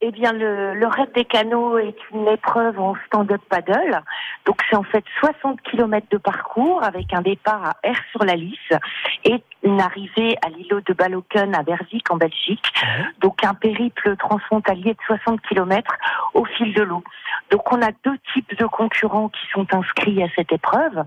Eh 0.00 0.12
bien, 0.12 0.32
le, 0.32 0.74
le 0.74 0.86
raid 0.86 1.10
des 1.12 1.24
canaux 1.24 1.76
est 1.76 1.96
une 2.12 2.28
épreuve 2.28 2.78
en 2.78 2.94
stand-up 3.06 3.40
paddle. 3.48 4.00
Donc, 4.46 4.62
c'est 4.70 4.76
en 4.76 4.84
fait 4.84 5.04
60 5.18 5.60
km 5.62 6.06
de 6.12 6.18
parcours 6.18 6.84
avec 6.84 7.12
un 7.12 7.20
départ 7.20 7.64
à 7.64 7.76
Air-sur-la-Lys 7.82 8.78
et 9.24 9.42
une 9.64 9.80
arrivée 9.80 10.36
à 10.46 10.50
l'îlot 10.50 10.80
de 10.86 10.92
Baloken 10.92 11.52
à 11.52 11.64
Berzik 11.64 12.08
en 12.12 12.16
Belgique. 12.16 12.72
Donc, 13.20 13.42
un 13.42 13.54
périple 13.54 14.14
transfrontalier 14.16 14.92
de 14.92 14.98
60 15.04 15.40
km 15.42 15.92
au 16.34 16.44
fil 16.44 16.72
de 16.74 16.82
l'eau. 16.82 17.02
Donc, 17.50 17.72
on 17.72 17.82
a 17.82 17.90
deux 18.04 18.18
types 18.32 18.56
de 18.56 18.66
concurrents 18.66 19.30
qui 19.30 19.46
sont 19.52 19.66
inscrits 19.74 20.22
à 20.22 20.28
cette 20.36 20.52
épreuve. 20.52 21.04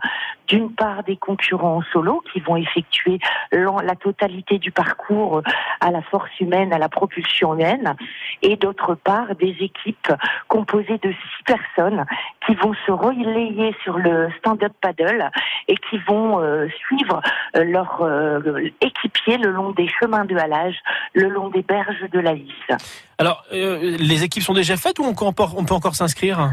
D'une 0.47 0.73
part, 0.73 1.03
des 1.03 1.15
concurrents 1.15 1.77
en 1.77 1.81
solo 1.93 2.21
qui 2.33 2.41
vont 2.41 2.57
effectuer 2.57 3.19
la 3.53 3.95
totalité 3.95 4.59
du 4.59 4.71
parcours 4.71 5.41
à 5.79 5.91
la 5.91 6.01
force 6.01 6.37
humaine, 6.41 6.73
à 6.73 6.77
la 6.77 6.89
propulsion 6.89 7.53
humaine, 7.53 7.95
et 8.41 8.57
d'autre 8.57 8.80
part, 8.95 9.36
des 9.36 9.55
équipes 9.59 10.13
composées 10.47 10.99
de 11.01 11.11
six 11.11 11.43
personnes 11.45 12.05
qui 12.45 12.55
vont 12.55 12.73
se 12.86 12.91
relayer 12.91 13.75
sur 13.84 13.97
le 13.97 14.29
stand-up 14.39 14.73
paddle 14.82 15.29
et 15.67 15.75
qui 15.89 15.97
vont 16.07 16.41
euh, 16.41 16.67
suivre 16.86 17.21
euh, 17.55 17.63
leur 17.63 18.01
euh, 18.01 18.69
équipier 18.82 19.38
le 19.38 19.51
long 19.51 19.71
des 19.71 19.88
chemins 19.88 20.25
de 20.25 20.36
halage, 20.36 20.77
le 21.13 21.29
long 21.29 21.49
des 21.49 21.61
berges 21.61 22.09
de 22.11 22.19
la 22.19 22.34
Lys. 22.34 22.51
Alors, 23.17 23.43
euh, 23.53 23.97
les 23.99 24.23
équipes 24.23 24.43
sont 24.43 24.53
déjà 24.53 24.77
faites 24.77 24.99
ou 24.99 25.03
on 25.03 25.13
peut 25.13 25.73
encore, 25.73 25.95
s'inscrire? 25.95 26.51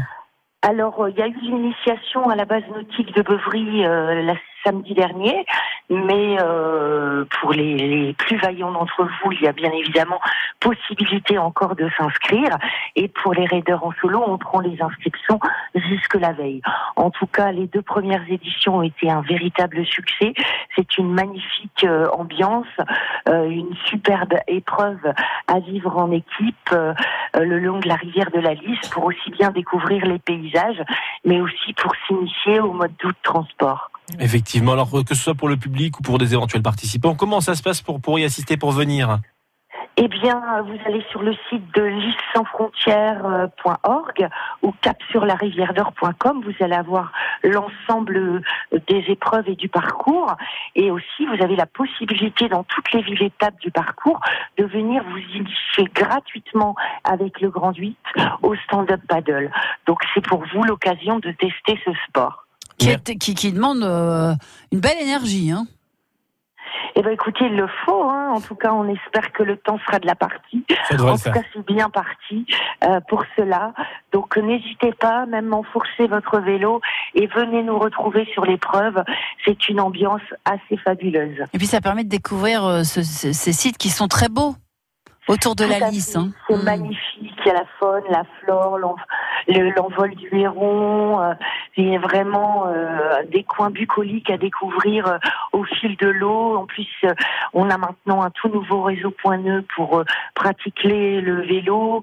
Alors, 0.61 1.07
il 1.07 1.15
y 1.15 1.21
a 1.21 1.27
eu 1.27 1.39
l'initiation 1.41 2.29
à 2.29 2.35
la 2.35 2.45
base 2.45 2.63
nautique 2.75 3.15
de 3.15 3.21
Beuvry 3.21 3.85
euh, 3.85 4.21
la 4.23 4.35
samedi 4.63 4.93
dernier, 4.93 5.45
mais 5.89 6.37
euh, 6.39 7.25
pour 7.39 7.51
les, 7.51 8.13
plus 8.13 8.37
vaillants 8.37 8.71
d'entre 8.71 9.03
vous, 9.03 9.31
il 9.31 9.41
y 9.41 9.47
a 9.47 9.53
bien 9.53 9.71
évidemment 9.71 10.19
possibilité 10.59 11.37
encore 11.37 11.75
de 11.75 11.89
s'inscrire. 11.97 12.57
Et 12.95 13.07
pour 13.07 13.33
les 13.33 13.45
raiders 13.45 13.83
en 13.83 13.91
solo, 13.99 14.23
on 14.25 14.37
prend 14.37 14.59
les 14.59 14.81
inscriptions 14.81 15.39
jusque 15.73 16.15
la 16.15 16.33
veille. 16.33 16.61
En 16.95 17.09
tout 17.09 17.25
cas, 17.25 17.51
les 17.51 17.67
deux 17.67 17.81
premières 17.81 18.23
éditions 18.29 18.77
ont 18.77 18.81
été 18.83 19.09
un 19.09 19.21
véritable 19.21 19.85
succès. 19.85 20.33
C'est 20.75 20.97
une 20.97 21.11
magnifique 21.11 21.83
euh, 21.83 22.07
ambiance, 22.11 22.67
euh, 23.27 23.49
une 23.49 23.75
superbe 23.85 24.35
épreuve 24.47 25.13
à 25.47 25.59
vivre 25.59 25.97
en 25.97 26.11
équipe 26.11 26.75
le 27.35 27.59
long 27.59 27.79
de 27.79 27.87
la 27.87 27.95
rivière 27.95 28.29
de 28.31 28.39
la 28.39 28.53
Lys 28.53 28.79
pour 28.89 29.05
aussi 29.05 29.31
bien 29.31 29.49
découvrir 29.51 30.05
les 30.05 30.19
paysages, 30.19 30.81
mais 31.25 31.41
aussi 31.41 31.73
pour 31.73 31.93
s'initier 32.07 32.59
au 32.59 32.73
mode 32.73 32.91
doux 32.99 33.11
de 33.11 33.17
transport. 33.23 33.91
Effectivement, 34.19 34.73
alors 34.73 34.91
que 34.91 35.15
ce 35.15 35.21
soit 35.21 35.35
pour 35.35 35.47
le 35.49 35.57
public 35.57 35.99
ou 35.99 36.01
pour 36.01 36.17
des 36.17 36.33
éventuels 36.33 36.63
participants, 36.63 37.13
comment 37.15 37.41
ça 37.41 37.55
se 37.55 37.61
passe 37.61 37.81
pour, 37.81 38.19
y 38.19 38.23
assister, 38.23 38.55
pour 38.57 38.71
venir 38.71 39.19
Eh 39.97 40.07
bien, 40.07 40.41
vous 40.63 40.77
allez 40.85 41.05
sur 41.11 41.21
le 41.21 41.35
site 41.49 41.75
de 41.75 41.83
lissansfrontières.org 41.83 44.29
ou 44.63 44.73
capsurlarivièredor.com. 44.81 46.41
Vous 46.43 46.55
allez 46.63 46.75
avoir 46.75 47.11
l'ensemble 47.43 48.17
euh, 48.17 48.41
des 48.87 49.03
épreuves 49.09 49.47
et 49.47 49.55
du 49.55 49.69
parcours. 49.69 50.35
Et 50.75 50.89
aussi, 50.91 51.25
vous 51.25 51.41
avez 51.43 51.55
la 51.55 51.67
possibilité 51.67 52.49
dans 52.49 52.63
toutes 52.63 52.91
les 52.93 53.03
villes 53.03 53.23
étapes 53.23 53.59
du 53.61 53.69
parcours 53.71 54.19
de 54.57 54.65
venir 54.65 55.03
vous 55.03 55.19
initier 55.19 55.85
gratuitement 55.93 56.75
avec 57.03 57.41
le 57.41 57.49
Grand 57.49 57.73
8 57.73 57.95
au 58.41 58.55
stand-up 58.55 59.01
paddle. 59.07 59.51
Donc, 59.85 59.99
c'est 60.13 60.25
pour 60.25 60.43
vous 60.51 60.63
l'occasion 60.63 61.19
de 61.19 61.31
tester 61.31 61.79
ce 61.85 61.91
sport. 62.07 62.47
Qui, 62.79 62.89
est- 62.89 63.17
qui, 63.17 63.35
qui 63.35 63.51
demande 63.51 63.83
euh, 63.83 64.33
une 64.71 64.79
belle 64.79 64.97
énergie. 65.01 65.51
Hein. 65.51 65.65
Eh 66.95 67.01
ben 67.01 67.11
écoutez, 67.13 67.45
il 67.45 67.55
le 67.55 67.67
faut. 67.85 68.03
Hein. 68.03 68.31
En 68.33 68.41
tout 68.41 68.55
cas, 68.55 68.73
on 68.73 68.87
espère 68.89 69.31
que 69.31 69.43
le 69.43 69.57
temps 69.57 69.79
sera 69.85 69.99
de 69.99 70.05
la 70.07 70.15
partie. 70.15 70.65
Ça 70.89 70.95
en 70.95 71.13
tout 71.13 71.17
faire. 71.17 71.33
cas, 71.33 71.41
c'est 71.53 71.65
bien 71.65 71.89
parti 71.89 72.45
euh, 72.83 72.99
pour 73.07 73.23
cela. 73.37 73.73
Donc, 74.11 74.35
n'hésitez 74.37 74.91
pas, 74.93 75.25
même 75.25 75.53
enfourcez 75.53 76.07
votre 76.07 76.39
vélo 76.39 76.81
et 77.15 77.27
venez 77.27 77.63
nous 77.63 77.77
retrouver 77.79 78.27
sur 78.33 78.43
l'épreuve. 78.45 79.03
C'est 79.45 79.69
une 79.69 79.79
ambiance 79.79 80.21
assez 80.45 80.77
fabuleuse. 80.77 81.39
Et 81.53 81.57
puis 81.57 81.67
ça 81.67 81.79
permet 81.79 82.03
de 82.03 82.09
découvrir 82.09 82.65
euh, 82.65 82.83
ce- 82.83 83.03
ce- 83.03 83.33
ces 83.33 83.53
sites 83.53 83.77
qui 83.77 83.89
sont 83.89 84.07
très 84.07 84.27
beaux 84.29 84.55
autour 85.29 85.55
de 85.55 85.63
la 85.63 85.89
Lys. 85.89 86.15
hein. 86.17 86.29
C'est 86.47 86.61
magnifique. 86.63 87.33
Il 87.41 87.47
y 87.47 87.49
a 87.51 87.53
la 87.53 87.65
faune, 87.79 88.03
la 88.09 88.23
flore, 88.41 88.77
l'en- 88.77 88.95
le- 89.47 89.69
l'envol 89.71 90.13
du 90.15 90.27
héron. 90.37 91.21
euh, 91.21 91.33
il 91.77 91.89
y 91.89 91.95
a 91.95 91.99
vraiment 91.99 92.65
euh, 92.67 93.23
des 93.31 93.43
coins 93.43 93.69
bucoliques 93.69 94.29
à 94.29 94.37
découvrir 94.37 95.07
euh, 95.07 95.17
au 95.53 95.63
fil 95.63 95.95
de 95.95 96.07
l'eau. 96.07 96.57
En 96.57 96.65
plus, 96.65 96.87
on 97.53 97.69
a 97.69 97.77
maintenant 97.77 98.21
un 98.23 98.29
tout 98.31 98.49
nouveau 98.49 98.81
réseau 98.83 99.11
point 99.11 99.37
nœud 99.37 99.63
pour 99.75 100.03
pratiquer 100.35 101.21
le 101.21 101.41
vélo. 101.43 102.01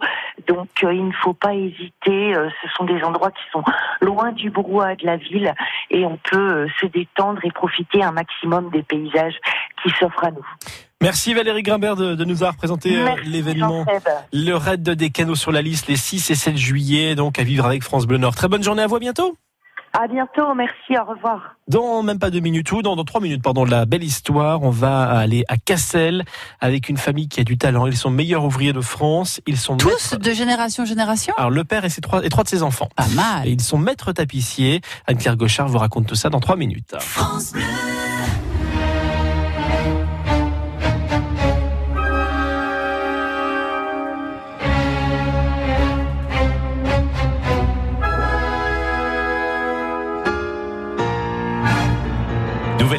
Donc, 0.48 0.68
il 0.82 1.06
ne 1.08 1.12
faut 1.12 1.34
pas 1.34 1.54
hésiter. 1.54 2.34
Ce 2.62 2.68
sont 2.76 2.84
des 2.84 3.02
endroits 3.02 3.30
qui 3.30 3.42
sont 3.52 3.62
loin 4.00 4.32
du 4.32 4.48
brouhaha 4.50 4.94
de 4.96 5.04
la 5.04 5.16
ville 5.16 5.52
et 5.90 6.06
on 6.06 6.16
peut 6.30 6.66
se 6.80 6.86
détendre 6.86 7.40
et 7.44 7.50
profiter 7.50 8.02
un 8.02 8.12
maximum 8.12 8.70
des 8.70 8.82
paysages 8.82 9.36
qui 9.82 9.90
s'offrent 9.90 10.24
à 10.24 10.30
nous. 10.30 10.46
Merci 11.02 11.34
Valérie 11.34 11.62
Grimbert 11.62 11.94
de, 11.94 12.14
de 12.14 12.24
nous 12.24 12.42
avoir 12.42 12.56
présenté 12.56 12.96
euh, 12.96 13.04
Merci, 13.04 13.28
l'événement. 13.28 13.84
Le 14.32 14.54
raid 14.54 14.82
des 14.82 15.10
canaux 15.10 15.34
sur 15.34 15.52
la 15.52 15.60
liste 15.60 15.88
les 15.88 15.96
6 15.96 16.30
et 16.30 16.34
7 16.34 16.56
juillet, 16.56 17.14
donc 17.14 17.38
à 17.38 17.42
vivre 17.44 17.66
avec 17.66 17.82
France 17.82 18.06
Bleu 18.06 18.16
Nord. 18.18 18.34
Très 18.34 18.48
bonne 18.48 18.62
journée 18.62 18.82
à 18.82 18.86
vous, 18.86 18.96
à 18.96 18.98
bientôt. 18.98 19.36
À 19.92 20.08
bientôt. 20.08 20.54
Merci. 20.54 20.96
Au 20.98 21.04
revoir. 21.10 21.54
Dans 21.68 22.02
même 22.02 22.18
pas 22.18 22.30
deux 22.30 22.40
minutes, 22.40 22.70
ou 22.72 22.80
dans, 22.82 22.96
dans 22.96 23.04
trois 23.04 23.20
minutes, 23.20 23.42
pardon, 23.42 23.64
de 23.66 23.70
la 23.70 23.84
belle 23.86 24.04
histoire, 24.04 24.62
on 24.62 24.70
va 24.70 25.02
aller 25.04 25.44
à 25.48 25.56
Cassel 25.58 26.24
avec 26.60 26.88
une 26.88 26.96
famille 26.96 27.28
qui 27.28 27.40
a 27.40 27.44
du 27.44 27.56
talent. 27.58 27.86
Ils 27.86 27.96
sont 27.96 28.10
meilleurs 28.10 28.44
ouvriers 28.44 28.72
de 28.72 28.80
France. 28.80 29.40
Ils 29.46 29.56
sont 29.58 29.76
Tous 29.76 30.12
maîtres- 30.12 30.18
de 30.24 30.32
génération 30.32 30.82
en 30.84 30.86
génération? 30.86 31.34
Alors 31.36 31.50
le 31.50 31.64
père 31.64 31.84
et, 31.84 31.90
ses 31.90 32.00
trois, 32.00 32.24
et 32.24 32.28
trois 32.30 32.44
de 32.44 32.48
ses 32.48 32.62
enfants. 32.62 32.88
Pas 32.96 33.06
mal. 33.14 33.46
Et 33.46 33.50
ils 33.52 33.60
sont 33.62 33.78
maîtres 33.78 34.12
tapissiers. 34.12 34.80
Anne-Claire 35.06 35.36
Gauchard 35.36 35.68
vous 35.68 35.78
raconte 35.78 36.06
tout 36.06 36.14
ça 36.14 36.30
dans 36.30 36.40
trois 36.40 36.56
minutes. 36.56 36.94
Nouvelle 36.94 38.05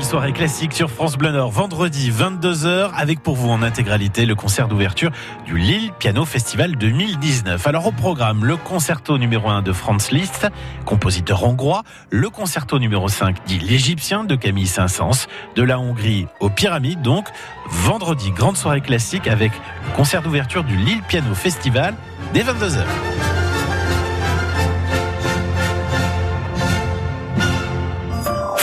soirée 0.08 0.32
classique 0.32 0.72
sur 0.72 0.89
France 0.89 1.18
Bleu 1.18 1.32
Nord, 1.32 1.51
vendredi 1.51 2.10
22h, 2.12 2.91
avec 2.95 3.22
pour 3.22 3.36
vous 3.36 3.49
en 3.49 3.62
intégralité 3.62 4.26
le 4.26 4.36
concert 4.36 4.70
d'ouverture 4.70 5.12
du 5.45 5.58
Lille 5.58 5.91
Piano 5.99 6.24
Festival 6.24 6.78
2019. 6.78 7.68
Alors 7.68 7.88
au 7.88 7.91
programme, 7.91 8.45
le 8.45 8.55
concerto 8.55 9.18
numéro 9.18 9.49
1 9.49 9.64
de 9.64 9.74
Franz 9.74 10.16
Liszt, 10.16 10.47
compositeur 10.86 11.43
hongrois, 11.43 11.84
le 12.10 12.30
concerto 12.30 12.80
numéro 12.80 13.10
5 13.10 13.36
dit 13.45 13.60
l'Égyptien 13.60 14.24
de 14.24 14.36
Camille 14.36 14.68
Saint-Saëns, 14.68 15.28
de 15.58 15.62
la 15.62 15.78
Hongrie 15.78 16.28
aux 16.39 16.49
Pyramides 16.49 17.01
donc, 17.01 17.28
vendredi 17.66 18.32
grande 18.32 18.55
soirée 18.55 18.80
classique 18.80 19.28
avec 19.28 19.51
le 19.88 19.93
concert 19.93 20.22
d'ouverture 20.22 20.64
du 20.64 20.78
Lille 20.78 21.01
Piano 21.10 21.36
Festival 21.36 21.95
dès 22.34 22.43
22h. 22.43 22.86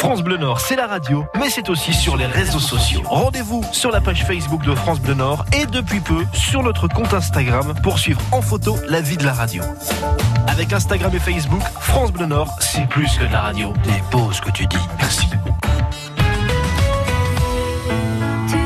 France 0.04 0.22
Bleu 0.22 0.36
Nord, 0.36 0.60
c'est 0.60 0.76
la 0.76 0.86
radio, 0.86 1.24
mais 1.40 1.48
c'est 1.48 1.70
aussi 1.70 1.94
sur 1.94 2.18
les 2.18 2.26
réseaux 2.26 2.58
sociaux. 2.58 3.00
Rendez-vous 3.06 3.64
sur 3.72 3.90
la 3.90 4.02
page 4.02 4.26
Facebook 4.26 4.62
de 4.62 4.74
France 4.74 5.00
Bleu 5.00 5.14
Nord 5.14 5.46
et 5.58 5.64
depuis 5.64 6.00
peu 6.00 6.26
sur 6.34 6.62
notre 6.62 6.88
compte 6.88 7.14
Instagram 7.14 7.72
pour 7.82 7.98
suivre 7.98 8.20
en 8.30 8.42
photo 8.42 8.76
la 8.86 9.00
vie 9.00 9.16
de 9.16 9.24
la 9.24 9.32
radio. 9.32 9.62
Avec 10.46 10.74
Instagram 10.74 11.10
et 11.14 11.18
Facebook, 11.18 11.62
France 11.80 12.12
Bleu 12.12 12.26
Nord, 12.26 12.54
c'est 12.60 12.86
plus 12.86 13.16
que 13.16 13.24
la 13.32 13.40
radio. 13.40 13.72
T'es 13.82 14.02
beau 14.12 14.30
ce 14.30 14.42
que 14.42 14.50
tu 14.50 14.66
dis. 14.66 14.76
Merci. 14.98 15.26
Tu. 18.46 18.58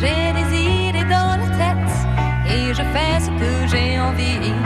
J'ai 0.00 0.32
des 0.34 0.58
idées 0.60 1.04
dans 1.04 1.38
la 1.38 1.48
tête 1.56 1.92
et 2.46 2.74
je 2.74 2.82
fais 2.82 3.20
ce 3.20 3.30
que 3.30 3.68
j'ai 3.74 3.98
envie. 3.98 4.61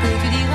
could 0.00 0.32
you 0.32 0.47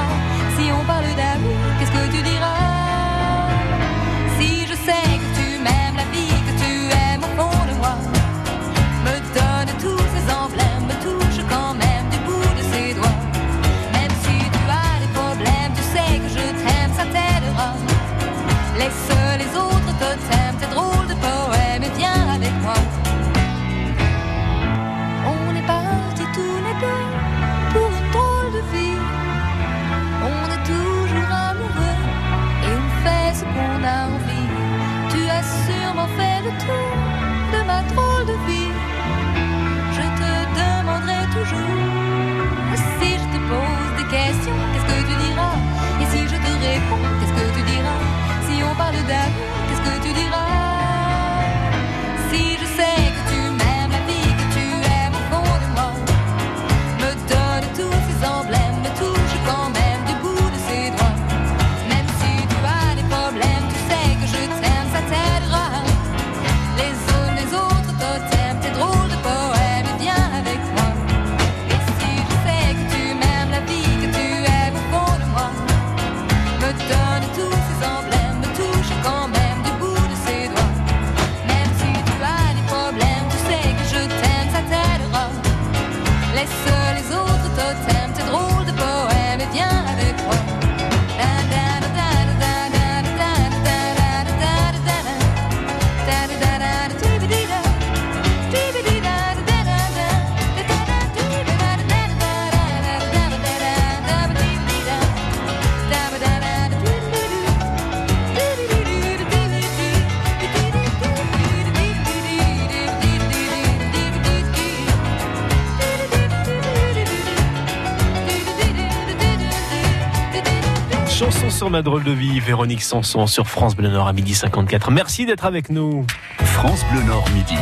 ma 121.73 121.81
drôle 121.81 122.03
de 122.03 122.11
vie, 122.11 122.39
Véronique 122.39 122.83
Sanson 122.83 123.25
sur 123.25 123.47
France 123.47 123.75
Bleu 123.75 123.89
Nord 123.89 124.07
à 124.07 124.13
midi 124.13 124.35
54. 124.35 124.91
Merci 124.91 125.25
d'être 125.25 125.43
avec 125.43 125.71
nous. 125.71 126.05
France 126.37 126.85
Bleu 126.91 127.01
Nord 127.01 127.27
midi. 127.33 127.55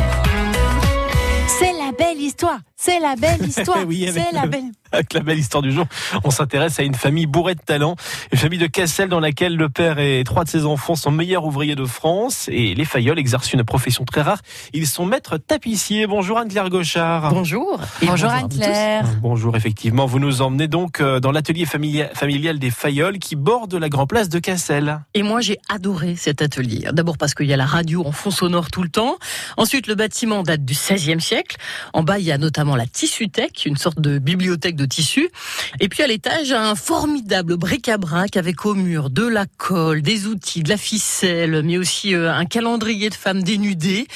C'est 1.48 1.72
la 1.72 1.92
belle 1.98 2.20
histoire. 2.20 2.58
C'est 2.76 3.00
la 3.00 3.16
belle 3.16 3.42
histoire. 3.48 3.86
Oui, 3.86 4.06
c'est 4.12 4.30
la 4.34 4.42
le- 4.42 4.48
belle. 4.50 4.71
Avec 5.02 5.12
la 5.14 5.20
belle 5.20 5.38
histoire 5.38 5.62
du 5.62 5.72
jour, 5.72 5.86
on 6.24 6.30
s'intéresse 6.30 6.78
à 6.78 6.82
une 6.82 6.94
famille 6.94 7.26
bourrée 7.26 7.54
de 7.54 7.60
talent, 7.60 7.96
une 8.32 8.38
famille 8.38 8.58
de 8.58 8.66
Cassel 8.66 9.08
dans 9.08 9.20
laquelle 9.20 9.56
le 9.56 9.68
père 9.68 9.98
et 9.98 10.22
trois 10.24 10.44
de 10.44 10.48
ses 10.48 10.64
enfants 10.66 10.96
sont 10.96 11.10
meilleurs 11.10 11.44
ouvriers 11.44 11.74
de 11.74 11.84
France 11.84 12.48
et 12.52 12.74
les 12.74 12.84
Fayol 12.84 13.18
exercent 13.18 13.52
une 13.52 13.64
profession 13.64 14.04
très 14.04 14.22
rare. 14.22 14.38
Ils 14.72 14.86
sont 14.86 15.06
maîtres 15.06 15.38
tapissiers. 15.38 16.06
Bonjour 16.06 16.38
Anne-Claire 16.38 16.68
Gauchard. 16.70 17.30
Bonjour. 17.32 17.80
Et 18.02 18.06
bonjour 18.06 18.30
Anne-Claire. 18.30 19.04
Bonjour, 19.20 19.56
effectivement. 19.56 20.06
Vous 20.06 20.18
nous 20.18 20.42
emmenez 20.42 20.68
donc 20.68 21.00
euh, 21.00 21.20
dans 21.20 21.32
l'atelier 21.32 21.64
familia- 21.64 22.10
familial 22.14 22.58
des 22.58 22.70
Fayol 22.70 23.18
qui 23.18 23.36
borde 23.36 23.74
la 23.74 23.88
Grand 23.88 24.06
Place 24.06 24.28
de 24.28 24.38
Cassel. 24.38 25.00
Et 25.14 25.22
moi, 25.22 25.40
j'ai 25.40 25.58
adoré 25.68 26.16
cet 26.16 26.42
atelier. 26.42 26.86
D'abord 26.92 27.18
parce 27.18 27.34
qu'il 27.34 27.46
y 27.46 27.52
a 27.52 27.56
la 27.56 27.66
radio 27.66 28.04
en 28.06 28.12
fond 28.12 28.30
sonore 28.30 28.70
tout 28.70 28.82
le 28.82 28.88
temps. 28.88 29.16
Ensuite, 29.56 29.86
le 29.86 29.94
bâtiment 29.94 30.42
date 30.42 30.64
du 30.64 30.74
XVIe 30.74 31.20
siècle. 31.20 31.56
En 31.92 32.02
bas, 32.02 32.18
il 32.18 32.24
y 32.24 32.32
a 32.32 32.38
notamment 32.38 32.76
la 32.76 32.86
Tissuthèque, 32.86 33.64
une 33.66 33.76
sorte 33.76 34.00
de 34.00 34.18
bibliothèque 34.18 34.76
de 34.76 34.81
tissus. 34.86 35.30
Et 35.80 35.88
puis 35.88 36.02
à 36.02 36.06
l'étage, 36.06 36.52
un 36.52 36.74
formidable 36.74 37.56
bric-à-brac 37.56 38.36
avec 38.36 38.64
au 38.66 38.74
mur 38.74 39.10
de 39.10 39.26
la 39.26 39.46
colle, 39.58 40.02
des 40.02 40.26
outils, 40.26 40.62
de 40.62 40.68
la 40.68 40.76
ficelle, 40.76 41.62
mais 41.64 41.78
aussi 41.78 42.14
euh, 42.14 42.32
un 42.32 42.44
calendrier 42.44 43.10
de 43.10 43.14
femmes 43.14 43.42
dénudées. 43.42 44.06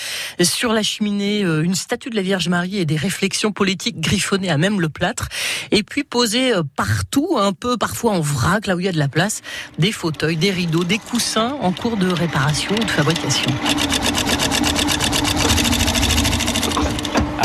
Sur 0.40 0.72
la 0.72 0.82
cheminée, 0.82 1.44
euh, 1.44 1.62
une 1.62 1.74
statue 1.74 2.10
de 2.10 2.16
la 2.16 2.22
Vierge 2.22 2.48
Marie 2.48 2.78
et 2.78 2.84
des 2.84 2.96
réflexions 2.96 3.52
politiques 3.52 4.00
griffonnées 4.00 4.50
à 4.50 4.58
même 4.58 4.80
le 4.80 4.88
plâtre. 4.88 5.28
Et 5.70 5.82
puis 5.82 6.04
posées 6.04 6.54
euh, 6.54 6.62
partout, 6.76 7.36
un 7.38 7.52
peu 7.52 7.76
parfois 7.76 8.12
en 8.12 8.20
vrac, 8.20 8.66
là 8.66 8.76
où 8.76 8.80
il 8.80 8.86
y 8.86 8.88
a 8.88 8.92
de 8.92 8.98
la 8.98 9.08
place, 9.08 9.42
des 9.78 9.92
fauteuils, 9.92 10.36
des 10.36 10.50
rideaux, 10.50 10.84
des 10.84 10.98
coussins 10.98 11.56
en 11.60 11.72
cours 11.72 11.96
de 11.96 12.08
réparation 12.08 12.74
ou 12.74 12.84
de 12.84 12.90
fabrication. 12.90 13.50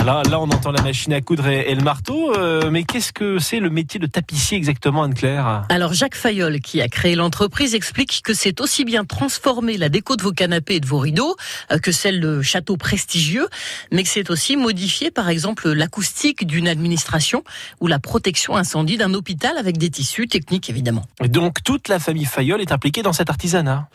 Alors 0.01 0.23
là, 0.23 0.39
on 0.39 0.49
entend 0.49 0.71
la 0.71 0.81
machine 0.81 1.13
à 1.13 1.21
coudre 1.21 1.47
et, 1.47 1.69
et 1.69 1.75
le 1.75 1.83
marteau, 1.83 2.33
euh, 2.35 2.71
mais 2.71 2.85
qu'est-ce 2.85 3.13
que 3.13 3.37
c'est 3.37 3.59
le 3.59 3.69
métier 3.69 3.99
de 3.99 4.07
tapissier 4.07 4.57
exactement, 4.57 5.03
Anne-Claire 5.03 5.65
Alors 5.69 5.93
Jacques 5.93 6.15
Fayol, 6.15 6.59
qui 6.59 6.81
a 6.81 6.87
créé 6.87 7.13
l'entreprise, 7.13 7.75
explique 7.75 8.23
que 8.23 8.33
c'est 8.33 8.61
aussi 8.61 8.83
bien 8.83 9.05
transformer 9.05 9.77
la 9.77 9.89
déco 9.89 10.15
de 10.15 10.23
vos 10.23 10.31
canapés 10.31 10.77
et 10.77 10.79
de 10.79 10.87
vos 10.87 10.97
rideaux 10.97 11.35
euh, 11.71 11.77
que 11.77 11.91
celle 11.91 12.19
de 12.19 12.41
châteaux 12.41 12.77
prestigieux, 12.77 13.47
mais 13.91 14.01
que 14.01 14.09
c'est 14.09 14.31
aussi 14.31 14.57
modifier 14.57 15.11
par 15.11 15.29
exemple 15.29 15.71
l'acoustique 15.71 16.47
d'une 16.47 16.67
administration 16.67 17.43
ou 17.79 17.85
la 17.85 17.99
protection 17.99 18.55
incendie 18.55 18.97
d'un 18.97 19.13
hôpital 19.13 19.55
avec 19.59 19.77
des 19.77 19.91
tissus 19.91 20.27
techniques 20.27 20.67
évidemment. 20.71 21.05
Et 21.23 21.27
Donc 21.27 21.63
toute 21.63 21.89
la 21.89 21.99
famille 21.99 22.25
Fayol 22.25 22.59
est 22.59 22.71
impliquée 22.71 23.03
dans 23.03 23.13
cet 23.13 23.29
artisanat. 23.29 23.87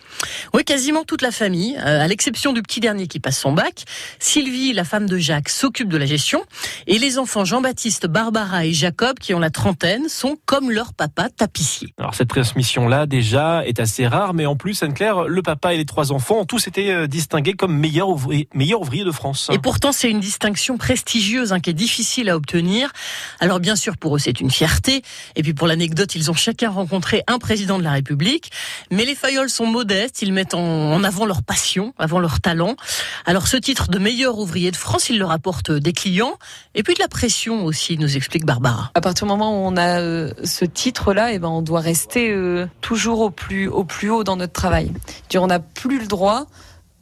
Oui, 0.55 0.63
quasiment 0.63 1.03
toute 1.03 1.23
la 1.23 1.33
famille, 1.33 1.77
euh, 1.79 2.01
à 2.01 2.07
l'exception 2.07 2.53
du 2.53 2.63
petit 2.63 2.79
dernier 2.79 3.09
qui 3.09 3.19
passe 3.19 3.41
son 3.41 3.53
bac. 3.53 3.87
Sylvie, 4.21 4.73
la 4.73 4.85
femme 4.85 5.09
de 5.09 5.19
Jacques, 5.19 5.49
s'occupe 5.49 5.89
de 5.89 5.96
la 5.99 6.07
gestion. 6.07 6.45
Et 6.87 6.99
les 6.99 7.19
enfants 7.19 7.45
Jean-Baptiste, 7.45 8.07
Barbara 8.07 8.67
et 8.67 8.73
Jacob, 8.73 9.19
qui 9.19 9.35
ont 9.35 9.39
la 9.39 9.51
trentaine, 9.51 10.09
sont 10.09 10.37
comme 10.47 10.71
leur 10.71 10.93
papa 10.93 11.29
tapissiers. 11.29 11.95
Alors 11.99 12.15
cette 12.15 12.29
transmission-là, 12.29 13.07
déjà, 13.07 13.65
est 13.67 13.81
assez 13.81 14.07
rare, 14.07 14.35
mais 14.35 14.47
en 14.47 14.57
plus, 14.57 14.83
Anne-Claire, 14.83 15.25
le 15.25 15.43
papa 15.43 15.75
et 15.75 15.77
les 15.77 15.85
trois 15.85 16.13
enfants 16.13 16.41
ont 16.41 16.45
tous 16.45 16.67
été 16.67 16.93
euh, 16.93 17.07
distingués 17.07 17.55
comme 17.55 17.77
meilleurs 17.77 18.09
ouvriers, 18.09 18.49
meilleurs 18.55 18.81
ouvriers 18.81 19.05
de 19.05 19.11
France. 19.11 19.49
Et 19.53 19.59
pourtant, 19.59 19.93
c'est 19.93 20.11
une 20.11 20.21
distinction 20.21 20.79
prestigieuse 20.79 21.53
hein, 21.53 21.61
qui 21.61 21.71
est 21.71 21.75
difficile 21.75 22.29
à 22.31 22.37
obtenir. 22.37 22.93
Alors 23.41 23.61
bien 23.61 23.77
sûr, 23.77 23.97
pour 23.97 24.17
eux, 24.17 24.19
c'est 24.19 24.41
une 24.41 24.51
fierté. 24.51 25.03
Et 25.35 25.43
puis 25.43 25.55
pour 25.55 25.67
l'anecdote, 25.67 26.15
ils 26.15 26.31
ont 26.31 26.35
chacun 26.35 26.71
rencontré 26.71 27.23
un 27.27 27.39
président 27.39 27.79
de 27.79 27.85
la 27.85 27.93
République. 27.93 28.51
Mais 28.91 29.05
les 29.05 29.15
Fayols 29.15 29.51
sont 29.51 29.67
modestes, 29.67 30.23
ils 30.23 30.33
mettent 30.33 30.55
en, 30.55 30.93
en 30.93 31.05
avant 31.05 31.27
leur 31.27 31.43
passion, 31.43 31.95
avant 31.99 32.19
leur 32.19 32.41
talent. 32.41 32.77
Alors 33.25 33.47
ce 33.47 33.57
titre 33.57 33.89
de 33.89 33.99
meilleur 33.99 34.39
ouvrier 34.39 34.71
de 34.71 34.77
France, 34.77 35.09
il 35.09 35.19
leur 35.19 35.31
apporte 35.31 35.71
des 35.87 35.93
clients 35.93 36.37
et 36.75 36.83
puis 36.83 36.95
de 36.95 36.99
la 36.99 37.07
pression 37.07 37.65
aussi, 37.65 37.97
nous 37.97 38.17
explique 38.17 38.45
Barbara. 38.45 38.91
À 38.95 39.01
partir 39.01 39.25
du 39.25 39.31
moment 39.31 39.53
où 39.53 39.69
on 39.69 39.77
a 39.77 40.01
euh, 40.01 40.33
ce 40.43 40.65
titre-là, 40.65 41.33
eh 41.33 41.39
ben, 41.39 41.49
on 41.49 41.63
doit 41.63 41.81
rester 41.81 42.33
euh, 42.33 42.67
toujours 42.81 43.21
au 43.21 43.31
plus, 43.31 43.69
au 43.69 43.85
plus 43.85 44.11
haut 44.11 44.25
dans 44.25 44.35
notre 44.35 44.53
travail. 44.53 44.93
Dire, 45.31 45.45
on 45.45 45.47
n'a 45.47 45.61
plus 45.61 46.01
le 46.01 46.07
droit, 46.07 46.47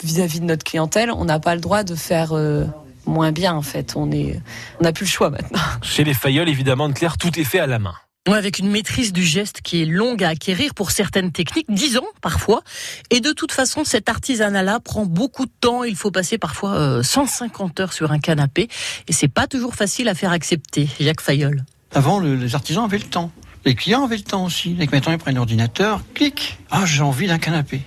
vis-à-vis 0.02 0.40
de 0.40 0.44
notre 0.44 0.64
clientèle, 0.64 1.10
on 1.10 1.24
n'a 1.24 1.40
pas 1.40 1.54
le 1.54 1.62
droit 1.62 1.82
de 1.82 1.94
faire 1.94 2.32
euh, 2.32 2.66
moins 3.06 3.32
bien 3.32 3.54
en 3.54 3.62
fait. 3.62 3.94
On 3.96 4.12
est, 4.12 4.38
on 4.80 4.84
n'a 4.84 4.92
plus 4.92 5.06
le 5.06 5.10
choix 5.10 5.30
maintenant. 5.30 5.60
Chez 5.80 6.04
les 6.04 6.14
Fayol, 6.14 6.46
évidemment, 6.50 6.84
Anne-Claire, 6.84 7.16
tout 7.16 7.40
est 7.40 7.44
fait 7.44 7.60
à 7.60 7.66
la 7.66 7.78
main. 7.78 7.94
Avec 8.26 8.58
une 8.58 8.70
maîtrise 8.70 9.12
du 9.12 9.22
geste 9.22 9.60
qui 9.60 9.82
est 9.82 9.84
longue 9.84 10.24
à 10.24 10.30
acquérir 10.30 10.72
pour 10.72 10.92
certaines 10.92 11.30
techniques, 11.30 11.66
10 11.68 11.98
ans 11.98 12.06
parfois. 12.22 12.62
Et 13.10 13.20
de 13.20 13.32
toute 13.32 13.52
façon, 13.52 13.84
cet 13.84 14.08
artisanat-là 14.08 14.80
prend 14.80 15.04
beaucoup 15.04 15.44
de 15.44 15.50
temps. 15.60 15.84
Il 15.84 15.94
faut 15.94 16.10
passer 16.10 16.38
parfois 16.38 16.72
euh, 16.74 17.02
150 17.02 17.80
heures 17.80 17.92
sur 17.92 18.12
un 18.12 18.18
canapé. 18.18 18.68
Et 19.08 19.12
c'est 19.12 19.28
pas 19.28 19.46
toujours 19.46 19.74
facile 19.74 20.08
à 20.08 20.14
faire 20.14 20.32
accepter. 20.32 20.88
Jacques 20.98 21.20
Fayol. 21.20 21.64
Avant, 21.92 22.18
le- 22.18 22.34
les 22.36 22.54
artisans 22.54 22.84
avaient 22.84 22.96
le 22.96 23.04
temps. 23.04 23.30
Les 23.66 23.74
clients 23.74 24.04
avaient 24.04 24.16
le 24.16 24.22
temps 24.22 24.44
aussi. 24.46 24.74
Et 24.80 24.86
que 24.86 24.92
maintenant, 24.96 25.12
ils 25.12 25.18
prennent 25.18 25.36
l'ordinateur, 25.36 26.00
clic. 26.14 26.58
Ah, 26.70 26.86
j'ai 26.86 27.02
envie 27.02 27.26
d'un 27.26 27.38
canapé. 27.38 27.82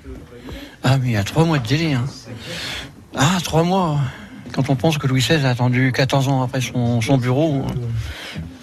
Ah, 0.83 0.99
mais 0.99 1.07
il 1.07 1.11
y 1.13 1.17
a 1.17 1.23
trois 1.23 1.45
mois 1.45 1.57
de 1.57 1.67
délai. 1.67 1.93
Hein. 1.93 2.05
Ah, 3.15 3.39
trois 3.43 3.63
mois. 3.63 3.99
Quand 4.53 4.69
on 4.69 4.75
pense 4.75 4.99
que 4.99 5.07
Louis 5.07 5.21
XVI 5.21 5.43
a 5.45 5.49
attendu 5.49 5.91
14 5.91 6.27
ans 6.27 6.43
après 6.43 6.61
son 6.61 7.17
bureau, 7.17 7.65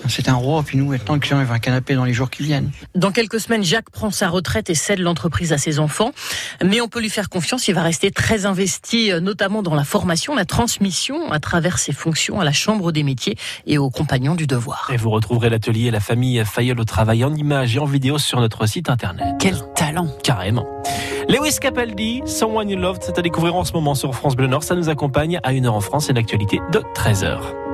C'est 0.09 0.29
un 0.29 0.35
roi, 0.35 0.63
puis 0.63 0.79
nous, 0.79 0.87
maintenant, 0.87 1.15
le 1.15 1.21
client, 1.21 1.41
il 1.41 1.47
veut 1.47 1.53
un 1.53 1.59
canapé 1.59 1.95
dans 1.95 2.05
les 2.05 2.13
jours 2.13 2.31
qui 2.31 2.43
viennent. 2.43 2.71
Dans 2.95 3.11
quelques 3.11 3.41
semaines, 3.41 3.65
Jacques 3.65 3.91
prend 3.91 4.11
sa 4.11 4.29
retraite 4.29 4.71
et 4.71 4.75
cède 4.75 4.99
l'entreprise 4.99 5.53
à 5.53 5.59
ses 5.59 5.79
enfants. 5.79 6.13
Mais 6.65 6.81
on 6.81 6.89
peut 6.89 7.01
lui 7.01 7.11
faire 7.11 7.29
confiance, 7.29 7.69
il 7.69 7.75
va 7.75 7.83
rester 7.83 8.11
très 8.11 8.47
investi, 8.47 9.11
euh, 9.11 9.21
notamment 9.21 9.63
dans 9.63 9.75
la 9.75 9.85
formation, 9.85 10.35
la 10.35 10.45
transmission 10.45 11.33
à 11.33 11.41
travers 11.41 11.79
ses 11.79 11.93
fonctions 11.93 12.41
à 12.41 12.45
la 12.45 12.53
Chambre 12.53 12.93
des 12.93 13.03
métiers 13.03 13.37
et 13.67 13.79
aux 13.79 13.91
compagnons 13.91 14.35
du 14.35 14.47
devoir. 14.47 14.91
Et 14.93 14.97
vous 14.97 15.11
retrouverez 15.11 15.51
l'atelier 15.51 15.87
et 15.87 15.91
la 15.91 16.01
famille 16.01 16.43
Fayol 16.45 16.79
au 16.81 16.85
travail 16.85 17.25
en 17.25 17.35
images 17.35 17.77
et 17.77 17.79
en 17.79 17.87
vidéo 17.87 18.19
sur 18.19 18.41
notre 18.41 18.67
site 18.67 18.91
internet. 18.91 19.35
Quel 19.39 19.57
talent 19.75 20.09
Carrément. 20.23 20.67
Lewis 21.29 21.57
Capaldi, 21.61 22.23
Someone 22.27 22.69
You 22.69 22.79
Loved, 22.79 23.03
c'est 23.03 23.19
à 23.19 23.23
découvrir 23.23 23.55
en 23.55 23.65
ce 23.65 23.73
moment 23.73 23.95
sur 23.95 24.15
France 24.15 24.37
Bleu 24.37 24.47
Nord. 24.47 24.63
Ça 24.63 24.75
nous 24.75 24.89
accompagne 24.91 25.41
à 25.43 25.53
1h 25.53 25.69
en 25.69 25.81
France, 25.81 26.09
une 26.11 26.19
actualité 26.19 26.61
de 26.71 26.81
13h. 26.95 27.74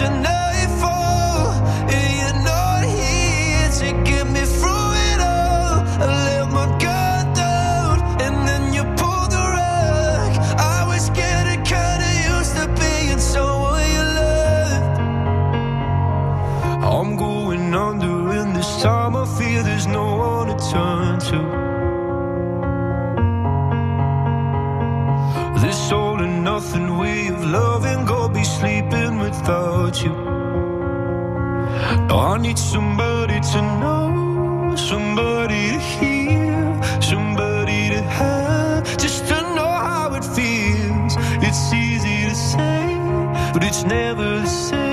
listen 0.00 0.37
nothing 26.58 26.98
way 26.98 27.28
of 27.28 27.44
loving, 27.44 28.04
go 28.04 28.28
be 28.28 28.42
sleeping 28.42 29.18
without 29.18 30.02
you. 30.02 30.12
I 32.10 32.36
need 32.38 32.58
somebody 32.58 33.38
to 33.52 33.60
know, 33.80 34.74
somebody 34.74 35.62
to 35.74 35.78
hear, 35.78 36.82
somebody 37.00 37.90
to 37.94 38.02
have, 38.18 38.82
just 38.98 39.28
to 39.28 39.38
know 39.56 39.72
how 39.90 40.12
it 40.18 40.24
feels. 40.36 41.14
It's 41.46 41.72
easy 41.72 42.18
to 42.30 42.34
say, 42.34 42.82
but 43.52 43.62
it's 43.62 43.84
never 43.84 44.40
the 44.40 44.46
same. 44.46 44.87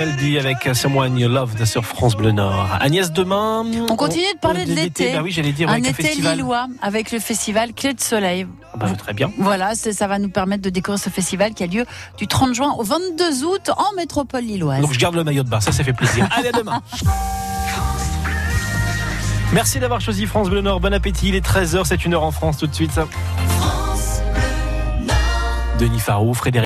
Capaldi 0.00 0.38
avec 0.38 0.74
Someone 0.74 1.18
You 1.18 1.28
Loved 1.28 1.62
sur 1.66 1.84
France 1.84 2.16
Bleu 2.16 2.30
Nord. 2.30 2.70
Agnès, 2.80 3.12
demain. 3.12 3.66
On 3.90 3.96
continue 3.96 4.32
de 4.32 4.38
parler 4.38 4.64
de 4.64 4.72
l'été. 4.72 5.12
Bah 5.12 5.20
oui, 5.22 5.30
j'allais 5.30 5.52
dire 5.52 5.68
Un 5.68 5.72
avec 5.72 5.84
le 5.84 5.90
été 5.90 6.02
festival. 6.04 6.36
lillois 6.38 6.66
avec 6.80 7.12
le 7.12 7.18
festival 7.18 7.74
Clé 7.74 7.92
de 7.92 8.00
Soleil. 8.00 8.46
Ah 8.72 8.78
bah, 8.78 8.86
très 8.96 9.12
bien. 9.12 9.30
Voilà, 9.36 9.74
ça 9.74 10.06
va 10.06 10.18
nous 10.18 10.30
permettre 10.30 10.62
de 10.62 10.70
découvrir 10.70 10.98
ce 10.98 11.10
festival 11.10 11.52
qui 11.52 11.64
a 11.64 11.66
lieu 11.66 11.84
du 12.16 12.26
30 12.26 12.54
juin 12.54 12.74
au 12.78 12.82
22 12.82 13.44
août 13.44 13.70
en 13.76 13.94
métropole 13.94 14.42
lilloise. 14.42 14.80
Donc 14.80 14.94
je 14.94 14.98
garde 14.98 15.16
le 15.16 15.22
maillot 15.24 15.42
de 15.42 15.50
bain, 15.50 15.60
ça, 15.60 15.70
ça 15.70 15.84
fait 15.84 15.92
plaisir. 15.92 16.26
Allez, 16.34 16.48
à 16.48 16.52
demain. 16.52 16.80
Merci 19.52 19.80
d'avoir 19.80 20.00
choisi 20.00 20.24
France 20.24 20.48
Bleu 20.48 20.62
Nord. 20.62 20.80
Bon 20.80 20.94
appétit. 20.94 21.28
Il 21.28 21.34
est 21.34 21.44
13h, 21.44 21.84
c'est 21.84 22.06
une 22.06 22.14
heure 22.14 22.24
en 22.24 22.30
France 22.30 22.56
tout 22.56 22.66
de 22.66 22.74
suite. 22.74 22.98
Denis 25.78 26.00
Farou, 26.00 26.32
Frédéric. 26.32 26.58